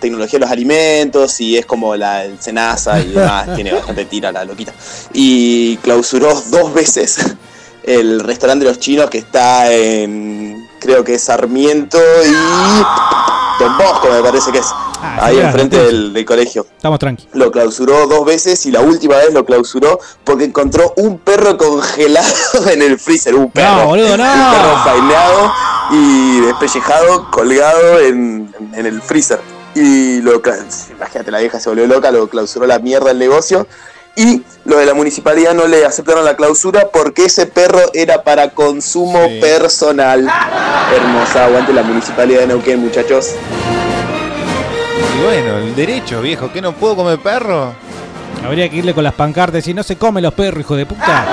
[0.00, 4.32] tecnología de los alimentos y es como la el Senasa y demás, tiene bastante tira
[4.32, 4.72] la loquita.
[5.12, 7.36] Y clausuró dos veces
[7.86, 14.08] el restaurante de los chinos que está en, creo que es Sarmiento y Don Bosco
[14.10, 14.66] me parece que es,
[15.00, 16.66] ahí ya, enfrente del, del colegio.
[16.76, 17.34] Estamos tranquilos.
[17.34, 22.26] Lo clausuró dos veces y la última vez lo clausuró porque encontró un perro congelado
[22.70, 23.34] en el freezer.
[23.34, 23.86] Un perro.
[23.86, 24.24] boludo, no.
[24.24, 25.52] Un perro faineado
[25.92, 29.40] y despellejado, colgado en, en el freezer.
[29.74, 30.40] Y lo
[30.90, 33.66] imagínate, la vieja se volvió loca, lo clausuró la mierda el negocio.
[34.16, 38.48] Y lo de la municipalidad no le aceptaron la clausura porque ese perro era para
[38.50, 40.26] consumo personal.
[40.94, 43.34] Hermosa, aguante la municipalidad de Neuquén, muchachos.
[45.18, 47.74] Y bueno, el derecho, viejo, que no puedo comer perro.
[48.42, 51.24] Habría que irle con las pancartas y no se come los perros, hijo de puta.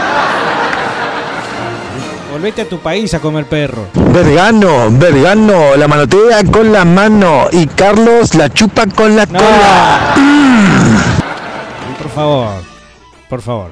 [2.34, 3.88] Volvete a tu país a comer perro.
[3.93, 10.15] Vergano, vergano, la manotea con la mano y Carlos la chupa con la cola.
[11.97, 12.73] Por favor,
[13.34, 13.72] por favor.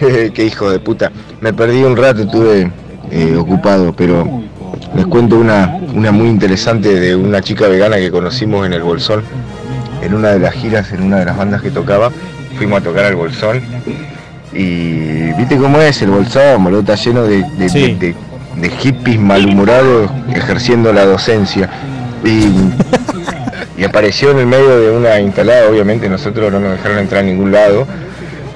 [0.34, 1.12] Qué hijo de puta.
[1.40, 2.68] Me perdí un rato, estuve
[3.12, 4.42] eh, ocupado, pero
[4.96, 9.22] les cuento una, una muy interesante de una chica vegana que conocimos en el Bolsón.
[10.02, 12.10] En una de las giras, en una de las bandas que tocaba,
[12.58, 13.60] fuimos a tocar al Bolsón.
[14.52, 18.14] Y viste cómo es el Bolsón, boludo, está lleno de, de- de- de-
[18.56, 21.70] de hippies malhumorados ejerciendo la docencia.
[22.24, 22.48] Y,
[23.76, 27.26] y apareció en el medio de una instalada, obviamente nosotros no nos dejaron entrar a
[27.26, 27.86] ningún lado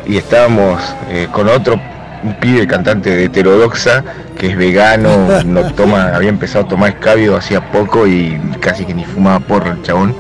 [0.06, 0.80] y estábamos
[1.10, 1.80] eh, con otro
[2.22, 4.02] un pibe cantante de heterodoxa
[4.38, 8.94] que es vegano, no toma, había empezado a tomar escabio hacía poco y casi que
[8.94, 10.14] ni fumaba porro el chabón.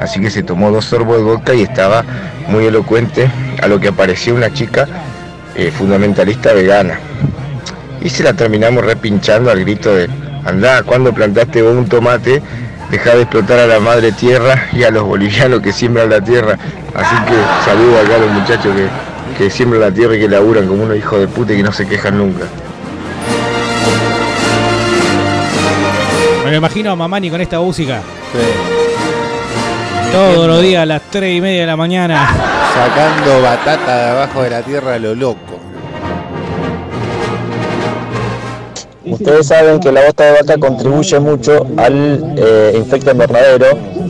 [0.00, 2.04] Así que se tomó dos sorbos de vodka y estaba
[2.48, 3.30] muy elocuente
[3.62, 4.86] a lo que apareció una chica
[5.54, 6.98] eh, fundamentalista vegana.
[8.02, 10.08] Y se la terminamos repinchando al grito de,
[10.44, 12.42] andá, cuando plantaste vos un tomate,
[12.90, 16.58] dejá de explotar a la madre tierra y a los bolivianos que siembran la tierra.
[16.94, 17.34] Así que
[17.64, 18.88] saludo acá a los muchachos que,
[19.38, 21.72] que siembran la tierra y que laburan como unos hijos de puta y que no
[21.72, 22.44] se quejan nunca.
[26.44, 28.02] Me lo imagino a Mamani con esta música.
[30.12, 32.28] Todos los días a las 3 y media de la mañana.
[32.72, 35.45] Sacando batata de abajo de la tierra a lo loco.
[39.06, 43.66] Ustedes saben que la bota de vaca contribuye mucho al eh, efecto invernadero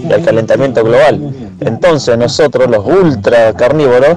[0.08, 1.34] y al calentamiento global.
[1.60, 4.16] Entonces nosotros, los ultra carnívoros,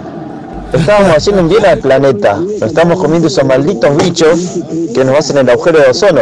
[0.72, 2.36] estábamos haciendo un bien al planeta.
[2.36, 4.60] Nos estamos comiendo esos malditos bichos
[4.94, 6.22] que nos hacen el agujero de ozono.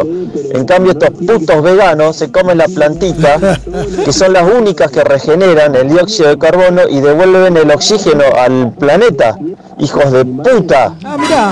[0.52, 3.60] En cambio estos putos veganos se comen la plantita,
[4.04, 8.72] que son las únicas que regeneran el dióxido de carbono y devuelven el oxígeno al
[8.74, 9.38] planeta.
[9.80, 10.96] Hijos de puta.
[11.04, 11.52] Ah, mirá.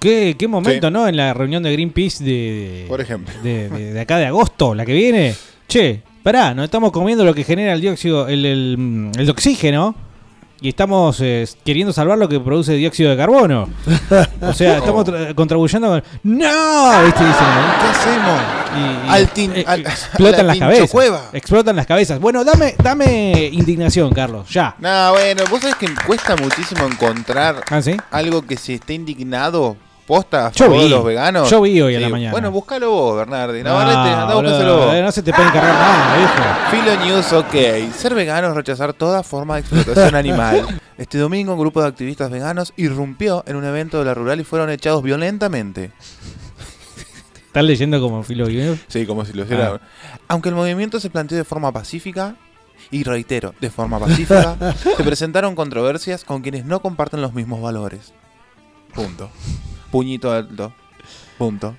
[0.00, 1.08] ¿Qué, qué momento, ¿no?
[1.08, 2.84] En la reunión de Greenpeace de.
[2.88, 3.32] Por ejemplo.
[3.42, 5.34] De, de- de acá de agosto, la que viene.
[5.68, 9.94] Che, pará, nos estamos comiendo lo que genera el dióxido, el, el, el oxígeno.
[10.58, 13.68] Y estamos eh, queriendo salvar lo que produce dióxido de carbono.
[14.40, 15.04] O sea, estamos
[15.34, 16.02] contribuyendo con.
[16.22, 17.04] ¡No!
[17.04, 17.24] ¿Viste?
[17.24, 17.46] Dicen,
[17.78, 18.40] ¿Qué hacemos?
[18.74, 20.90] y- Al tin- eh, al- explotan las cabezas.
[21.34, 22.18] Explotan las cabezas.
[22.20, 24.48] Bueno, dame, dame indignación, Carlos.
[24.48, 24.74] Ya.
[24.78, 27.94] No, bueno, vos sabés que cuesta muchísimo encontrar ¿Ah, sí?
[28.10, 29.76] algo que se esté indignado
[30.06, 30.90] posta a Yo favor de vi.
[30.90, 31.50] los veganos.
[31.50, 32.32] Yo vi hoy a la mañana.
[32.32, 33.62] Bueno, buscalo vos, Bernardi.
[33.62, 36.94] Navarrete, eh, no se te puede encargar nada, viejo.
[36.94, 37.92] Filo News, ok.
[37.94, 40.80] Ser vegano es rechazar toda forma de explotación animal.
[40.96, 44.44] Este domingo un grupo de activistas veganos irrumpió en un evento de la rural y
[44.44, 45.90] fueron echados violentamente.
[47.46, 48.46] ¿Estás leyendo como filo
[48.88, 49.80] Sí, como si lo hiciera.
[49.82, 50.18] Ah.
[50.28, 52.36] Aunque el movimiento se planteó de forma pacífica,
[52.90, 54.56] y reitero, de forma pacífica,
[54.96, 58.12] se presentaron controversias con quienes no comparten los mismos valores.
[58.94, 59.30] Punto.
[59.90, 60.72] Puñito alto.
[61.38, 61.76] Punto.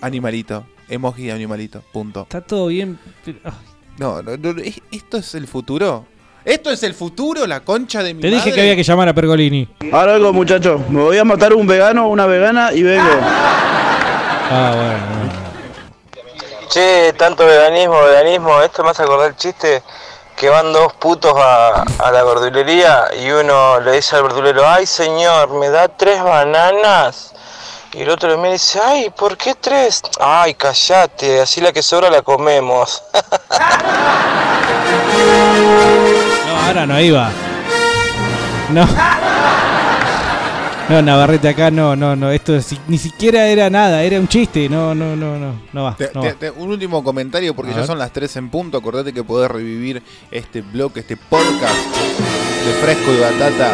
[0.00, 0.66] Animalito.
[0.88, 1.82] Emoji de animalito.
[1.92, 2.22] Punto.
[2.22, 2.98] Está todo bien.
[3.98, 6.06] No, no, no, ¿es- ¿esto es el futuro?
[6.44, 7.46] ¿Esto es el futuro?
[7.46, 8.52] La concha de mi Te dije madre?
[8.52, 9.68] que había que llamar a Pergolini.
[9.92, 10.80] Ahora algo, muchachos.
[10.90, 13.08] Me voy a matar un vegano una vegana y vengo.
[14.48, 15.32] Ah, bueno.
[16.68, 19.82] Che, tanto veganismo, veganismo, esto me hace acordar el chiste
[20.36, 25.48] que van dos putos a, la verdulería y uno le dice al verdulero, ay señor,
[25.50, 27.32] ¿me da tres bananas?
[27.92, 30.02] Y el otro le mira dice, ay, ¿por qué tres?
[30.20, 33.02] Ay, callate, así la que sobra la comemos.
[36.46, 37.30] No, ahora no iba.
[38.70, 38.86] No.
[40.88, 42.30] No, Navarrete acá no, no, no.
[42.30, 42.56] Esto
[42.86, 44.68] ni siquiera era nada, era un chiste.
[44.68, 45.54] No, no, no, no.
[45.72, 45.96] No va.
[45.96, 46.34] Te- no te- va.
[46.34, 47.86] te- un último comentario porque A ya ver.
[47.88, 48.78] son las 3 en punto.
[48.78, 50.00] Acordate que podés revivir
[50.30, 51.74] este blog, este podcast
[52.64, 53.72] de Fresco y Batata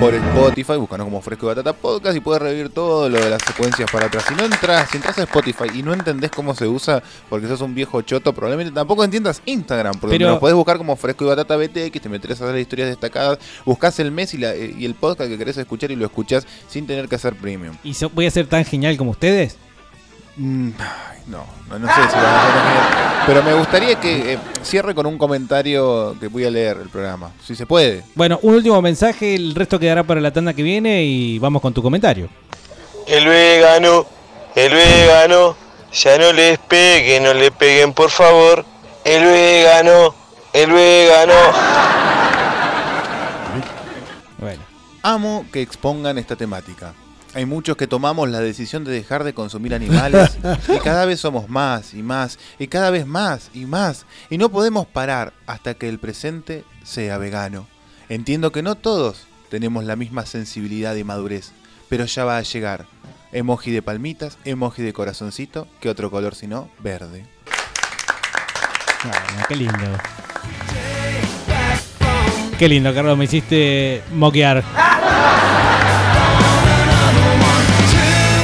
[0.00, 0.76] por Spotify.
[0.76, 4.06] Búscanos como Fresco y Batata Podcast y puedes revivir todo lo de las secuencias para
[4.06, 4.24] atrás.
[4.26, 7.60] Si no entras, si entras a Spotify y no entendés cómo se usa porque sos
[7.60, 9.94] un viejo choto, probablemente tampoco entiendas Instagram.
[10.00, 12.88] Porque Pero- nos podés buscar como Fresco y Batata BTX, te metes a las historias
[12.88, 16.46] destacadas, buscás el mes y, la- y el podcast que querés escuchar y lo escuchás
[16.68, 17.76] sin tener que hacer premium.
[17.84, 19.58] ¿Y so- voy a ser tan genial como ustedes?
[20.36, 20.70] Mm,
[21.26, 23.22] no, no, no sé si vas a genial.
[23.26, 27.30] Pero me gustaría que eh, cierre con un comentario que voy a leer el programa.
[27.44, 28.02] Si se puede.
[28.14, 31.74] Bueno, un último mensaje, el resto quedará para la tanda que viene y vamos con
[31.74, 32.28] tu comentario.
[33.06, 34.06] El vegano,
[34.54, 35.56] el vegano,
[35.92, 38.64] ya no les peguen, no le peguen por favor.
[39.04, 40.14] El vegano,
[40.52, 41.34] el vegano.
[44.38, 44.62] Bueno.
[45.02, 46.92] Amo que expongan esta temática.
[47.32, 50.36] Hay muchos que tomamos la decisión de dejar de consumir animales
[50.68, 54.48] y cada vez somos más y más y cada vez más y más y no
[54.48, 57.68] podemos parar hasta que el presente sea vegano.
[58.08, 61.52] Entiendo que no todos tenemos la misma sensibilidad y madurez,
[61.88, 62.86] pero ya va a llegar.
[63.32, 67.26] Emoji de palmitas, emoji de corazoncito, ¿qué otro color sino verde?
[69.04, 69.98] Bueno, qué lindo.
[72.58, 74.64] Qué lindo, Carlos, me hiciste moquear.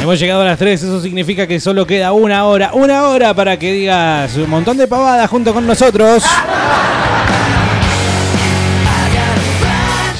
[0.07, 3.59] Hemos llegado a las 3, eso significa que solo queda una hora, una hora para
[3.59, 6.23] que digas un montón de pavadas junto con nosotros.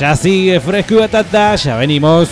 [0.01, 2.29] Ya sigue Fresco y Batata, ya venimos.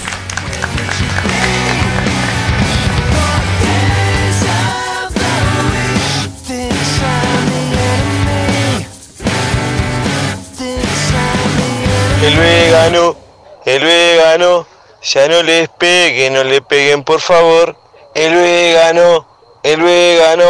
[12.20, 13.16] El vegano,
[13.64, 14.73] el vegano,
[15.04, 17.76] ya no les peguen, no le peguen por favor.
[18.14, 19.26] El vegano,
[19.62, 20.44] el vegano.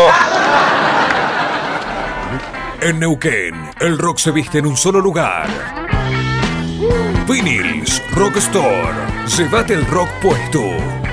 [2.81, 5.49] En Neuquén, el rock se viste en un solo lugar.
[7.27, 8.95] Vinyls Rock Store.
[9.27, 10.95] Llévate el rock puesto.